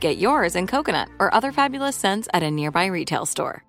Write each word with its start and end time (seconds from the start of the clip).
Get 0.00 0.18
yours 0.18 0.56
in 0.56 0.66
coconut 0.66 1.08
or 1.18 1.32
other 1.32 1.52
fabulous 1.52 1.96
scents 1.96 2.28
at 2.34 2.42
a 2.42 2.50
nearby 2.50 2.86
retail 2.86 3.26
store. 3.26 3.64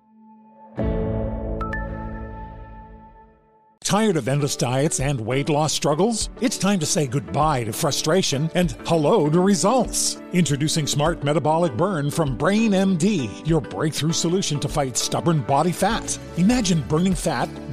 Tired 3.82 4.16
of 4.16 4.28
endless 4.28 4.54
diets 4.54 5.00
and 5.00 5.20
weight 5.20 5.48
loss 5.48 5.72
struggles? 5.72 6.30
It's 6.40 6.56
time 6.56 6.78
to 6.78 6.86
say 6.86 7.08
goodbye 7.08 7.64
to 7.64 7.72
frustration 7.72 8.48
and 8.54 8.70
hello 8.86 9.28
to 9.28 9.40
results. 9.40 10.22
Introducing 10.32 10.86
Smart 10.86 11.24
Metabolic 11.24 11.76
Burn 11.76 12.08
from 12.08 12.36
Brain 12.36 12.70
MD, 12.70 13.44
your 13.48 13.60
breakthrough 13.60 14.12
solution 14.12 14.60
to 14.60 14.68
fight 14.68 14.96
stubborn 14.96 15.40
body 15.40 15.72
fat. 15.72 16.16
Imagine 16.36 16.82
burning 16.82 17.16
fat, 17.16 17.48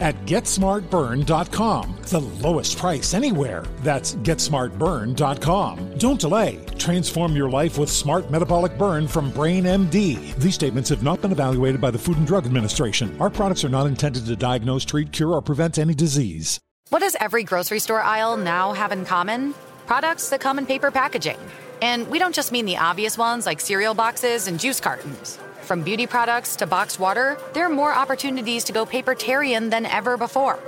at 0.00 0.14
GetSmartBurn.com. 0.24 1.96
The 2.02 2.20
lowest 2.20 2.78
price 2.78 3.14
anywhere. 3.14 3.64
That's 3.80 4.14
GetSmartBurn.com. 4.16 5.98
Don't 5.98 6.20
delay. 6.20 6.64
Transform 6.78 7.36
your 7.36 7.50
life 7.50 7.78
with 7.78 7.90
Smart 7.90 8.30
Metabolic 8.30 8.78
Burn 8.78 9.06
from 9.06 9.30
Brain 9.30 9.64
MD. 9.64 10.34
These 10.36 10.54
statements 10.54 10.88
have 10.88 11.02
not 11.02 11.20
been 11.20 11.32
evaluated 11.32 11.80
by 11.80 11.90
the 11.90 11.98
Food 11.98 12.16
and 12.16 12.26
Drug 12.26 12.46
Administration. 12.46 13.14
Our 13.20 13.30
products 13.30 13.64
are 13.64 13.68
not 13.68 13.86
intended 13.86 14.26
to 14.26 14.36
diagnose, 14.36 14.84
treat, 14.84 15.12
cure, 15.12 15.32
or 15.32 15.42
prevent 15.42 15.78
any 15.78 15.94
disease. 15.94 16.58
What 16.90 17.00
does 17.00 17.16
every 17.20 17.44
grocery 17.44 17.80
store 17.80 18.00
aisle 18.00 18.36
now 18.36 18.72
have 18.72 18.92
in 18.92 19.04
common? 19.04 19.54
Products 19.86 20.30
that 20.30 20.40
come 20.40 20.58
in 20.58 20.66
paper 20.66 20.90
packaging. 20.90 21.38
And 21.82 22.08
we 22.08 22.18
don't 22.18 22.34
just 22.34 22.50
mean 22.50 22.64
the 22.64 22.78
obvious 22.78 23.18
ones 23.18 23.46
like 23.46 23.60
cereal 23.60 23.94
boxes 23.94 24.48
and 24.48 24.58
juice 24.58 24.80
cartons. 24.80 25.38
From 25.68 25.82
beauty 25.82 26.06
products 26.06 26.56
to 26.56 26.66
boxed 26.66 26.98
water, 26.98 27.36
there 27.52 27.66
are 27.66 27.68
more 27.68 27.92
opportunities 27.92 28.64
to 28.64 28.72
go 28.72 28.86
papertarian 28.86 29.68
than 29.68 29.84
ever 29.84 30.16
before. 30.16 30.58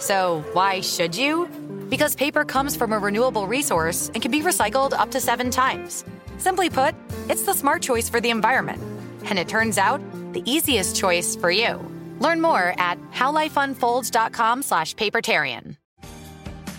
So, 0.00 0.42
why 0.54 0.80
should 0.80 1.16
you? 1.16 1.46
Because 1.88 2.16
paper 2.16 2.44
comes 2.44 2.74
from 2.74 2.92
a 2.92 2.98
renewable 2.98 3.46
resource 3.46 4.10
and 4.12 4.20
can 4.20 4.32
be 4.32 4.40
recycled 4.40 4.92
up 4.92 5.12
to 5.12 5.20
seven 5.20 5.52
times. 5.52 6.04
Simply 6.38 6.68
put, 6.68 6.96
it's 7.28 7.42
the 7.42 7.54
smart 7.54 7.80
choice 7.80 8.08
for 8.08 8.20
the 8.20 8.30
environment. 8.30 8.82
And 9.26 9.38
it 9.38 9.46
turns 9.46 9.78
out, 9.78 10.00
the 10.32 10.42
easiest 10.50 10.96
choice 10.96 11.36
for 11.36 11.52
you. 11.52 11.78
Learn 12.18 12.40
more 12.40 12.74
at 12.76 12.98
howlifeunfolds.com 13.12 14.64
slash 14.64 14.96
papertarian. 14.96 15.76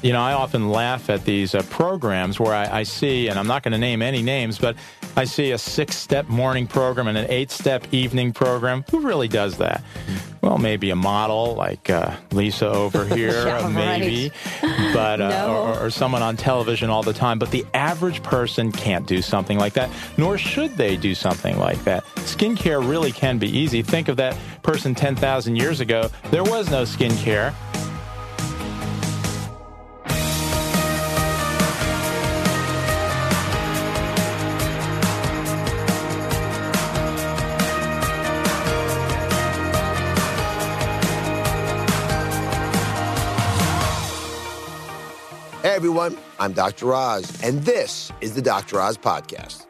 You 0.01 0.11
know, 0.11 0.19
I 0.19 0.33
often 0.33 0.69
laugh 0.69 1.09
at 1.09 1.23
these 1.23 1.55
uh, 1.55 1.61
programs 1.69 2.37
where 2.37 2.53
I, 2.53 2.79
I 2.79 2.83
see, 2.83 3.27
and 3.27 3.39
I'm 3.39 3.47
not 3.47 3.61
going 3.63 3.73
to 3.73 3.77
name 3.77 4.01
any 4.01 4.23
names, 4.23 4.57
but 4.57 4.75
I 5.17 5.25
see 5.25 5.51
a 5.51 5.57
six 5.57 5.97
step 5.97 6.29
morning 6.29 6.67
program 6.67 7.07
and 7.07 7.17
an 7.17 7.27
eight 7.29 7.51
step 7.51 7.85
evening 7.93 8.31
program. 8.33 8.83
Who 8.91 9.01
really 9.01 9.27
does 9.27 9.57
that? 9.57 9.83
Well, 10.41 10.57
maybe 10.57 10.89
a 10.89 10.95
model 10.95 11.53
like 11.55 11.89
uh, 11.89 12.15
Lisa 12.31 12.67
over 12.69 13.05
here, 13.15 13.45
Yeah, 13.45 13.67
maybe, 13.67 14.31
but 14.93 15.21
uh, 15.21 15.29
No. 15.29 15.57
or, 15.57 15.79
or 15.85 15.89
someone 15.89 16.21
on 16.23 16.37
television 16.37 16.89
all 16.89 17.03
the 17.03 17.13
time. 17.13 17.39
But 17.39 17.51
the 17.51 17.65
average 17.73 18.23
person 18.23 18.71
can't 18.71 19.05
do 19.05 19.21
something 19.21 19.59
like 19.59 19.73
that, 19.73 19.89
nor 20.17 20.37
should 20.37 20.77
they 20.77 20.95
do 20.97 21.13
something 21.13 21.59
like 21.59 21.83
that. 21.83 22.03
Skincare 22.15 22.87
really 22.87 23.11
can 23.11 23.37
be 23.37 23.49
easy. 23.55 23.81
Think 23.83 24.07
of 24.07 24.17
that 24.17 24.35
person 24.63 24.95
10,000 24.95 25.55
years 25.57 25.79
ago. 25.81 26.09
There 26.31 26.43
was 26.43 26.71
no 26.71 26.83
skincare. 26.83 27.53
Everyone, 45.91 46.17
I'm 46.39 46.53
Dr. 46.53 46.93
Oz, 46.93 47.43
and 47.43 47.61
this 47.63 48.13
is 48.21 48.33
the 48.33 48.41
Dr. 48.41 48.79
Oz 48.79 48.97
Podcast. 48.97 49.65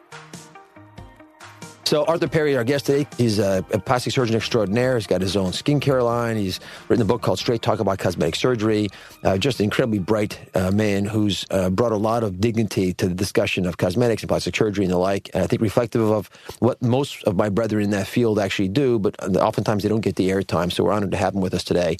So 1.82 2.04
Arthur 2.04 2.28
Perry, 2.28 2.56
our 2.56 2.62
guest 2.62 2.86
today, 2.86 3.08
he's 3.18 3.40
a, 3.40 3.66
a 3.72 3.80
plastic 3.80 4.12
surgeon 4.12 4.36
extraordinaire. 4.36 4.96
He's 4.96 5.08
got 5.08 5.20
his 5.20 5.36
own 5.36 5.50
skincare 5.50 6.04
line. 6.04 6.36
He's 6.36 6.60
written 6.88 7.02
a 7.02 7.04
book 7.04 7.22
called 7.22 7.40
Straight 7.40 7.60
Talk 7.60 7.80
About 7.80 7.98
Cosmetic 7.98 8.36
Surgery. 8.36 8.88
Uh, 9.24 9.36
just 9.36 9.58
an 9.58 9.64
incredibly 9.64 9.98
bright 9.98 10.38
uh, 10.54 10.70
man 10.70 11.04
who's 11.04 11.44
uh, 11.50 11.70
brought 11.70 11.90
a 11.90 11.96
lot 11.96 12.22
of 12.22 12.40
dignity 12.40 12.94
to 12.94 13.08
the 13.08 13.14
discussion 13.14 13.66
of 13.66 13.78
cosmetics 13.78 14.22
and 14.22 14.28
plastic 14.28 14.54
surgery 14.54 14.84
and 14.84 14.92
the 14.92 14.98
like. 14.98 15.28
And 15.34 15.42
I 15.42 15.48
think 15.48 15.60
reflective 15.60 16.08
of 16.08 16.30
what 16.60 16.80
most 16.80 17.24
of 17.24 17.34
my 17.34 17.48
brethren 17.48 17.82
in 17.82 17.90
that 17.90 18.06
field 18.06 18.38
actually 18.38 18.68
do, 18.68 19.00
but 19.00 19.18
oftentimes 19.36 19.82
they 19.82 19.88
don't 19.88 20.02
get 20.02 20.14
the 20.14 20.30
airtime. 20.30 20.70
So 20.70 20.84
we're 20.84 20.92
honored 20.92 21.10
to 21.10 21.16
have 21.16 21.34
him 21.34 21.40
with 21.40 21.52
us 21.52 21.64
today. 21.64 21.96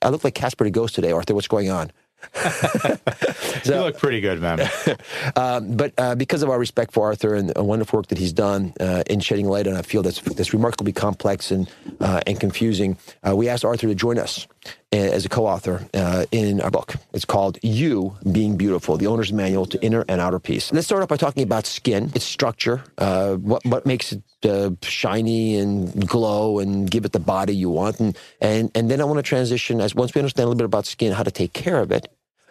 I 0.00 0.08
look 0.08 0.24
like 0.24 0.34
Casper 0.34 0.64
the 0.64 0.70
Ghost 0.70 0.94
today, 0.94 1.12
Arthur. 1.12 1.34
What's 1.34 1.46
going 1.46 1.68
on? 1.68 1.92
you 3.64 3.74
look 3.74 3.98
pretty 3.98 4.20
good, 4.20 4.40
man. 4.40 4.68
Um, 5.34 5.76
but 5.76 5.92
uh, 5.98 6.14
because 6.14 6.42
of 6.42 6.48
our 6.48 6.58
respect 6.58 6.92
for 6.92 7.06
Arthur 7.06 7.34
and 7.34 7.50
the 7.50 7.62
wonderful 7.62 7.98
work 7.98 8.06
that 8.06 8.18
he's 8.18 8.32
done 8.32 8.72
uh, 8.80 9.02
in 9.06 9.20
shedding 9.20 9.48
light 9.48 9.66
on 9.66 9.74
a 9.74 9.82
field 9.82 10.06
that's, 10.06 10.20
that's 10.20 10.52
remarkably 10.52 10.92
complex 10.92 11.50
and, 11.50 11.70
uh, 12.00 12.20
and 12.26 12.40
confusing, 12.40 12.96
uh, 13.26 13.34
we 13.36 13.48
asked 13.48 13.64
Arthur 13.64 13.88
to 13.88 13.94
join 13.94 14.18
us 14.18 14.46
as 14.92 15.24
a 15.24 15.28
co-author 15.28 15.86
uh, 15.94 16.24
in 16.30 16.60
our 16.60 16.70
book. 16.70 16.94
It's 17.12 17.24
called 17.24 17.58
You 17.62 18.16
Being 18.30 18.56
Beautiful, 18.56 18.96
the 18.96 19.06
owner's 19.06 19.32
manual 19.32 19.66
to 19.66 19.82
inner 19.82 20.04
and 20.08 20.20
outer 20.20 20.38
peace. 20.38 20.72
Let's 20.72 20.86
start 20.86 21.02
off 21.02 21.08
by 21.08 21.16
talking 21.16 21.42
about 21.42 21.66
skin, 21.66 22.10
its 22.14 22.24
structure, 22.24 22.82
uh, 22.98 23.34
what, 23.36 23.64
what 23.64 23.84
makes 23.84 24.12
it 24.12 24.22
uh, 24.44 24.70
shiny 24.82 25.56
and 25.56 26.08
glow 26.08 26.58
and 26.58 26.90
give 26.90 27.04
it 27.04 27.12
the 27.12 27.20
body 27.20 27.54
you 27.54 27.70
want. 27.70 28.00
And, 28.00 28.16
and, 28.40 28.70
and 28.74 28.90
then 28.90 29.00
I 29.00 29.04
want 29.04 29.18
to 29.18 29.22
transition, 29.22 29.80
as 29.80 29.94
once 29.94 30.14
we 30.14 30.20
understand 30.20 30.44
a 30.44 30.48
little 30.48 30.58
bit 30.58 30.64
about 30.64 30.86
skin, 30.86 31.12
how 31.12 31.22
to 31.22 31.30
take 31.30 31.52
care 31.52 31.80
of 31.80 31.90
it, 31.90 32.08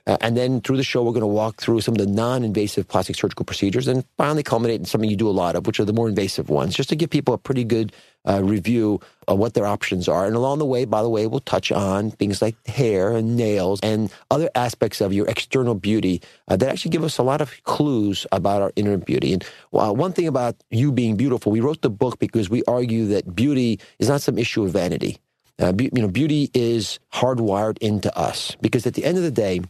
uh, 0.08 0.18
and 0.22 0.38
then 0.38 0.62
through 0.62 0.78
the 0.78 0.84
show, 0.84 1.04
we're 1.04 1.12
going 1.12 1.22
to 1.22 1.28
walk 1.28 1.60
through 1.60 1.82
some 1.82 1.94
of 1.94 1.98
the 1.98 2.06
non-invasive 2.06 2.88
plastic 2.88 3.16
surgical 3.16 3.44
procedures 3.44 3.88
and 3.88 4.06
finally 4.18 4.44
culminate 4.44 4.80
in 4.80 4.86
something 4.86 5.10
you 5.10 5.16
do 5.16 5.30
a 5.30 5.32
lot 5.32 5.56
of, 5.56 5.66
which 5.66 5.80
are 5.80 5.86
the 5.86 5.94
more 5.94 6.08
invasive 6.08 6.50
ones, 6.50 6.76
just 6.76 6.90
to 6.90 6.96
give 6.96 7.10
people 7.10 7.34
a 7.34 7.38
pretty 7.40 7.64
good 7.64 7.92
uh, 8.28 8.42
review 8.44 9.00
of 9.28 9.40
what 9.40 9.56
their 9.56 9.66
options 9.66 10.08
are. 10.08 10.28
And 10.28 10.36
along 10.36 10.60
the 10.60 10.66
way, 10.66 10.86
by 10.86 11.02
the 11.02 11.10
way, 11.10 11.26
we'll 11.26 11.40
touch 11.40 11.72
on 11.72 12.12
things 12.12 12.42
like 12.42 12.56
hair 12.68 13.16
and 13.16 13.36
nails 13.36 13.80
and 13.82 14.12
other 14.30 14.50
aspects 14.54 15.02
of 15.02 15.12
your 15.12 15.28
external 15.28 15.74
beauty 15.74 16.22
uh, 16.48 16.56
that 16.56 16.70
actually 16.70 16.92
give 16.92 17.04
us 17.04 17.18
a 17.18 17.24
lot 17.24 17.42
of 17.42 17.52
clues 17.64 18.28
about 18.32 18.62
our 18.62 18.72
inner 18.76 18.98
beauty. 18.98 19.34
And 19.34 19.44
uh, 19.74 19.92
one 19.92 20.14
thing 20.14 20.28
about 20.28 20.56
you 20.70 20.92
being 20.92 21.16
beautiful, 21.16 21.52
we 21.52 21.62
wrote 21.62 21.82
the 21.82 21.90
book 21.90 22.20
because 22.20 22.50
we 22.50 22.64
argue 22.68 23.08
that 23.08 23.36
beauty 23.36 23.80
is 23.98 24.10
not 24.10 24.22
some 24.22 24.38
issue 24.38 24.64
of 24.64 24.72
vanity. 24.72 25.18
Uh, 25.58 25.72
be- 25.72 25.90
you 25.94 26.02
know, 26.02 26.10
beauty 26.10 26.52
is 26.54 27.00
hardwired 27.14 27.78
into 27.80 28.16
us 28.18 28.56
because 28.62 28.86
at 28.86 28.94
the 28.94 29.06
end 29.06 29.18
of 29.18 29.24
the 29.24 29.32
day, 29.32 29.62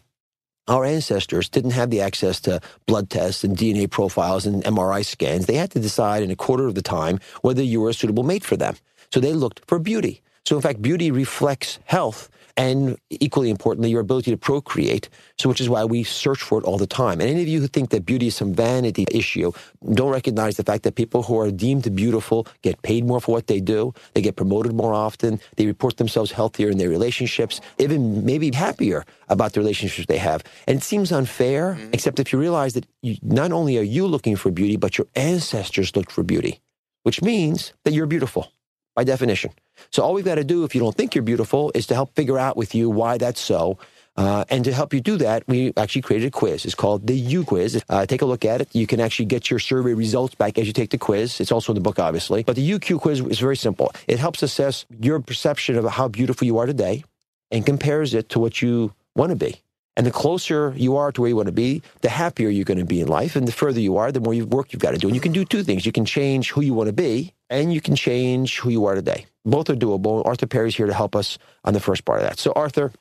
our 0.67 0.85
ancestors 0.85 1.49
didn't 1.49 1.71
have 1.71 1.91
the 1.91 2.01
access 2.01 2.41
to 2.41 2.61
blood 2.87 3.09
tests 3.09 3.43
and 3.43 3.57
DNA 3.57 3.89
profiles 3.89 4.45
and 4.47 4.63
MRI 4.65 5.05
scans. 5.05 5.47
They 5.47 5.55
had 5.55 5.71
to 5.71 5.79
decide 5.79 6.23
in 6.23 6.31
a 6.31 6.37
quarter 6.37 6.67
of 6.67 6.75
the 6.75 6.83
time 6.83 7.19
whether 7.41 7.63
you 7.63 7.81
were 7.81 7.91
a 7.91 7.95
suitable 7.95 8.23
mate 8.23 8.45
for 8.45 8.57
them. 8.57 8.75
So 9.13 9.19
they 9.21 9.33
looked 9.33 9.61
for 9.67 9.79
beauty. 9.79 10.21
So 10.45 10.55
in 10.55 10.61
fact, 10.61 10.81
beauty 10.81 11.11
reflects 11.11 11.79
health 11.85 12.29
and 12.57 12.97
equally 13.09 13.49
importantly, 13.49 13.89
your 13.89 13.99
ability 13.99 14.31
to 14.31 14.37
procreate. 14.37 15.09
So 15.37 15.49
which 15.49 15.59
is 15.59 15.69
why 15.69 15.83
we 15.83 16.03
search 16.03 16.41
for 16.41 16.57
it 16.59 16.63
all 16.63 16.77
the 16.77 16.87
time. 16.87 17.19
And 17.19 17.29
any 17.29 17.41
of 17.41 17.49
you 17.49 17.59
who 17.59 17.67
think 17.67 17.89
that 17.89 18.05
beauty 18.05 18.27
is 18.27 18.35
some 18.35 18.53
vanity 18.53 19.05
issue, 19.11 19.51
don't 19.93 20.09
recognize 20.09 20.55
the 20.55 20.63
fact 20.63 20.83
that 20.83 20.95
people 20.95 21.23
who 21.23 21.37
are 21.37 21.51
deemed 21.51 21.93
beautiful 21.95 22.47
get 22.61 22.81
paid 22.81 23.03
more 23.05 23.19
for 23.19 23.33
what 23.33 23.47
they 23.47 23.59
do. 23.59 23.93
They 24.13 24.21
get 24.21 24.37
promoted 24.37 24.73
more 24.73 24.93
often. 24.93 25.41
They 25.57 25.65
report 25.65 25.97
themselves 25.97 26.31
healthier 26.31 26.69
in 26.69 26.77
their 26.77 26.89
relationships, 26.89 27.59
even 27.77 28.23
maybe 28.23 28.51
happier 28.53 29.03
about 29.27 29.51
the 29.51 29.59
relationships 29.59 30.07
they 30.07 30.17
have. 30.19 30.43
And 30.67 30.77
it 30.77 30.83
seems 30.83 31.11
unfair, 31.11 31.73
mm-hmm. 31.73 31.89
except 31.91 32.19
if 32.19 32.31
you 32.31 32.39
realize 32.39 32.73
that 32.73 32.85
you, 33.01 33.17
not 33.21 33.51
only 33.51 33.77
are 33.77 33.83
you 33.83 34.07
looking 34.07 34.37
for 34.37 34.49
beauty, 34.49 34.77
but 34.77 34.97
your 34.97 35.07
ancestors 35.15 35.93
looked 35.95 36.11
for 36.11 36.23
beauty. 36.23 36.61
which 37.05 37.21
means 37.21 37.73
that 37.83 37.93
you're 37.93 38.07
beautiful 38.07 38.51
by 38.95 39.03
definition. 39.03 39.51
So 39.91 40.03
all 40.03 40.13
we've 40.13 40.25
got 40.25 40.35
to 40.35 40.43
do, 40.43 40.63
if 40.63 40.73
you 40.73 40.81
don't 40.81 40.95
think 40.95 41.13
you're 41.13 41.23
beautiful, 41.23 41.71
is 41.75 41.85
to 41.87 41.93
help 41.93 42.15
figure 42.15 42.39
out 42.39 42.57
with 42.57 42.73
you 42.73 42.89
why 42.89 43.17
that's 43.17 43.41
so. 43.41 43.77
Uh, 44.17 44.45
and 44.49 44.63
to 44.63 44.71
help 44.71 44.93
you 44.93 45.01
do 45.01 45.17
that, 45.17 45.43
we 45.47 45.73
actually 45.75 46.01
created 46.01 46.27
a 46.27 46.31
quiz. 46.31 46.63
It's 46.63 46.75
called 46.75 47.05
the 47.05 47.15
U 47.15 47.43
Quiz. 47.43 47.83
Uh, 47.89 48.05
take 48.05 48.21
a 48.21 48.25
look 48.25 48.45
at 48.45 48.61
it. 48.61 48.69
You 48.73 48.87
can 48.87 49.01
actually 49.01 49.25
get 49.25 49.49
your 49.49 49.59
survey 49.59 49.93
results 49.93 50.35
back 50.35 50.57
as 50.57 50.67
you 50.67 50.73
take 50.73 50.91
the 50.91 50.97
quiz. 50.97 51.41
It's 51.41 51.51
also 51.51 51.73
in 51.73 51.75
the 51.75 51.81
book, 51.81 51.99
obviously. 51.99 52.43
But 52.43 52.55
the 52.55 52.71
UQ 52.71 53.01
quiz 53.01 53.19
is 53.19 53.39
very 53.39 53.57
simple. 53.57 53.91
It 54.07 54.19
helps 54.19 54.41
assess 54.41 54.85
your 55.01 55.19
perception 55.19 55.77
of 55.77 55.85
how 55.85 56.07
beautiful 56.07 56.47
you 56.47 56.57
are 56.59 56.65
today 56.65 57.03
and 57.51 57.65
compares 57.65 58.13
it 58.13 58.29
to 58.29 58.39
what 58.39 58.61
you 58.61 58.93
want 59.15 59.31
to 59.31 59.35
be. 59.35 59.61
And 59.97 60.05
the 60.05 60.11
closer 60.11 60.73
you 60.75 60.97
are 60.97 61.11
to 61.11 61.21
where 61.21 61.29
you 61.29 61.35
want 61.35 61.47
to 61.47 61.53
be, 61.53 61.81
the 62.01 62.09
happier 62.09 62.49
you're 62.49 62.65
going 62.65 62.79
to 62.79 62.85
be 62.85 62.99
in 62.99 63.07
life. 63.07 63.35
And 63.35 63.47
the 63.47 63.51
further 63.51 63.79
you 63.79 63.97
are, 63.97 64.11
the 64.11 64.19
more 64.19 64.35
work 64.45 64.73
you've 64.73 64.81
got 64.81 64.91
to 64.91 64.97
do. 64.97 65.07
And 65.07 65.15
you 65.15 65.21
can 65.21 65.31
do 65.31 65.45
two 65.45 65.63
things. 65.63 65.85
You 65.85 65.91
can 65.91 66.05
change 66.05 66.51
who 66.51 66.61
you 66.61 66.73
want 66.73 66.87
to 66.87 66.93
be 66.93 67.33
and 67.49 67.73
you 67.73 67.81
can 67.81 67.95
change 67.95 68.59
who 68.59 68.69
you 68.69 68.85
are 68.85 68.95
today. 68.95 69.25
Both 69.45 69.69
are 69.69 69.75
doable. 69.75 70.25
Arthur 70.25 70.47
Perry's 70.47 70.75
here 70.75 70.87
to 70.87 70.93
help 70.93 71.15
us 71.15 71.37
on 71.63 71.73
the 71.73 71.79
first 71.79 72.05
part 72.05 72.21
of 72.21 72.27
that. 72.27 72.39
So, 72.39 72.51
Arthur, 72.55 72.91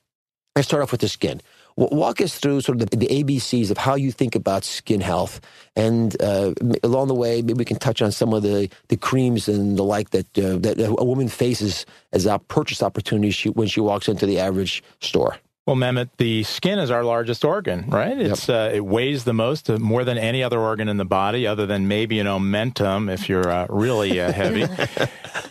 let's 0.54 0.68
start 0.68 0.82
off 0.82 0.92
with 0.92 1.00
the 1.00 1.08
skin. 1.08 1.40
Walk 1.76 2.20
us 2.20 2.38
through 2.38 2.60
sort 2.60 2.80
of 2.80 2.90
the, 2.90 2.96
the 2.96 3.08
ABCs 3.08 3.70
of 3.72 3.78
how 3.78 3.96
you 3.96 4.12
think 4.12 4.36
about 4.36 4.62
skin 4.62 5.00
health, 5.00 5.40
and 5.74 6.14
uh, 6.22 6.54
along 6.84 7.08
the 7.08 7.14
way, 7.14 7.42
maybe 7.42 7.54
we 7.54 7.64
can 7.64 7.80
touch 7.80 8.00
on 8.00 8.12
some 8.12 8.32
of 8.32 8.44
the, 8.44 8.70
the 8.90 8.96
creams 8.96 9.48
and 9.48 9.76
the 9.76 9.82
like 9.82 10.10
that 10.10 10.38
uh, 10.38 10.56
that 10.58 10.78
a 10.78 11.04
woman 11.04 11.26
faces 11.26 11.84
as 12.12 12.26
a 12.26 12.38
purchase 12.38 12.80
opportunity 12.80 13.48
when 13.50 13.66
she 13.66 13.80
walks 13.80 14.06
into 14.06 14.24
the 14.24 14.38
average 14.38 14.84
store. 15.00 15.36
Well, 15.66 15.76
Mehmet, 15.76 16.10
the 16.18 16.42
skin 16.42 16.78
is 16.78 16.90
our 16.90 17.02
largest 17.04 17.42
organ, 17.42 17.88
right? 17.88 18.18
It's 18.18 18.48
yep. 18.48 18.72
uh, 18.72 18.76
it 18.76 18.84
weighs 18.84 19.24
the 19.24 19.32
most, 19.32 19.70
uh, 19.70 19.78
more 19.78 20.04
than 20.04 20.18
any 20.18 20.42
other 20.42 20.58
organ 20.58 20.90
in 20.90 20.98
the 20.98 21.06
body, 21.06 21.46
other 21.46 21.64
than 21.64 21.88
maybe 21.88 22.18
an 22.20 22.26
omentum 22.26 23.10
if 23.10 23.30
you're 23.30 23.48
uh, 23.48 23.66
really 23.70 24.20
uh, 24.20 24.30
heavy. 24.30 24.66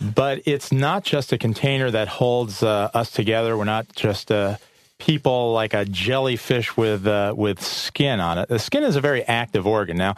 but 0.00 0.40
it's 0.46 0.70
not 0.70 1.02
just 1.02 1.32
a 1.32 1.38
container 1.38 1.90
that 1.90 2.06
holds 2.06 2.62
uh, 2.62 2.90
us 2.94 3.10
together. 3.10 3.56
We're 3.56 3.64
not 3.64 3.92
just 3.96 4.30
uh, 4.30 4.58
people 5.04 5.52
like 5.52 5.74
a 5.74 5.84
jellyfish 5.84 6.78
with 6.78 7.06
with 7.36 7.60
skin 7.60 8.20
on 8.20 8.38
it. 8.38 8.48
The 8.48 8.58
skin 8.58 8.82
is 8.82 8.96
a 8.96 9.00
very 9.00 9.22
active 9.24 9.66
organ. 9.66 9.98
Now, 9.98 10.14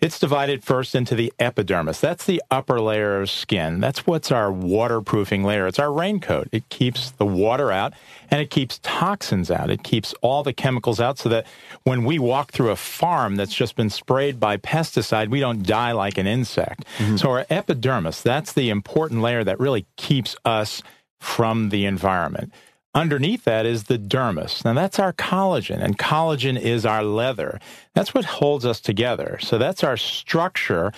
it's 0.00 0.20
divided 0.20 0.62
first 0.62 0.94
into 0.94 1.16
the 1.16 1.32
epidermis. 1.40 2.00
That's 2.00 2.24
the 2.24 2.40
upper 2.48 2.80
layer 2.80 3.20
of 3.20 3.30
skin. 3.30 3.80
That's 3.80 4.06
what's 4.06 4.30
our 4.30 4.52
waterproofing 4.52 5.42
layer. 5.42 5.66
It's 5.66 5.80
our 5.80 5.92
raincoat. 5.92 6.48
It 6.52 6.68
keeps 6.68 7.10
the 7.10 7.26
water 7.26 7.72
out 7.72 7.94
and 8.30 8.40
it 8.40 8.50
keeps 8.50 8.78
toxins 8.84 9.50
out. 9.50 9.70
It 9.70 9.82
keeps 9.82 10.14
all 10.20 10.44
the 10.44 10.52
chemicals 10.52 11.00
out 11.00 11.18
so 11.18 11.28
that 11.30 11.44
when 11.82 12.04
we 12.04 12.20
walk 12.20 12.52
through 12.52 12.70
a 12.70 12.76
farm 12.76 13.34
that's 13.34 13.54
just 13.54 13.74
been 13.74 13.90
sprayed 13.90 14.38
by 14.38 14.56
pesticide, 14.56 15.30
we 15.30 15.40
don't 15.40 15.64
die 15.64 15.90
like 15.90 16.16
an 16.16 16.28
insect. 16.28 16.84
Mm-hmm. 16.98 17.16
So 17.16 17.30
our 17.30 17.44
epidermis, 17.50 18.22
that's 18.22 18.52
the 18.52 18.70
important 18.70 19.20
layer 19.20 19.42
that 19.42 19.58
really 19.58 19.84
keeps 19.96 20.36
us 20.44 20.80
from 21.18 21.70
the 21.70 21.86
environment. 21.86 22.52
Underneath 22.98 23.44
that 23.44 23.64
is 23.64 23.84
the 23.84 23.96
dermis. 23.96 24.64
Now, 24.64 24.72
that's 24.72 24.98
our 24.98 25.12
collagen, 25.12 25.80
and 25.80 25.96
collagen 25.96 26.60
is 26.60 26.84
our 26.84 27.04
leather. 27.04 27.60
That's 27.94 28.12
what 28.12 28.24
holds 28.24 28.66
us 28.66 28.80
together. 28.80 29.38
So, 29.40 29.56
that's 29.56 29.84
our 29.84 29.96
structure 29.96 30.90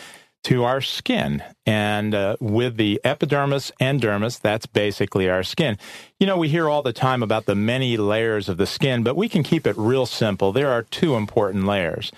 to 0.44 0.64
our 0.64 0.80
skin. 0.80 1.42
And 1.66 2.14
uh, 2.14 2.36
with 2.40 2.78
the 2.78 3.02
epidermis 3.04 3.70
and 3.78 4.00
dermis, 4.00 4.40
that's 4.40 4.64
basically 4.64 5.28
our 5.28 5.42
skin. 5.42 5.76
You 6.18 6.26
know, 6.26 6.38
we 6.38 6.48
hear 6.48 6.70
all 6.70 6.80
the 6.80 6.94
time 6.94 7.22
about 7.22 7.44
the 7.44 7.54
many 7.54 7.98
layers 7.98 8.48
of 8.48 8.56
the 8.56 8.66
skin, 8.66 9.02
but 9.02 9.14
we 9.14 9.28
can 9.28 9.42
keep 9.42 9.66
it 9.66 9.76
real 9.76 10.06
simple. 10.06 10.52
There 10.52 10.70
are 10.70 10.84
two 10.84 11.16
important 11.16 11.66
layers. 11.66 12.12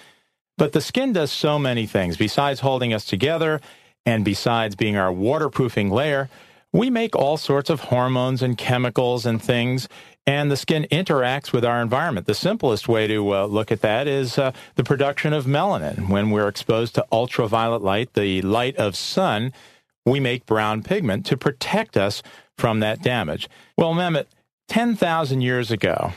But 0.57 0.75
the 0.75 0.81
skin 0.81 1.13
does 1.13 1.33
so 1.33 1.59
many 1.59 1.87
things. 1.87 2.17
Besides 2.17 2.61
holding 2.61 2.95
us 2.95 3.05
together 3.05 3.61
and 4.07 4.25
besides 4.25 4.77
being 4.77 4.97
our 4.97 5.13
waterproofing 5.13 5.91
layer, 5.91 6.31
we 6.73 6.89
make 6.89 7.15
all 7.15 7.37
sorts 7.37 7.69
of 7.71 7.81
hormones 7.81 8.43
and 8.43 8.57
chemicals 8.57 9.27
and 9.27 9.43
things, 9.43 9.89
and 10.27 10.51
the 10.51 10.57
skin 10.57 10.87
interacts 10.91 11.53
with 11.53 11.65
our 11.65 11.83
environment. 11.83 12.27
The 12.27 12.35
simplest 12.35 12.89
way 12.89 13.07
to 13.07 13.35
uh, 13.35 13.47
look 13.47 13.71
at 13.71 13.83
that 13.83 14.09
is 14.09 14.39
uh, 14.39 14.53
the 14.77 14.85
production 14.85 15.33
of 15.33 15.45
melanin. 15.45 16.09
When 16.09 16.31
we're 16.31 16.49
exposed 16.49 16.95
to 16.95 17.07
ultraviolet 17.13 17.83
light, 17.83 18.15
the 18.15 18.41
light 18.43 18.77
of 18.77 18.97
sun, 18.97 19.53
we 20.07 20.19
make 20.19 20.47
brown 20.47 20.83
pigment 20.83 21.27
to 21.27 21.37
protect 21.37 21.97
us 21.97 22.23
from 22.57 22.81
that 22.81 23.03
damage. 23.03 23.49
Well, 23.77 23.95
Mehmet, 23.95 24.27
10,000 24.69 25.43
years 25.43 25.71
ago, 25.71 26.13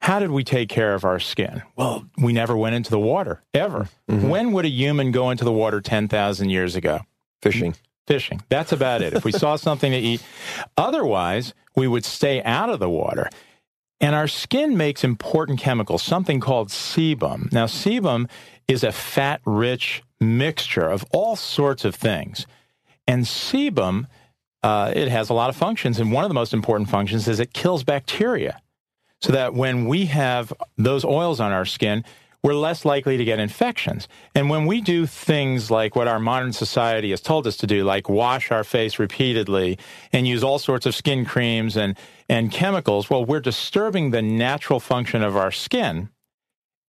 how 0.00 0.20
did 0.20 0.30
we 0.30 0.44
take 0.44 0.68
care 0.68 0.94
of 0.94 1.04
our 1.04 1.18
skin? 1.18 1.62
Well, 1.74 2.06
we 2.18 2.32
never 2.32 2.56
went 2.56 2.76
into 2.76 2.90
the 2.90 3.00
water, 3.00 3.42
ever. 3.52 3.88
Mm-hmm. 4.08 4.28
When 4.28 4.52
would 4.52 4.64
a 4.64 4.68
human 4.68 5.10
go 5.10 5.30
into 5.30 5.44
the 5.44 5.52
water 5.52 5.80
10,000 5.80 6.50
years 6.50 6.76
ago? 6.76 7.00
Fishing 7.42 7.74
fishing. 8.06 8.42
That's 8.48 8.72
about 8.72 9.02
it. 9.02 9.12
If 9.12 9.24
we 9.24 9.32
saw 9.32 9.56
something 9.56 9.92
to 9.92 9.98
eat, 9.98 10.22
otherwise, 10.76 11.54
we 11.74 11.88
would 11.88 12.04
stay 12.04 12.42
out 12.42 12.70
of 12.70 12.78
the 12.78 12.90
water. 12.90 13.28
And 14.00 14.14
our 14.14 14.28
skin 14.28 14.76
makes 14.76 15.04
important 15.04 15.58
chemicals, 15.58 16.02
something 16.02 16.40
called 16.40 16.68
sebum. 16.68 17.50
Now, 17.52 17.66
sebum 17.66 18.28
is 18.68 18.84
a 18.84 18.92
fat 18.92 19.40
rich 19.44 20.02
mixture 20.20 20.88
of 20.88 21.04
all 21.12 21.36
sorts 21.36 21.84
of 21.84 21.94
things. 21.94 22.46
And 23.06 23.24
sebum, 23.24 24.06
uh, 24.62 24.92
it 24.94 25.08
has 25.08 25.30
a 25.30 25.34
lot 25.34 25.48
of 25.48 25.56
functions. 25.56 25.98
And 25.98 26.12
one 26.12 26.24
of 26.24 26.30
the 26.30 26.34
most 26.34 26.52
important 26.52 26.90
functions 26.90 27.26
is 27.28 27.40
it 27.40 27.54
kills 27.54 27.84
bacteria. 27.84 28.60
So 29.22 29.32
that 29.32 29.54
when 29.54 29.86
we 29.86 30.06
have 30.06 30.52
those 30.76 31.04
oils 31.04 31.40
on 31.40 31.50
our 31.50 31.64
skin, 31.64 32.04
we're 32.42 32.54
less 32.54 32.84
likely 32.84 33.16
to 33.16 33.24
get 33.24 33.38
infections. 33.38 34.08
And 34.34 34.48
when 34.48 34.66
we 34.66 34.80
do 34.80 35.06
things 35.06 35.70
like 35.70 35.96
what 35.96 36.08
our 36.08 36.20
modern 36.20 36.52
society 36.52 37.10
has 37.10 37.20
told 37.20 37.46
us 37.46 37.56
to 37.58 37.66
do, 37.66 37.84
like 37.84 38.08
wash 38.08 38.50
our 38.50 38.64
face 38.64 38.98
repeatedly 38.98 39.78
and 40.12 40.26
use 40.26 40.44
all 40.44 40.58
sorts 40.58 40.86
of 40.86 40.94
skin 40.94 41.24
creams 41.24 41.76
and, 41.76 41.98
and 42.28 42.50
chemicals, 42.50 43.10
well, 43.10 43.24
we're 43.24 43.40
disturbing 43.40 44.10
the 44.10 44.22
natural 44.22 44.80
function 44.80 45.22
of 45.22 45.36
our 45.36 45.50
skin. 45.50 46.08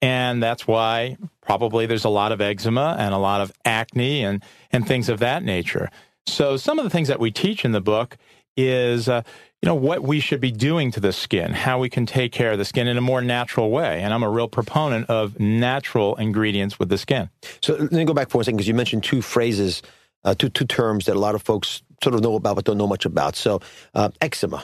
And 0.02 0.44
that's 0.44 0.68
why 0.68 1.18
probably 1.42 1.88
there's 1.88 2.06
a 2.06 2.10
lot 2.10 2.32
of 2.32 2.40
eczema 2.40 2.96
and 3.00 3.14
a 3.14 3.18
lot 3.18 3.42
of 3.42 3.52
acne 3.66 4.24
and, 4.24 4.44
and 4.72 4.88
things 4.88 5.10
of 5.10 5.20
that 5.20 5.44
nature. 5.44 5.90
So, 6.28 6.58
some 6.58 6.78
of 6.78 6.84
the 6.84 6.90
things 6.90 7.08
that 7.08 7.20
we 7.20 7.32
teach 7.32 7.66
in 7.66 7.72
the 7.72 7.82
book 7.82 8.18
is 8.58 9.08
uh, 9.08 9.22
you 9.62 9.68
know, 9.68 9.76
what 9.76 10.04
we 10.04 10.20
should 10.20 10.40
be 10.40 10.52
doing 10.52 10.92
to 10.92 11.00
the 11.00 11.12
skin, 11.12 11.52
how 11.52 11.80
we 11.80 11.90
can 11.90 12.06
take 12.06 12.32
care 12.32 12.52
of 12.52 12.60
the 12.60 12.66
skin 12.66 12.88
in 12.88 12.98
a 12.98 13.02
more 13.02 13.22
natural 13.22 13.72
way. 13.72 14.02
And 14.02 14.14
I'm 14.14 14.22
a 14.22 14.30
real 14.30 14.48
proponent 14.48 15.10
of 15.10 15.40
natural 15.40 16.16
ingredients 16.18 16.78
with 16.78 16.90
the 16.90 16.98
skin. 16.98 17.30
So 17.62 17.74
let 17.74 17.92
me 17.92 18.06
go 18.06 18.14
back 18.14 18.30
for 18.30 18.42
a 18.42 18.44
second 18.44 18.58
because 18.58 18.68
you 18.68 18.76
mentioned 18.76 19.04
two 19.04 19.22
phrases, 19.22 19.82
uh, 20.24 20.36
two, 20.36 20.50
two 20.50 20.66
terms 20.66 21.06
that 21.06 21.16
a 21.16 21.20
lot 21.20 21.34
of 21.34 21.42
folks 21.42 21.82
sort 22.04 22.14
of 22.14 22.22
know 22.22 22.36
about 22.36 22.56
but 22.56 22.66
don't 22.66 22.78
know 22.78 22.88
much 22.88 23.06
about. 23.06 23.36
So 23.36 23.60
uh, 23.96 24.10
eczema. 24.22 24.64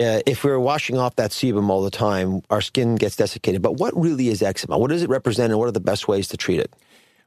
Uh, 0.00 0.20
if 0.26 0.42
we're 0.42 0.58
washing 0.58 0.98
off 0.98 1.14
that 1.16 1.30
sebum 1.30 1.68
all 1.68 1.82
the 1.82 1.90
time, 1.90 2.42
our 2.50 2.60
skin 2.60 2.96
gets 2.96 3.16
desiccated. 3.16 3.62
But 3.62 3.78
what 3.78 3.96
really 3.96 4.28
is 4.28 4.42
eczema? 4.42 4.76
What 4.76 4.90
does 4.90 5.04
it 5.04 5.08
represent, 5.08 5.52
and 5.52 5.58
what 5.58 5.68
are 5.68 5.72
the 5.72 5.78
best 5.78 6.08
ways 6.08 6.26
to 6.28 6.36
treat 6.36 6.58
it? 6.58 6.74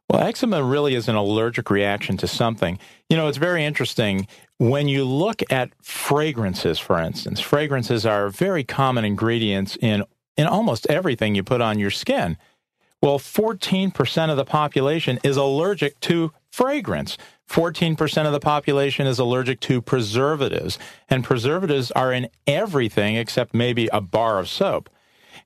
Well, 0.10 0.22
eczema 0.22 0.64
really 0.64 0.96
is 0.96 1.08
an 1.08 1.16
allergic 1.16 1.70
reaction 1.70 2.18
to 2.18 2.28
something. 2.28 2.78
You 3.10 3.18
know, 3.18 3.28
it's 3.28 3.38
very 3.38 3.64
interesting. 3.64 4.28
When 4.60 4.88
you 4.88 5.06
look 5.06 5.44
at 5.52 5.70
fragrances, 5.84 6.80
for 6.80 7.00
instance, 7.00 7.40
fragrances 7.40 8.06
are 8.06 8.30
very 8.30 8.64
common 8.64 9.06
ingredients 9.06 9.78
in, 9.80 10.04
in 10.36 10.48
almost 10.48 10.88
everything 10.90 11.36
you 11.36 11.44
put 11.44 11.62
on 11.62 11.78
your 11.78 11.92
skin. 11.92 12.38
Well, 13.02 13.20
14% 13.20 14.32
of 14.32 14.38
the 14.38 14.46
population 14.46 15.20
is 15.24 15.38
allergic 15.38 16.00
to 16.02 16.32
fragrance. 16.52 17.18
14% 17.48 18.26
of 18.26 18.32
the 18.32 18.40
population 18.40 19.06
is 19.06 19.20
allergic 19.20 19.60
to 19.62 19.82
preservatives. 19.82 20.80
And 21.08 21.24
preservatives 21.24 21.92
are 21.92 22.12
in 22.12 22.28
everything 22.48 23.16
except 23.16 23.54
maybe 23.54 23.88
a 23.94 24.02
bar 24.02 24.40
of 24.40 24.50
soap. 24.50 24.90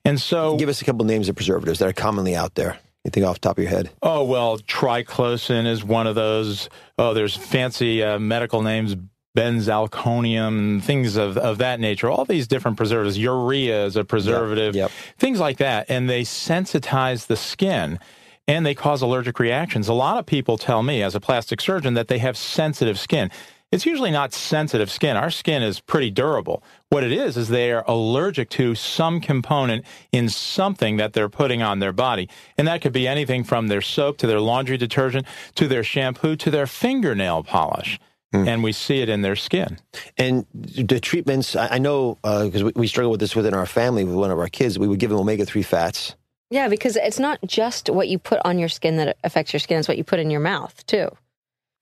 And 0.04 0.18
so. 0.20 0.56
Give 0.56 0.70
us 0.70 0.80
a 0.80 0.84
couple 0.84 1.04
names 1.04 1.28
of 1.28 1.36
preservatives 1.36 1.78
that 1.80 1.88
are 1.88 1.92
commonly 1.92 2.34
out 2.34 2.54
there. 2.54 2.78
Anything 3.04 3.24
off 3.24 3.36
the 3.36 3.40
top 3.40 3.58
of 3.58 3.64
your 3.64 3.70
head? 3.70 3.90
Oh, 4.02 4.24
well, 4.24 4.58
triclosan 4.58 5.66
is 5.66 5.82
one 5.82 6.06
of 6.06 6.14
those. 6.14 6.68
Oh, 6.98 7.14
there's 7.14 7.36
fancy 7.36 8.02
uh, 8.02 8.18
medical 8.20 8.62
names, 8.62 8.96
benzalkonium, 9.36 10.82
things 10.82 11.16
of, 11.16 11.36
of 11.36 11.58
that 11.58 11.80
nature. 11.80 12.08
All 12.08 12.24
these 12.24 12.46
different 12.46 12.76
preservatives. 12.76 13.18
Urea 13.18 13.86
is 13.86 13.96
a 13.96 14.04
preservative, 14.04 14.76
yep, 14.76 14.90
yep. 14.90 15.18
things 15.18 15.40
like 15.40 15.56
that. 15.56 15.86
And 15.88 16.08
they 16.08 16.22
sensitize 16.22 17.26
the 17.26 17.36
skin 17.36 17.98
and 18.46 18.66
they 18.66 18.74
cause 18.74 19.02
allergic 19.02 19.38
reactions. 19.38 19.88
A 19.88 19.94
lot 19.94 20.18
of 20.18 20.26
people 20.26 20.58
tell 20.58 20.82
me, 20.82 21.02
as 21.02 21.14
a 21.14 21.20
plastic 21.20 21.60
surgeon, 21.60 21.94
that 21.94 22.08
they 22.08 22.18
have 22.18 22.36
sensitive 22.36 22.98
skin. 22.98 23.30
It's 23.72 23.86
usually 23.86 24.10
not 24.10 24.34
sensitive 24.34 24.90
skin. 24.90 25.16
Our 25.16 25.30
skin 25.30 25.62
is 25.62 25.80
pretty 25.80 26.10
durable. 26.10 26.62
What 26.90 27.04
it 27.04 27.10
is, 27.10 27.38
is 27.38 27.48
they 27.48 27.72
are 27.72 27.82
allergic 27.88 28.50
to 28.50 28.74
some 28.74 29.18
component 29.18 29.86
in 30.12 30.28
something 30.28 30.98
that 30.98 31.14
they're 31.14 31.30
putting 31.30 31.62
on 31.62 31.78
their 31.78 31.92
body. 31.92 32.28
And 32.58 32.68
that 32.68 32.82
could 32.82 32.92
be 32.92 33.08
anything 33.08 33.44
from 33.44 33.68
their 33.68 33.80
soap 33.80 34.18
to 34.18 34.26
their 34.26 34.40
laundry 34.40 34.76
detergent 34.76 35.26
to 35.54 35.66
their 35.68 35.82
shampoo 35.82 36.36
to 36.36 36.50
their 36.50 36.66
fingernail 36.66 37.44
polish. 37.44 37.98
Mm. 38.34 38.46
And 38.46 38.62
we 38.62 38.72
see 38.72 39.00
it 39.00 39.08
in 39.08 39.22
their 39.22 39.36
skin. 39.36 39.78
And 40.18 40.46
the 40.54 41.00
treatments, 41.00 41.56
I 41.56 41.78
know 41.78 42.18
because 42.22 42.62
uh, 42.62 42.66
we, 42.66 42.72
we 42.76 42.86
struggle 42.86 43.10
with 43.10 43.20
this 43.20 43.34
within 43.34 43.54
our 43.54 43.66
family 43.66 44.04
with 44.04 44.14
one 44.14 44.30
of 44.30 44.38
our 44.38 44.48
kids, 44.48 44.78
we 44.78 44.86
would 44.86 44.98
give 44.98 45.10
them 45.10 45.18
omega 45.18 45.46
3 45.46 45.62
fats. 45.62 46.14
Yeah, 46.50 46.68
because 46.68 46.96
it's 46.96 47.18
not 47.18 47.38
just 47.46 47.88
what 47.88 48.08
you 48.08 48.18
put 48.18 48.38
on 48.44 48.58
your 48.58 48.68
skin 48.68 48.98
that 48.98 49.16
affects 49.24 49.54
your 49.54 49.60
skin, 49.60 49.78
it's 49.78 49.88
what 49.88 49.96
you 49.96 50.04
put 50.04 50.20
in 50.20 50.30
your 50.30 50.40
mouth, 50.40 50.84
too. 50.86 51.08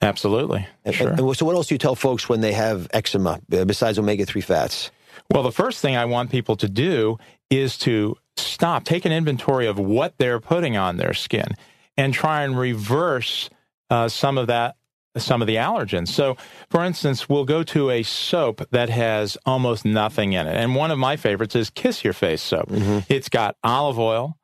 Absolutely. 0.02 0.66
And, 0.84 0.94
sure. 0.94 1.08
and 1.10 1.36
so, 1.36 1.44
what 1.44 1.54
else 1.54 1.68
do 1.68 1.74
you 1.74 1.78
tell 1.78 1.94
folks 1.94 2.28
when 2.28 2.40
they 2.40 2.52
have 2.52 2.88
eczema 2.92 3.40
uh, 3.52 3.64
besides 3.64 3.98
omega 3.98 4.24
3 4.24 4.40
fats? 4.40 4.90
Well, 5.32 5.42
the 5.42 5.52
first 5.52 5.80
thing 5.80 5.96
I 5.96 6.06
want 6.06 6.30
people 6.30 6.56
to 6.56 6.68
do 6.68 7.18
is 7.50 7.76
to 7.78 8.16
stop, 8.36 8.84
take 8.84 9.04
an 9.04 9.12
inventory 9.12 9.66
of 9.66 9.78
what 9.78 10.14
they're 10.18 10.40
putting 10.40 10.76
on 10.76 10.96
their 10.96 11.12
skin, 11.12 11.48
and 11.96 12.14
try 12.14 12.44
and 12.44 12.58
reverse 12.58 13.50
uh, 13.90 14.08
some 14.08 14.38
of 14.38 14.46
that, 14.46 14.76
some 15.16 15.42
of 15.42 15.46
the 15.46 15.56
allergens. 15.56 16.08
So, 16.08 16.36
for 16.70 16.84
instance, 16.84 17.28
we'll 17.28 17.44
go 17.44 17.62
to 17.64 17.90
a 17.90 18.02
soap 18.02 18.62
that 18.70 18.88
has 18.88 19.36
almost 19.44 19.84
nothing 19.84 20.32
in 20.32 20.46
it, 20.46 20.56
and 20.56 20.74
one 20.74 20.90
of 20.90 20.98
my 20.98 21.16
favorites 21.16 21.54
is 21.54 21.68
Kiss 21.68 22.02
Your 22.04 22.14
Face 22.14 22.42
soap. 22.42 22.68
Mm-hmm. 22.68 23.00
It's 23.08 23.28
got 23.28 23.56
olive 23.62 23.98
oil, 23.98 24.38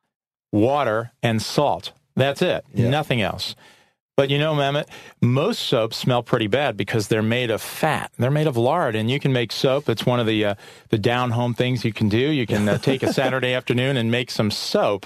water, 0.53 1.13
and 1.23 1.41
salt. 1.41 1.93
That's 2.15 2.43
it. 2.43 2.65
Yeah. 2.75 2.91
Nothing 2.91 3.23
else. 3.23 3.55
But 4.17 4.31
you 4.31 4.39
know, 4.39 4.55
Mehmet, 4.55 4.87
most 5.21 5.61
soaps 5.61 5.99
smell 5.99 6.23
pretty 6.23 6.47
bad 6.47 6.75
because 6.75 7.09
they're 7.09 7.23
made 7.23 7.51
of 7.51 7.61
fat. 7.61 8.11
They're 8.19 8.31
made 8.31 8.47
of 8.47 8.57
lard, 8.57 8.97
and 8.97 9.11
you 9.11 9.21
can 9.21 9.31
make 9.31 9.53
soap. 9.53 9.91
It's 9.91 10.07
one 10.07 10.21
of 10.21 10.27
the 10.27 10.43
uh, 10.43 10.55
the 10.89 10.97
down 10.97 11.33
home 11.33 11.53
things 11.53 11.85
you 11.85 11.93
can 11.93 12.09
do. 12.09 12.17
You 12.17 12.47
can 12.47 12.67
uh, 12.67 12.79
take 12.79 13.03
a 13.03 13.13
Saturday 13.13 13.53
afternoon 13.53 13.99
and 13.99 14.11
make 14.11 14.31
some 14.31 14.51
soap, 14.51 15.05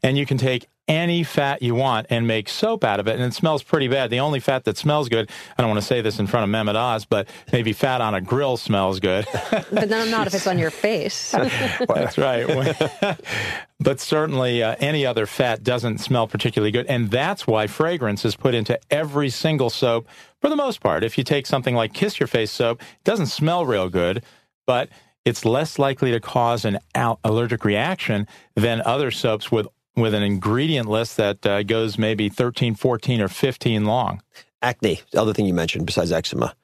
and 0.00 0.16
you 0.16 0.26
can 0.26 0.38
take 0.38 0.68
any 0.92 1.22
fat 1.22 1.62
you 1.62 1.74
want 1.74 2.06
and 2.10 2.26
make 2.26 2.48
soap 2.48 2.84
out 2.84 3.00
of 3.00 3.08
it, 3.08 3.14
and 3.14 3.22
it 3.22 3.34
smells 3.34 3.62
pretty 3.62 3.88
bad. 3.88 4.10
The 4.10 4.20
only 4.20 4.40
fat 4.40 4.64
that 4.64 4.76
smells 4.76 5.08
good, 5.08 5.30
I 5.56 5.62
don't 5.62 5.70
want 5.70 5.80
to 5.80 5.86
say 5.86 6.02
this 6.02 6.18
in 6.18 6.26
front 6.26 6.44
of 6.44 6.50
Mehmet 6.50 6.76
Oz, 6.76 7.06
but 7.06 7.28
maybe 7.52 7.72
fat 7.72 8.00
on 8.00 8.14
a 8.14 8.20
grill 8.20 8.56
smells 8.56 9.00
good. 9.00 9.26
but 9.50 9.88
then 9.88 10.10
not 10.10 10.26
if 10.26 10.34
it's 10.34 10.46
on 10.46 10.58
your 10.58 10.70
face. 10.70 11.32
That's 11.88 12.18
right. 12.18 12.76
but 13.80 14.00
certainly 14.00 14.62
uh, 14.62 14.76
any 14.80 15.06
other 15.06 15.26
fat 15.26 15.64
doesn't 15.64 15.98
smell 15.98 16.26
particularly 16.26 16.70
good, 16.70 16.86
and 16.86 17.10
that's 17.10 17.46
why 17.46 17.66
fragrance 17.66 18.24
is 18.24 18.36
put 18.36 18.54
into 18.54 18.78
every 18.90 19.30
single 19.30 19.70
soap 19.70 20.06
for 20.40 20.50
the 20.50 20.56
most 20.56 20.80
part. 20.80 21.02
If 21.02 21.16
you 21.16 21.24
take 21.24 21.46
something 21.46 21.74
like 21.74 21.94
Kiss 21.94 22.20
Your 22.20 22.26
Face 22.26 22.50
soap, 22.50 22.80
it 22.80 23.04
doesn't 23.04 23.26
smell 23.26 23.64
real 23.64 23.88
good, 23.88 24.22
but 24.66 24.88
it's 25.24 25.44
less 25.44 25.78
likely 25.78 26.10
to 26.10 26.20
cause 26.20 26.64
an 26.64 26.78
allergic 27.24 27.64
reaction 27.64 28.26
than 28.54 28.82
other 28.84 29.10
soaps 29.10 29.50
with 29.50 29.66
with 29.96 30.14
an 30.14 30.22
ingredient 30.22 30.88
list 30.88 31.16
that 31.16 31.44
uh, 31.46 31.62
goes 31.62 31.98
maybe 31.98 32.28
13, 32.28 32.74
14, 32.74 33.20
or 33.20 33.28
15 33.28 33.84
long. 33.84 34.22
Acne, 34.62 35.00
the 35.10 35.20
other 35.20 35.32
thing 35.32 35.46
you 35.46 35.54
mentioned 35.54 35.86
besides 35.86 36.12
eczema. 36.12 36.54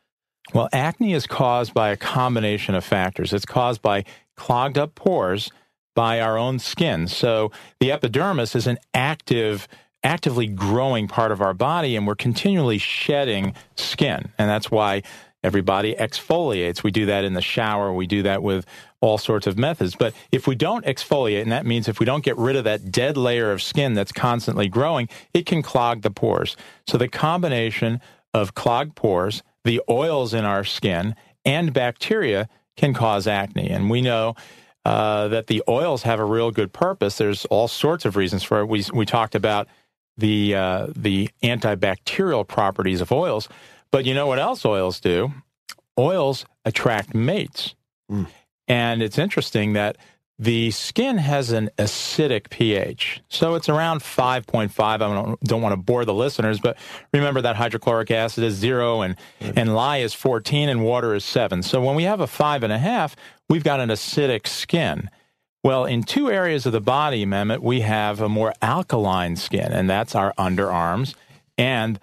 Well, 0.55 0.69
acne 0.73 1.13
is 1.13 1.27
caused 1.27 1.75
by 1.75 1.91
a 1.91 1.97
combination 1.97 2.75
of 2.75 2.85
factors. 2.85 3.33
It's 3.33 3.45
caused 3.45 3.83
by 3.83 4.05
clogged 4.37 4.79
up 4.79 4.95
pores 4.95 5.51
by 5.95 6.21
our 6.21 6.39
own 6.39 6.59
skin. 6.59 7.09
So 7.09 7.51
the 7.81 7.93
epidermis 7.93 8.55
is 8.55 8.67
an 8.67 8.79
active, 8.95 9.69
actively 10.05 10.47
growing 10.47 11.09
part 11.09 11.33
of 11.33 11.43
our 11.43 11.53
body, 11.53 11.97
and 11.97 12.07
we're 12.07 12.15
continually 12.15 12.79
shedding 12.79 13.55
skin. 13.77 14.33
And 14.39 14.49
that's 14.49 14.71
why 14.71 15.03
everybody 15.49 15.95
exfoliates. 15.95 16.83
We 16.83 16.91
do 16.91 17.07
that 17.07 17.25
in 17.25 17.33
the 17.33 17.41
shower. 17.41 17.91
We 17.91 18.07
do 18.07 18.23
that 18.23 18.43
with 18.43 18.67
all 19.01 19.17
sorts 19.17 19.47
of 19.47 19.57
methods. 19.57 19.97
But 19.97 20.13
if 20.31 20.47
we 20.47 20.55
don't 20.55 20.85
exfoliate, 20.85 21.41
and 21.41 21.53
that 21.53 21.65
means 21.65 21.89
if 21.89 21.99
we 21.99 22.05
don't 22.05 22.23
get 22.23 22.37
rid 22.37 22.55
of 22.55 22.65
that 22.65 22.93
dead 22.93 23.17
layer 23.17 23.51
of 23.51 23.63
skin 23.63 23.95
that's 23.95 24.13
constantly 24.13 24.69
growing, 24.69 25.09
it 25.33 25.47
can 25.47 25.63
clog 25.63 26.03
the 26.03 26.11
pores. 26.11 26.55
So 26.87 26.99
the 26.99 27.09
combination 27.09 28.03
of 28.35 28.55
clogged 28.55 28.95
pores, 28.95 29.43
the 29.65 29.81
oils 29.89 30.35
in 30.35 30.45
our 30.45 30.65
skin, 30.65 31.15
and 31.47 31.73
bacteria 31.73 32.47
can 32.77 32.93
cause 32.93 33.27
acne. 33.27 33.71
And 33.71 33.89
we 33.89 34.03
know 34.03 34.37
uh, 34.85 35.29
that 35.29 35.47
the 35.47 35.63
oils 35.67 36.03
have 36.03 36.21
a 36.21 36.25
real 36.27 36.51
good 36.51 36.75
purpose. 36.75 37.17
There's 37.17 37.47
all 37.47 37.69
sorts 37.69 38.05
of 38.05 38.17
reasons 38.17 38.43
for 38.43 38.61
it. 38.61 38.67
We, 38.67 38.85
we 38.93 39.07
talked 39.07 39.35
about 39.35 39.67
the, 40.19 40.55
uh, 40.55 40.89
the 40.95 41.31
antibacterial 41.43 42.47
properties 42.47 43.01
of 43.01 43.11
oils. 43.13 43.49
But 43.91 44.05
you 44.05 44.15
know 44.15 44.27
what 44.27 44.39
else 44.39 44.65
oils 44.65 45.01
do? 45.01 45.33
Oils 45.99 46.45
attract 46.65 47.15
mates. 47.15 47.75
Mm. 48.11 48.27
And 48.67 49.03
it's 49.03 49.19
interesting 49.19 49.73
that 49.73 49.97
the 50.39 50.71
skin 50.71 51.19
has 51.19 51.51
an 51.51 51.69
acidic 51.79 52.49
pH. 52.51 53.21
So 53.29 53.57
it's 53.57 53.69
around 53.69 54.01
5.5. 54.01 54.71
I 54.79 54.97
don't, 54.97 55.41
don't, 55.41 55.63
want 55.63 55.73
to 55.73 55.77
bore 55.77 56.05
the 56.05 56.15
listeners, 56.15 56.61
but 56.61 56.77
remember 57.13 57.41
that 57.41 57.57
hydrochloric 57.57 58.11
acid 58.13 58.45
is 58.45 58.55
zero 58.55 59.01
and, 59.01 59.17
mm-hmm. 59.41 59.59
and 59.59 59.75
lye 59.75 59.99
is 59.99 60.15
14 60.15 60.69
and 60.69 60.85
water 60.85 61.15
is 61.15 61.25
seven. 61.25 61.63
So 61.63 61.83
when 61.83 61.97
we 61.97 62.05
have 62.05 62.21
a 62.21 62.29
five 62.29 62.63
and 62.63 62.73
a 62.73 62.79
half, 62.79 63.17
we've 63.49 63.65
got 63.65 63.81
an 63.81 63.89
acidic 63.89 64.47
skin. 64.47 65.11
Well, 65.65 65.85
in 65.87 66.05
two 66.05 66.31
areas 66.31 66.67
of 66.67 66.73
the 66.73 66.81
body, 66.81 67.27
Mehmet, 67.27 67.61
we 67.61 67.81
have 67.81 68.21
a 68.21 68.29
more 68.29 68.55
alkaline 68.63 69.35
skin, 69.35 69.73
and 69.73 69.91
that's 69.91 70.15
our 70.15 70.33
underarms 70.35 71.15
and 71.57 71.99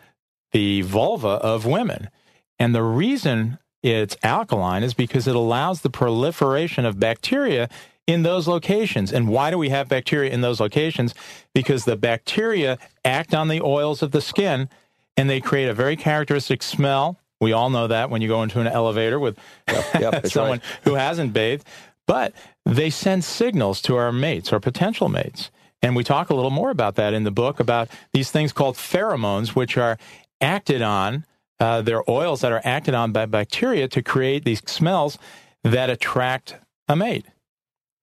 the 0.56 0.84
vulva 0.84 1.28
of 1.28 1.66
women. 1.66 2.10
And 2.58 2.74
the 2.74 2.82
reason 2.82 3.60
it's 3.84 4.16
alkaline 4.24 4.84
is 4.84 4.94
because 4.94 5.28
it 5.28 5.36
allows 5.36 5.82
the 5.82 5.90
proliferation 5.90 6.86
of 6.86 6.98
bacteria 6.98 7.68
in 8.08 8.24
those 8.24 8.48
locations. 8.48 9.12
And 9.12 9.28
why 9.28 9.52
do 9.52 9.58
we 9.58 9.68
have 9.68 9.90
bacteria 9.90 10.32
in 10.32 10.40
those 10.40 10.62
locations? 10.62 11.14
Because 11.54 11.84
the 11.84 11.98
bacteria 11.98 12.78
act 13.04 13.36
on 13.36 13.50
the 13.50 13.60
oils 13.62 14.02
of 14.02 14.12
the 14.12 14.22
skin 14.22 14.70
and 15.18 15.30
they 15.30 15.42
create 15.42 15.68
a 15.68 15.74
very 15.74 15.98
characteristic 15.98 16.64
smell. 16.64 17.20
We 17.42 17.52
all 17.52 17.70
know 17.70 17.88
that 17.88 18.10
when 18.10 18.22
you 18.22 18.30
go 18.30 18.42
into 18.42 18.62
an 18.62 18.68
elevator 18.68 19.20
with 19.20 19.38
yep, 19.68 19.86
yep, 20.00 20.28
someone 20.28 20.60
right. 20.60 20.80
who 20.86 20.94
hasn't 20.94 21.34
bathed. 21.34 21.68
But 22.08 22.32
they 22.66 22.90
send 22.90 23.26
signals 23.26 23.82
to 23.82 23.98
our 23.98 24.14
mates, 24.14 24.54
our 24.54 24.62
potential 24.62 25.10
mates. 25.10 25.52
And 25.82 25.96
we 25.96 26.04
talk 26.04 26.30
a 26.30 26.34
little 26.34 26.50
more 26.50 26.70
about 26.70 26.96
that 26.96 27.14
in 27.14 27.26
the 27.26 27.32
book 27.32 27.60
about 27.60 27.90
these 28.14 28.32
things 28.32 28.54
called 28.54 28.76
pheromones, 28.76 29.50
which 29.50 29.78
are 29.78 29.98
acted 30.42 30.82
on 30.82 31.26
uh, 31.60 31.82
they're 31.82 32.10
oils 32.10 32.42
that 32.42 32.52
are 32.52 32.62
acted 32.64 32.94
on 32.94 33.12
by 33.12 33.26
bacteria 33.26 33.88
to 33.88 34.04
create 34.04 34.44
these 34.44 34.62
smells 34.66 35.18
that 35.64 35.90
attract 35.90 36.56
a 36.88 36.96
mate. 36.96 37.26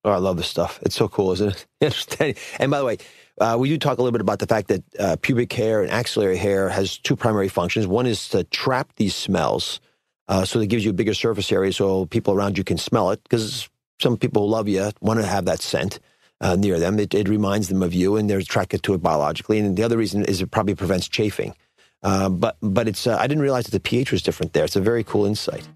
Oh, 0.05 0.11
I 0.11 0.17
love 0.17 0.37
this 0.37 0.49
stuff. 0.49 0.81
It's 0.83 0.97
so 0.97 1.09
cool, 1.09 1.33
isn't 1.33 1.67
it? 1.81 2.39
And 2.59 2.71
by 2.71 2.79
the 2.79 2.85
way, 2.85 2.99
uh, 3.41 3.57
we 3.59 3.69
do 3.69 3.79
talk 3.79 3.99
a 3.99 4.03
little 4.03 4.13
bit 4.13 4.21
about 4.21 4.41
the 4.41 4.47
fact 4.47 4.69
that 4.69 4.83
uh, 4.99 5.17
pubic 5.21 5.53
hair 5.53 5.83
and 5.83 5.91
axillary 5.91 6.37
hair 6.37 6.69
has 6.69 6.99
two 6.99 7.15
primary 7.15 7.49
functions. 7.49 7.87
One 7.87 8.07
is 8.07 8.29
to 8.31 8.45
trap 8.45 8.93
these 8.97 9.15
smells, 9.15 9.81
uh, 10.29 10.45
so 10.45 10.61
it 10.61 10.69
gives 10.69 10.85
you 10.85 10.91
a 10.91 10.95
bigger 10.95 11.15
surface 11.15 11.53
area 11.53 11.73
so 11.73 12.07
people 12.07 12.35
around 12.35 12.59
you 12.59 12.65
can 12.65 12.79
smell 12.79 13.11
it. 13.11 13.23
Because 13.23 13.69
some 14.01 14.17
people 14.17 14.43
who 14.43 14.49
love 14.49 14.69
you 14.69 14.91
want 15.01 15.21
to 15.21 15.27
have 15.27 15.45
that 15.45 15.61
scent 15.61 16.01
uh, 16.41 16.57
near 16.57 16.79
them. 16.79 16.99
It, 16.99 17.15
it, 17.15 17.29
reminds 17.29 17.69
them 17.69 17.83
of 17.83 17.95
you, 17.95 18.17
and 18.17 18.29
they're 18.29 18.39
attracted 18.39 18.83
to 18.83 18.95
it 18.95 19.03
biologically. 19.03 19.61
And 19.61 19.77
the 19.77 19.85
other 19.85 19.97
reason 19.97 20.25
is 20.25 20.43
it 20.43 20.51
probably 20.51 20.75
prevents 20.75 21.09
chafing. 21.09 21.55
Uh, 22.03 22.29
but 22.29 22.57
but 22.61 22.89
it's 22.89 23.07
uh, 23.07 23.17
I 23.17 23.27
didn't 23.27 23.43
realize 23.43 23.65
that 23.65 23.71
the 23.71 23.81
pH 23.81 24.13
was 24.13 24.23
different 24.23 24.53
there. 24.53 24.65
It's 24.65 24.77
a 24.77 24.81
very 24.81 25.05
cool 25.05 25.25
insight. 25.25 25.69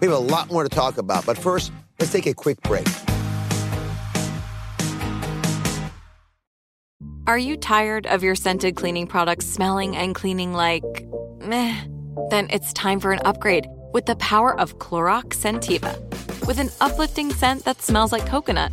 We 0.00 0.08
have 0.08 0.16
a 0.16 0.18
lot 0.18 0.50
more 0.50 0.64
to 0.64 0.68
talk 0.68 0.98
about, 0.98 1.26
but 1.26 1.38
first, 1.38 1.72
let's 2.00 2.10
take 2.10 2.26
a 2.26 2.34
quick 2.34 2.60
break. 2.62 2.86
Are 7.28 7.38
you 7.38 7.56
tired 7.56 8.08
of 8.08 8.24
your 8.24 8.34
scented 8.34 8.74
cleaning 8.74 9.06
products 9.06 9.46
smelling 9.46 9.96
and 9.96 10.12
cleaning 10.12 10.54
like 10.54 10.82
meh? 11.40 11.76
Then 12.30 12.48
it's 12.50 12.72
time 12.72 12.98
for 12.98 13.12
an 13.12 13.20
upgrade 13.24 13.68
with 13.92 14.06
the 14.06 14.16
power 14.16 14.58
of 14.58 14.78
Clorox 14.78 15.36
Scentiva. 15.36 15.96
With 16.46 16.58
an 16.58 16.70
uplifting 16.80 17.32
scent 17.32 17.64
that 17.64 17.80
smells 17.80 18.10
like 18.10 18.26
coconut, 18.26 18.72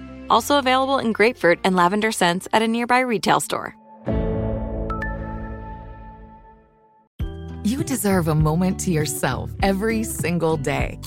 Also 0.31 0.57
available 0.57 0.97
in 0.97 1.11
grapefruit 1.11 1.59
and 1.63 1.75
lavender 1.75 2.11
scents 2.11 2.47
at 2.53 2.61
a 2.61 2.67
nearby 2.67 3.01
retail 3.01 3.39
store. 3.39 3.75
You 7.63 7.83
deserve 7.83 8.27
a 8.27 8.33
moment 8.33 8.79
to 8.81 8.91
yourself 8.91 9.51
every 9.61 10.03
single 10.03 10.57
day. 10.57 10.99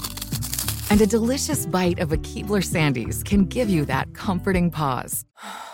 And 0.90 1.00
a 1.00 1.06
delicious 1.06 1.66
bite 1.66 1.98
of 1.98 2.12
a 2.12 2.16
Keebler 2.18 2.62
Sandies 2.62 3.24
can 3.24 3.46
give 3.46 3.68
you 3.68 3.84
that 3.86 4.14
comforting 4.14 4.70
pause. 4.70 5.24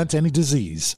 any 0.09 0.29
disease. 0.29 0.95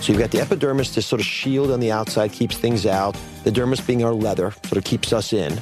So 0.00 0.12
you've 0.14 0.18
got 0.18 0.30
the 0.30 0.40
epidermis, 0.40 0.94
this 0.94 1.06
sort 1.06 1.20
of 1.20 1.26
shield 1.26 1.70
on 1.70 1.78
the 1.80 1.92
outside, 1.92 2.32
keeps 2.32 2.56
things 2.56 2.86
out. 2.86 3.14
The 3.44 3.50
dermis 3.50 3.86
being 3.86 4.02
our 4.02 4.14
leather, 4.14 4.52
sort 4.64 4.78
of 4.78 4.84
keeps 4.84 5.12
us 5.12 5.32
in. 5.32 5.60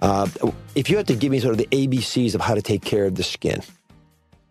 Uh, 0.00 0.28
if 0.74 0.88
you 0.88 0.96
had 0.96 1.08
to 1.08 1.16
give 1.16 1.32
me 1.32 1.40
sort 1.40 1.52
of 1.52 1.58
the 1.58 1.66
ABCs 1.66 2.34
of 2.34 2.40
how 2.40 2.54
to 2.54 2.62
take 2.62 2.82
care 2.82 3.04
of 3.04 3.16
the 3.16 3.24
skin, 3.24 3.62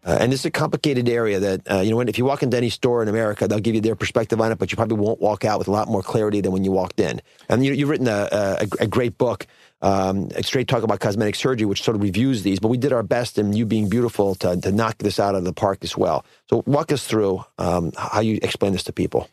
uh, 0.10 0.18
and 0.20 0.32
this 0.32 0.40
is 0.40 0.46
a 0.48 0.52
complicated 0.52 1.08
area 1.08 1.40
that, 1.40 1.72
uh, 1.72 1.82
you 1.82 1.92
know, 1.92 2.00
if 2.00 2.18
you 2.18 2.26
walk 2.26 2.42
into 2.42 2.58
any 2.58 2.72
store 2.72 3.04
in 3.04 3.08
America, 3.08 3.48
they'll 3.48 3.60
give 3.60 3.76
you 3.76 3.82
their 3.82 3.96
perspective 3.96 4.42
on 4.42 4.52
it, 4.52 4.58
but 4.58 4.72
you 4.72 4.76
probably 4.76 4.98
won't 4.98 5.22
walk 5.22 5.46
out 5.46 5.60
with 5.60 5.68
a 5.68 5.72
lot 5.72 5.88
more 5.88 6.02
clarity 6.02 6.42
than 6.42 6.52
when 6.52 6.64
you 6.64 6.72
walked 6.72 7.00
in. 7.00 7.22
And 7.48 7.64
you, 7.64 7.78
have 7.78 7.90
written 7.90 8.08
a, 8.08 8.28
a, 8.32 8.68
a, 8.80 8.88
great 8.88 9.20
book, 9.20 9.46
um, 9.84 10.32
Straight 10.42 10.68
Talk 10.68 10.82
About 10.82 11.00
Cosmetic 11.00 11.36
Surgery, 11.36 11.68
which 11.68 11.84
sort 11.84 11.94
of 11.94 12.02
reviews 12.02 12.42
these, 12.42 12.60
but 12.60 12.70
we 12.70 12.78
did 12.78 12.92
our 12.92 13.04
best 13.04 13.38
in 13.38 13.54
you 13.54 13.68
being 13.68 13.88
beautiful 13.88 14.34
to, 14.36 14.60
to 14.60 14.72
knock 14.72 14.98
this 14.98 15.20
out 15.20 15.36
of 15.36 15.44
the 15.44 15.54
park 15.54 15.84
as 15.84 15.96
well. 15.96 16.26
So 16.50 16.64
walk 16.66 16.92
us 16.92 17.06
through 17.06 17.46
um, 17.60 17.92
how 17.96 18.22
you 18.22 18.40
explain 18.42 18.72
this 18.72 18.84
to 18.86 18.92
people. 18.92 19.30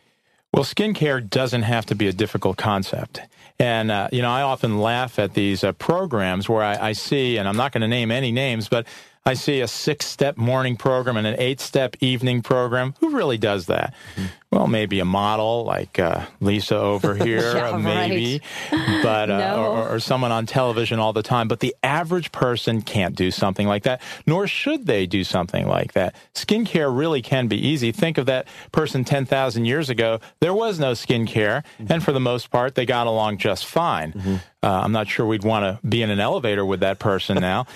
Well, 0.52 0.64
skincare 0.64 1.26
doesn't 1.26 1.62
have 1.62 1.86
to 1.86 1.94
be 1.94 2.06
a 2.06 2.12
difficult 2.12 2.58
concept. 2.58 3.20
And, 3.58 3.90
uh, 3.90 4.08
you 4.12 4.20
know, 4.20 4.30
I 4.30 4.42
often 4.42 4.78
laugh 4.78 5.18
at 5.18 5.32
these 5.32 5.64
uh, 5.64 5.72
programs 5.72 6.50
where 6.50 6.62
I, 6.62 6.88
I 6.88 6.92
see, 6.92 7.38
and 7.38 7.48
I'm 7.48 7.56
not 7.56 7.72
going 7.72 7.80
to 7.80 7.88
name 7.88 8.10
any 8.10 8.30
names, 8.30 8.68
but 8.68 8.86
I 9.26 9.34
see 9.34 9.60
a 9.60 9.66
six 9.68 10.06
step 10.06 10.36
morning 10.36 10.76
program 10.76 11.16
and 11.16 11.26
an 11.26 11.34
eight 11.38 11.60
step 11.60 11.96
evening 12.00 12.42
program. 12.42 12.94
Who 13.00 13.10
really 13.10 13.38
does 13.38 13.66
that? 13.66 13.92
Mm-hmm. 14.14 14.26
Well, 14.52 14.68
maybe 14.68 15.00
a 15.00 15.04
model 15.04 15.64
like 15.64 15.98
uh, 15.98 16.24
Lisa 16.40 16.76
over 16.76 17.14
here, 17.24 17.56
yeah, 17.56 17.76
maybe, 17.76 18.40
right. 18.70 19.02
but 19.02 19.28
uh, 19.28 19.38
no. 19.38 19.64
or, 19.66 19.88
or, 19.88 20.00
someone 20.00 20.30
on 20.30 20.46
television 20.46 21.00
all 21.00 21.12
the 21.12 21.22
time. 21.22 21.48
But 21.48 21.58
the 21.58 21.74
average 21.82 22.30
person 22.30 22.80
can't 22.80 23.16
do 23.16 23.32
something 23.32 23.66
like 23.66 23.82
that, 23.82 24.00
nor 24.24 24.46
should 24.46 24.86
they 24.86 25.04
do 25.04 25.24
something 25.24 25.66
like 25.66 25.94
that. 25.94 26.14
Skincare 26.34 26.96
really 26.96 27.22
can 27.22 27.48
be 27.48 27.56
easy. 27.56 27.90
Think 27.90 28.18
of 28.18 28.26
that 28.26 28.46
person 28.70 29.04
ten 29.04 29.26
thousand 29.26 29.64
years 29.64 29.90
ago. 29.90 30.20
There 30.40 30.54
was 30.54 30.78
no 30.78 30.92
skincare, 30.92 31.64
mm-hmm. 31.80 31.92
and 31.92 32.02
for 32.02 32.12
the 32.12 32.20
most 32.20 32.50
part, 32.50 32.76
they 32.76 32.86
got 32.86 33.08
along 33.08 33.38
just 33.38 33.66
fine. 33.66 34.12
Mm-hmm. 34.12 34.36
Uh, 34.62 34.80
I'm 34.82 34.92
not 34.92 35.08
sure 35.08 35.26
we'd 35.26 35.44
want 35.44 35.64
to 35.64 35.86
be 35.86 36.02
in 36.02 36.10
an 36.10 36.20
elevator 36.20 36.64
with 36.64 36.80
that 36.80 36.98
person 36.98 37.38
now. 37.40 37.66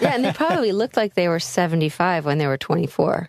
yeah, 0.00 0.14
and 0.14 0.24
they 0.24 0.32
probably 0.32 0.72
looked 0.72 0.96
like 0.96 1.14
they 1.14 1.28
were 1.28 1.40
75 1.40 2.24
when 2.24 2.38
they 2.38 2.46
were 2.46 2.58
24. 2.58 3.28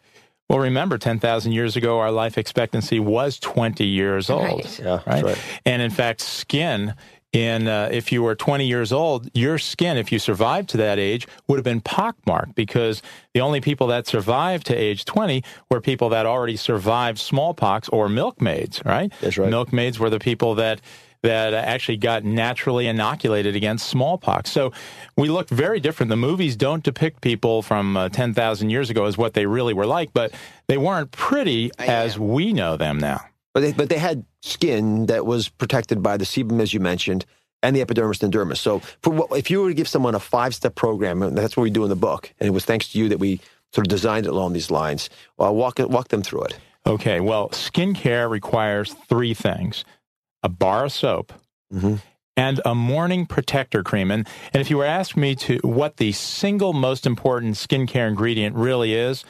Well, 0.49 0.59
remember, 0.59 0.99
10,000 0.99 1.53
years 1.53 1.75
ago, 1.75 1.99
our 1.99 2.11
life 2.11 2.37
expectancy 2.37 2.99
was 2.99 3.39
20 3.39 3.83
years 3.83 4.29
old. 4.29 4.43
Right. 4.43 4.79
Yeah, 4.79 5.01
right? 5.07 5.23
right. 5.23 5.37
And 5.65 5.81
in 5.81 5.89
fact, 5.89 6.21
skin, 6.21 6.93
in 7.35 7.67
uh, 7.67 7.89
if 7.91 8.11
you 8.11 8.23
were 8.23 8.33
20 8.33 8.65
years 8.65 8.93
old, 8.93 9.29
your 9.33 9.57
skin, 9.57 9.97
if 9.97 10.11
you 10.11 10.19
survived 10.19 10.69
to 10.69 10.77
that 10.77 10.97
age, 10.97 11.27
would 11.47 11.57
have 11.57 11.63
been 11.63 11.81
pockmarked 11.81 12.55
because 12.55 13.01
the 13.33 13.41
only 13.41 13.59
people 13.59 13.87
that 13.87 14.07
survived 14.07 14.65
to 14.67 14.75
age 14.75 15.03
20 15.05 15.43
were 15.69 15.81
people 15.81 16.09
that 16.09 16.25
already 16.25 16.55
survived 16.55 17.19
smallpox 17.19 17.89
or 17.89 18.07
milkmaids, 18.07 18.81
right? 18.85 19.11
That's 19.21 19.37
right. 19.37 19.49
Milkmaids 19.49 19.99
were 19.99 20.09
the 20.09 20.19
people 20.19 20.55
that 20.55 20.81
that 21.21 21.55
actually 21.55 21.97
got 21.97 22.23
naturally 22.23 22.85
inoculated 22.85 23.55
against 23.55 23.87
smallpox. 23.87 24.51
So 24.51 24.71
we 25.17 25.27
look 25.27 25.49
very 25.49 25.79
different. 25.79 26.11
The 26.11 26.15
movies 26.15 26.55
don't 26.55 26.83
depict 26.83 27.21
people 27.21 27.63
from 27.63 27.97
uh, 27.97 28.09
10,000 28.09 28.69
years 28.69 28.91
ago 28.91 29.05
as 29.05 29.17
what 29.17 29.33
they 29.33 29.47
really 29.47 29.73
were 29.73 29.87
like, 29.87 30.13
but 30.13 30.35
they 30.67 30.77
weren't 30.77 31.09
pretty 31.11 31.71
as 31.79 32.19
we 32.19 32.53
know 32.53 32.77
them 32.77 32.99
now. 32.99 33.21
But 33.55 33.61
they, 33.61 33.71
but 33.71 33.87
they 33.87 33.97
had 33.97 34.25
skin 34.41 35.05
that 35.05 35.25
was 35.25 35.47
protected 35.47 36.03
by 36.03 36.17
the 36.17 36.25
sebum, 36.25 36.61
as 36.61 36.73
you 36.73 36.81
mentioned, 36.81 37.25
and 37.63 37.73
the 37.73 37.79
epidermis 37.79 38.21
and 38.21 38.31
dermis. 38.31 38.57
So 38.57 38.79
for, 39.01 39.29
if 39.31 39.49
you 39.49 39.61
were 39.61 39.69
to 39.69 39.73
give 39.73 39.87
someone 39.87 40.13
a 40.13 40.19
five 40.19 40.53
step 40.53 40.75
program, 40.75 41.21
and 41.23 41.37
that's 41.37 41.55
what 41.55 41.63
we 41.63 41.69
do 41.69 41.83
in 41.83 41.89
the 41.89 41.95
book, 41.95 42.33
and 42.37 42.47
it 42.47 42.51
was 42.51 42.65
thanks 42.65 42.89
to 42.89 42.99
you 42.99 43.07
that 43.07 43.17
we 43.17 43.39
sort 43.73 43.87
of 43.87 43.89
designed 43.89 44.25
it 44.25 44.29
along 44.29 44.51
these 44.51 44.69
lines, 44.69 45.09
well, 45.37 45.55
walk, 45.55 45.79
walk 45.79 46.09
them 46.09 46.21
through 46.21 46.43
it. 46.43 46.59
Okay, 46.85 47.21
well, 47.21 47.47
skincare 47.49 48.29
requires 48.29 48.93
three 49.07 49.33
things 49.33 49.85
a 50.43 50.49
bar 50.49 50.83
of 50.83 50.91
soap, 50.91 51.31
mm-hmm. 51.73 51.95
and 52.35 52.59
a 52.65 52.75
morning 52.75 53.25
protector 53.25 53.83
cream. 53.83 54.11
And, 54.11 54.27
and 54.53 54.59
if 54.59 54.69
you 54.69 54.77
were 54.77 54.85
asking 54.85 55.21
me 55.21 55.35
to 55.35 55.59
what 55.63 55.95
the 55.95 56.11
single 56.11 56.73
most 56.73 57.05
important 57.05 57.55
skincare 57.55 58.09
ingredient 58.09 58.57
really 58.57 58.93
is, 58.93 59.23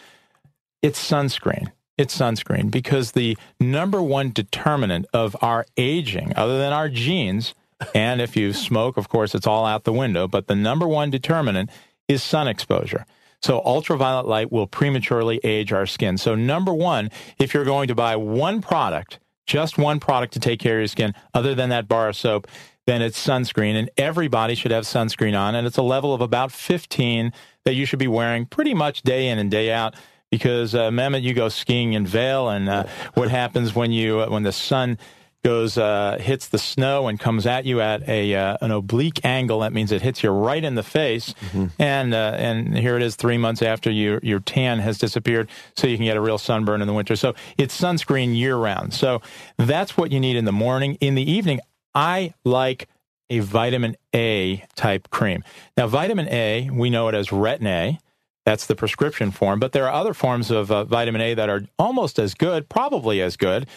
it's 0.81 0.99
sunscreen. 0.99 1.71
It's 1.97 2.17
sunscreen 2.17 2.69
because 2.69 3.13
the 3.13 3.38
number 3.60 4.01
one 4.01 4.31
determinant 4.31 5.05
of 5.13 5.36
our 5.41 5.65
aging, 5.77 6.34
other 6.36 6.58
than 6.58 6.73
our 6.73 6.89
genes, 6.89 7.53
and 7.93 8.21
if 8.21 8.36
you 8.36 8.53
smoke, 8.53 8.97
of 8.97 9.10
course, 9.10 9.34
it's 9.34 9.47
all 9.47 9.65
out 9.65 9.84
the 9.84 9.93
window, 9.93 10.27
but 10.27 10.47
the 10.47 10.55
number 10.55 10.88
one 10.88 11.10
determinant 11.10 11.69
is 12.08 12.21
sun 12.21 12.47
exposure. 12.47 13.05
So 13.41 13.62
ultraviolet 13.63 14.25
light 14.25 14.51
will 14.51 14.67
prematurely 14.67 15.39
age 15.43 15.71
our 15.71 15.86
skin. 15.86 16.17
So 16.17 16.36
number 16.36 16.73
one, 16.73 17.12
if 17.38 17.53
you're 17.53 17.65
going 17.65 17.88
to 17.89 17.95
buy 17.95 18.15
one 18.15 18.62
product 18.62 19.19
just 19.45 19.77
one 19.77 19.99
product 19.99 20.34
to 20.34 20.39
take 20.39 20.60
care 20.60 20.75
of 20.75 20.81
your 20.81 20.88
skin 20.88 21.13
other 21.34 21.55
than 21.55 21.69
that 21.69 21.88
bar 21.88 22.10
of 22.10 22.15
soap, 22.15 22.47
then 22.86 23.01
it's 23.01 23.23
sunscreen. 23.23 23.75
And 23.75 23.89
everybody 23.97 24.55
should 24.55 24.71
have 24.71 24.84
sunscreen 24.84 25.38
on. 25.38 25.55
And 25.55 25.65
it's 25.67 25.77
a 25.77 25.84
level 25.84 26.13
of 26.13 26.21
about 26.21 26.51
15 26.51 27.31
that 27.63 27.73
you 27.73 27.86
should 27.86 27.99
be 27.99 28.08
wearing 28.08 28.45
pretty 28.45 28.73
much 28.73 29.01
day 29.03 29.27
in 29.27 29.39
and 29.39 29.49
day 29.49 29.71
out. 29.71 29.95
Because 30.35 30.75
uh, 30.75 30.89
Mehmet, 30.89 31.21
you 31.21 31.33
go 31.33 31.47
skiing 31.47 31.93
in 31.93 32.05
Vail, 32.05 32.49
and 32.49 32.67
uh, 32.67 32.83
what 33.13 33.29
happens 33.29 33.73
when 33.73 33.93
you 33.93 34.19
uh, 34.19 34.29
when 34.29 34.43
the 34.43 34.51
sun 34.51 34.97
goes 35.45 35.77
uh, 35.77 36.17
hits 36.19 36.47
the 36.47 36.57
snow 36.57 37.07
and 37.07 37.19
comes 37.19 37.45
at 37.45 37.65
you 37.65 37.79
at 37.79 38.09
a 38.09 38.35
uh, 38.35 38.57
an 38.61 38.71
oblique 38.71 39.23
angle. 39.23 39.59
That 39.59 39.73
means 39.73 39.91
it 39.91 40.01
hits 40.01 40.23
you 40.23 40.31
right 40.31 40.63
in 40.63 40.75
the 40.75 40.83
face, 40.83 41.33
mm-hmm. 41.33 41.67
and 41.79 42.13
uh, 42.13 42.33
and 42.35 42.77
here 42.77 42.97
it 42.97 43.03
is 43.03 43.15
three 43.15 43.37
months 43.37 43.61
after 43.61 43.89
your 43.89 44.19
your 44.23 44.39
tan 44.41 44.79
has 44.79 44.97
disappeared, 44.97 45.47
so 45.77 45.87
you 45.87 45.95
can 45.95 46.05
get 46.05 46.17
a 46.17 46.21
real 46.21 46.37
sunburn 46.37 46.81
in 46.81 46.87
the 46.87 46.93
winter. 46.93 47.15
So 47.15 47.33
it's 47.57 47.79
sunscreen 47.79 48.35
year 48.35 48.57
round. 48.57 48.93
So 48.93 49.21
that's 49.57 49.95
what 49.95 50.11
you 50.11 50.19
need 50.19 50.35
in 50.35 50.43
the 50.43 50.51
morning. 50.51 50.97
In 50.99 51.15
the 51.15 51.31
evening, 51.31 51.59
I 51.93 52.33
like 52.43 52.89
a 53.29 53.39
vitamin 53.39 53.95
A 54.13 54.65
type 54.75 55.09
cream. 55.11 55.43
Now, 55.77 55.87
vitamin 55.87 56.27
A, 56.29 56.69
we 56.71 56.89
know 56.89 57.07
it 57.07 57.15
as 57.15 57.29
Retin 57.29 57.67
A. 57.67 57.99
That's 58.45 58.67
the 58.67 58.75
prescription 58.75 59.31
form, 59.31 59.60
but 59.60 59.71
there 59.71 59.86
are 59.86 59.93
other 59.93 60.13
forms 60.13 60.51
of 60.51 60.71
uh, 60.71 60.86
vitamin 60.86 61.21
A 61.21 61.34
that 61.34 61.49
are 61.49 61.63
almost 61.79 62.19
as 62.19 62.34
good, 62.36 62.69
probably 62.69 63.21
as 63.21 63.36
good 63.38 63.67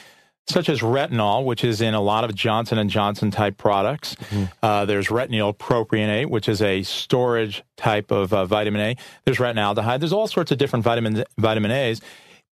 such 0.49 0.69
as 0.69 0.81
retinol, 0.81 1.45
which 1.45 1.63
is 1.63 1.81
in 1.81 1.95
a 1.95 2.01
lot 2.01 2.25
of 2.25 2.35
Johnson 2.35 2.79
and 2.79 2.89
Johnson 2.89 3.31
type 3.31 3.59
products. 3.59 4.15
Mm-hmm. 4.15 4.45
Uh, 4.63 4.85
there's 4.87 5.09
retinyl 5.09 5.57
propionate, 5.57 6.27
which 6.31 6.49
is 6.49 6.63
a 6.63 6.83
storage 6.83 7.63
type 7.77 8.11
of 8.11 8.33
uh, 8.33 8.47
vitamin 8.47 8.81
A. 8.81 8.97
There's 9.25 9.39
retinaldehyde. 9.39 10.01
There's 10.01 10.13
all 10.13 10.27
sorts 10.27 10.51
of 10.51 10.59
different 10.59 10.85
vitamin 10.85 11.25
vitamin 11.37 11.71
A's. 11.71 12.01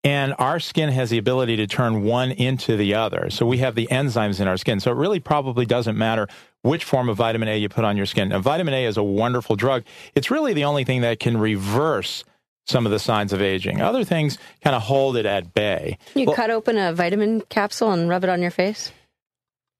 And 0.05 0.35
our 0.37 0.59
skin 0.59 0.89
has 0.89 1.09
the 1.09 1.17
ability 1.17 1.55
to 1.55 1.65
turn 1.65 2.03
one 2.03 2.31
into 2.31 2.77
the 2.77 2.93
other. 2.93 3.31
So 3.31 3.47
we 3.47 3.57
have 3.57 3.73
the 3.73 3.87
enzymes 3.87 4.39
in 4.39 4.47
our 4.47 4.55
skin. 4.55 4.79
So 4.79 4.91
it 4.91 4.95
really 4.95 5.19
probably 5.19 5.65
doesn't 5.65 5.97
matter 5.97 6.27
which 6.61 6.83
form 6.83 7.09
of 7.09 7.17
vitamin 7.17 7.49
A 7.49 7.57
you 7.57 7.69
put 7.69 7.83
on 7.85 7.97
your 7.97 8.05
skin. 8.05 8.29
Now, 8.29 8.39
vitamin 8.39 8.75
A 8.75 8.85
is 8.85 8.97
a 8.97 9.03
wonderful 9.03 9.55
drug. 9.55 9.83
It's 10.13 10.29
really 10.29 10.53
the 10.53 10.65
only 10.65 10.83
thing 10.83 11.01
that 11.01 11.19
can 11.19 11.37
reverse 11.37 12.23
some 12.67 12.85
of 12.85 12.91
the 12.91 12.99
signs 12.99 13.33
of 13.33 13.41
aging. 13.41 13.81
Other 13.81 14.03
things 14.03 14.37
kind 14.63 14.75
of 14.75 14.83
hold 14.83 15.17
it 15.17 15.25
at 15.25 15.55
bay. 15.55 15.97
You 16.13 16.27
well, 16.27 16.35
cut 16.35 16.51
open 16.51 16.77
a 16.77 16.93
vitamin 16.93 17.41
capsule 17.41 17.91
and 17.91 18.07
rub 18.07 18.23
it 18.23 18.29
on 18.29 18.43
your 18.43 18.51
face? 18.51 18.91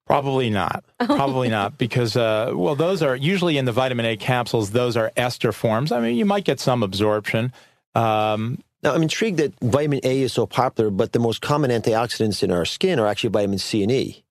Probably 0.06 0.50
not. 0.50 0.84
Probably 1.04 1.48
not 1.48 1.78
because 1.78 2.16
uh, 2.16 2.52
well, 2.52 2.74
those 2.74 3.02
are 3.02 3.14
usually 3.14 3.58
in 3.58 3.64
the 3.64 3.72
vitamin 3.72 4.06
A 4.06 4.16
capsules. 4.16 4.70
Those 4.70 4.96
are 4.96 5.12
ester 5.16 5.52
forms. 5.52 5.92
I 5.92 6.00
mean, 6.00 6.16
you 6.16 6.24
might 6.24 6.44
get 6.44 6.58
some 6.58 6.82
absorption. 6.82 7.52
Um, 7.94 8.58
now, 8.82 8.94
I'm 8.94 9.02
intrigued 9.02 9.38
that 9.38 9.58
vitamin 9.60 10.00
A 10.04 10.22
is 10.22 10.32
so 10.32 10.46
popular, 10.46 10.90
but 10.90 11.12
the 11.12 11.18
most 11.18 11.40
common 11.40 11.70
antioxidants 11.70 12.42
in 12.42 12.50
our 12.50 12.64
skin 12.64 12.98
are 12.98 13.06
actually 13.06 13.30
vitamin 13.30 13.58
C 13.58 13.82
and 13.82 13.90
E. 13.90 14.24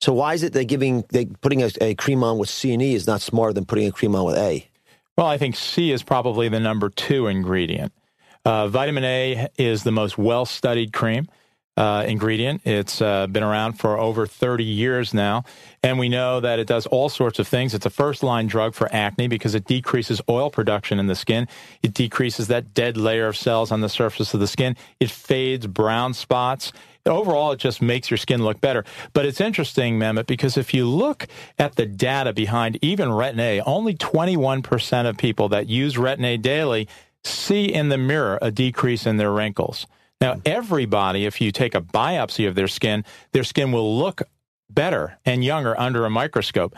So 0.00 0.14
why 0.14 0.34
is 0.34 0.42
it 0.42 0.54
that 0.54 0.64
giving 0.64 1.02
putting 1.42 1.62
a, 1.62 1.70
a 1.80 1.94
cream 1.94 2.24
on 2.24 2.38
with 2.38 2.48
C 2.48 2.72
and 2.72 2.82
E 2.82 2.94
is 2.94 3.06
not 3.06 3.20
smarter 3.20 3.52
than 3.52 3.66
putting 3.66 3.86
a 3.86 3.92
cream 3.92 4.14
on 4.16 4.24
with 4.24 4.36
A? 4.36 4.66
Well, 5.16 5.26
I 5.26 5.36
think 5.36 5.56
C 5.56 5.92
is 5.92 6.02
probably 6.02 6.48
the 6.48 6.60
number 6.60 6.88
two 6.88 7.26
ingredient. 7.26 7.92
Uh, 8.44 8.68
vitamin 8.68 9.04
A 9.04 9.48
is 9.58 9.82
the 9.82 9.92
most 9.92 10.16
well 10.16 10.46
studied 10.46 10.94
cream 10.94 11.28
uh, 11.76 12.04
ingredient. 12.06 12.62
It's 12.64 13.00
uh, 13.00 13.26
been 13.26 13.42
around 13.42 13.74
for 13.74 13.98
over 13.98 14.26
30 14.26 14.64
years 14.64 15.14
now. 15.14 15.44
And 15.82 15.98
we 15.98 16.08
know 16.08 16.40
that 16.40 16.58
it 16.58 16.66
does 16.66 16.86
all 16.86 17.08
sorts 17.08 17.38
of 17.38 17.48
things. 17.48 17.72
It's 17.74 17.86
a 17.86 17.90
first 17.90 18.22
line 18.22 18.46
drug 18.46 18.74
for 18.74 18.92
acne 18.92 19.28
because 19.28 19.54
it 19.54 19.64
decreases 19.64 20.20
oil 20.28 20.50
production 20.50 20.98
in 20.98 21.06
the 21.06 21.14
skin. 21.14 21.48
It 21.82 21.94
decreases 21.94 22.48
that 22.48 22.74
dead 22.74 22.96
layer 22.96 23.28
of 23.28 23.36
cells 23.36 23.72
on 23.72 23.80
the 23.80 23.88
surface 23.88 24.34
of 24.34 24.40
the 24.40 24.46
skin. 24.46 24.76
It 24.98 25.10
fades 25.10 25.66
brown 25.66 26.14
spots. 26.14 26.72
Overall, 27.06 27.52
it 27.52 27.58
just 27.58 27.80
makes 27.80 28.10
your 28.10 28.18
skin 28.18 28.44
look 28.44 28.60
better. 28.60 28.84
But 29.14 29.24
it's 29.24 29.40
interesting, 29.40 29.98
Mehmet, 29.98 30.26
because 30.26 30.58
if 30.58 30.74
you 30.74 30.86
look 30.86 31.28
at 31.58 31.76
the 31.76 31.86
data 31.86 32.34
behind 32.34 32.78
even 32.82 33.08
Retin 33.08 33.40
A, 33.40 33.60
only 33.62 33.94
21% 33.94 35.08
of 35.08 35.16
people 35.16 35.48
that 35.48 35.66
use 35.66 35.94
Retin 35.94 36.24
A 36.26 36.36
daily 36.36 36.88
see 37.24 37.64
in 37.64 37.88
the 37.88 37.98
mirror 37.98 38.38
a 38.42 38.50
decrease 38.50 39.06
in 39.06 39.16
their 39.16 39.32
wrinkles. 39.32 39.86
Now, 40.20 40.40
everybody, 40.44 41.24
if 41.24 41.40
you 41.40 41.50
take 41.50 41.74
a 41.74 41.80
biopsy 41.80 42.46
of 42.46 42.54
their 42.54 42.68
skin, 42.68 43.04
their 43.32 43.44
skin 43.44 43.72
will 43.72 43.98
look 43.98 44.22
better 44.68 45.18
and 45.24 45.42
younger 45.42 45.78
under 45.78 46.04
a 46.04 46.10
microscope. 46.10 46.76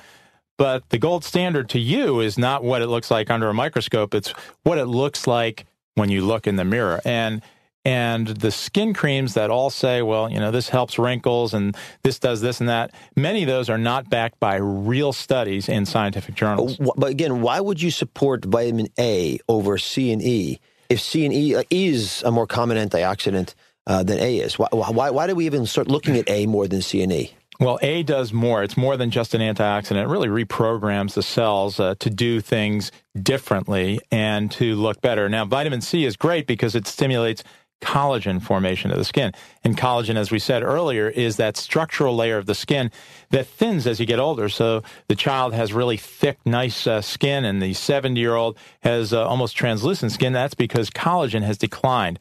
But 0.59 0.89
the 0.91 0.99
gold 0.99 1.25
standard 1.25 1.69
to 1.71 1.81
you 1.81 2.21
is 2.21 2.39
not 2.39 2.63
what 2.63 2.83
it 2.83 2.87
looks 2.87 3.11
like 3.11 3.31
under 3.31 3.49
a 3.49 3.55
microscope, 3.55 4.15
it's 4.15 4.33
what 4.63 4.79
it 4.79 4.87
looks 4.87 5.27
like 5.27 5.67
when 5.95 6.09
you 6.09 6.25
look 6.25 6.47
in 6.47 6.57
the 6.57 6.65
mirror. 6.65 7.01
And 7.05 7.43
and 7.85 8.29
the 8.29 8.53
skin 8.53 8.95
creams 8.95 9.35
that 9.35 9.51
all 9.51 9.69
say, 9.69 10.03
well, 10.03 10.31
you 10.31 10.39
know, 10.39 10.53
this 10.53 10.69
helps 10.69 11.01
wrinkles 11.01 11.53
and 11.53 11.77
this 12.05 12.21
does 12.21 12.41
this 12.41 12.61
and 12.61 12.69
that, 12.69 12.95
many 13.17 13.43
of 13.43 13.49
those 13.49 13.69
are 13.69 13.79
not 13.79 14.09
backed 14.09 14.39
by 14.39 14.55
real 14.55 15.13
studies 15.13 15.69
in 15.69 15.85
scientific 15.85 16.37
journals. 16.37 16.77
But 16.77 17.11
again, 17.11 17.43
why 17.43 17.59
would 17.59 17.83
you 17.83 17.91
support 17.91 18.45
vitamin 18.45 18.87
A 19.01 19.41
over 19.49 19.79
C 19.79 20.13
and 20.13 20.23
E 20.23 20.61
if 20.93 21.01
C 21.01 21.25
and 21.25 21.35
E 21.35 21.57
uh, 21.57 21.63
is 21.71 22.23
a 22.25 22.31
more 22.31 22.47
common 22.47 22.77
antioxidant 22.77 23.55
uh, 23.87 24.03
than 24.03 24.19
A 24.21 24.39
is? 24.39 24.59
Why, 24.59 24.69
why, 24.71 25.11
why 25.11 25.27
do 25.27 25.35
we 25.35 25.47
even 25.47 25.67
start 25.67 25.89
looking 25.89 26.17
at 26.17 26.29
A 26.29 26.47
more 26.47 26.69
than 26.69 26.83
C 26.83 27.03
and 27.03 27.13
E? 27.13 27.35
Well, 27.59 27.79
A 27.81 28.03
does 28.03 28.33
more. 28.33 28.63
It's 28.63 28.77
more 28.77 28.97
than 28.97 29.11
just 29.11 29.35
an 29.35 29.41
antioxidant. 29.41 30.03
It 30.03 30.09
really 30.09 30.29
reprograms 30.29 31.15
the 31.15 31.23
cells 31.23 31.79
uh, 31.81 31.95
to 32.01 32.11
do 32.11 32.41
things 32.41 32.91
differently 33.21 34.01
and 34.11 34.51
to 34.53 34.75
look 34.75 35.01
better. 35.01 35.29
Now, 35.29 35.45
vitamin 35.45 35.81
C 35.81 36.05
is 36.05 36.17
great 36.17 36.47
because 36.47 36.75
it 36.75 36.87
stimulates 36.87 37.45
collagen 37.83 38.41
formation 38.41 38.91
of 38.91 38.97
the 38.97 39.05
skin. 39.05 39.33
And 39.63 39.77
collagen, 39.77 40.17
as 40.17 40.31
we 40.31 40.39
said 40.39 40.63
earlier, 40.63 41.09
is 41.09 41.37
that 41.37 41.57
structural 41.57 42.17
layer 42.17 42.39
of 42.39 42.47
the 42.47 42.55
skin 42.55 42.91
that 43.31 43.47
thins 43.47 43.87
as 43.87 44.01
you 44.01 44.07
get 44.07 44.19
older. 44.19 44.49
So 44.49 44.83
the 45.09 45.17
child 45.17 45.53
has 45.53 45.73
really 45.73 45.99
thick, 45.99 46.39
nice 46.47 46.87
uh, 46.87 47.03
skin, 47.03 47.45
and 47.45 47.61
the 47.61 47.75
70 47.75 48.19
year 48.19 48.37
old 48.37 48.57
has 48.81 49.13
uh, 49.13 49.27
almost 49.27 49.57
translucent 49.57 50.13
skin. 50.13 50.33
That's 50.33 50.55
because 50.55 50.89
collagen 50.89 51.43
has 51.43 51.59
declined. 51.59 52.19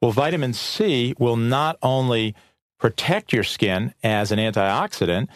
Well, 0.00 0.12
vitamin 0.12 0.54
C 0.54 1.14
will 1.18 1.36
not 1.36 1.76
only 1.82 2.34
protect 2.78 3.32
your 3.32 3.44
skin 3.44 3.92
as 4.02 4.32
an 4.32 4.38
antioxidant, 4.38 5.28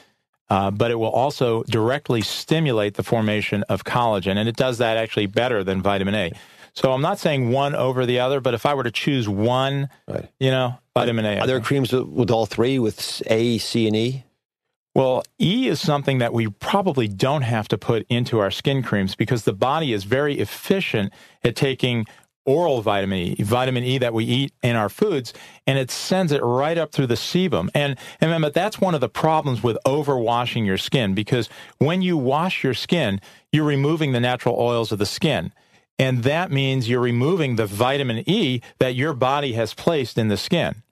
uh, 0.48 0.70
but 0.70 0.90
it 0.90 0.94
will 0.94 1.10
also 1.10 1.62
directly 1.64 2.20
stimulate 2.22 2.94
the 2.94 3.02
formation 3.02 3.62
of 3.64 3.84
collagen. 3.84 4.36
And 4.36 4.48
it 4.48 4.56
does 4.56 4.78
that 4.78 4.96
actually 4.96 5.26
better 5.26 5.64
than 5.64 5.82
vitamin 5.82 6.14
A. 6.14 6.32
So 6.74 6.92
I'm 6.92 7.02
not 7.02 7.18
saying 7.18 7.50
one 7.50 7.74
over 7.74 8.04
the 8.04 8.18
other, 8.18 8.40
but 8.40 8.52
if 8.52 8.66
I 8.66 8.74
were 8.74 8.82
to 8.82 8.90
choose 8.90 9.28
one, 9.28 9.88
right. 10.08 10.28
you 10.40 10.50
know, 10.50 10.78
vitamin 10.94 11.24
A. 11.24 11.38
Are 11.38 11.46
there 11.46 11.60
creams 11.60 11.92
with 11.92 12.30
all 12.30 12.46
three 12.46 12.78
with 12.78 13.22
A, 13.26 13.58
C, 13.58 13.86
and 13.86 13.94
E? 13.94 14.24
Well, 14.94 15.24
E 15.40 15.68
is 15.68 15.80
something 15.80 16.18
that 16.18 16.32
we 16.32 16.48
probably 16.48 17.08
don't 17.08 17.42
have 17.42 17.68
to 17.68 17.78
put 17.78 18.06
into 18.08 18.38
our 18.38 18.50
skin 18.50 18.82
creams 18.82 19.14
because 19.14 19.44
the 19.44 19.52
body 19.52 19.92
is 19.92 20.04
very 20.04 20.38
efficient 20.38 21.12
at 21.42 21.56
taking 21.56 22.06
oral 22.46 22.82
vitamin 22.82 23.18
E, 23.18 23.42
vitamin 23.42 23.82
E 23.82 23.98
that 23.98 24.12
we 24.12 24.24
eat 24.24 24.52
in 24.62 24.76
our 24.76 24.88
foods, 24.88 25.32
and 25.66 25.78
it 25.78 25.90
sends 25.90 26.30
it 26.30 26.42
right 26.42 26.76
up 26.76 26.92
through 26.92 27.06
the 27.06 27.14
sebum. 27.14 27.70
And, 27.74 27.98
and 28.20 28.30
remember, 28.30 28.50
that's 28.50 28.80
one 28.80 28.94
of 28.94 29.00
the 29.00 29.08
problems 29.08 29.62
with 29.62 29.78
overwashing 29.86 30.66
your 30.66 30.78
skin 30.78 31.14
because 31.14 31.48
when 31.78 32.02
you 32.02 32.16
wash 32.16 32.62
your 32.62 32.74
skin, 32.74 33.20
you're 33.52 33.64
removing 33.64 34.12
the 34.12 34.20
natural 34.20 34.56
oils 34.58 34.92
of 34.92 34.98
the 34.98 35.06
skin. 35.06 35.52
And 35.98 36.24
that 36.24 36.50
means 36.50 36.88
you're 36.88 37.00
removing 37.00 37.56
the 37.56 37.66
vitamin 37.66 38.28
E 38.28 38.60
that 38.78 38.94
your 38.94 39.14
body 39.14 39.52
has 39.52 39.74
placed 39.74 40.18
in 40.18 40.28
the 40.28 40.36
skin. 40.36 40.82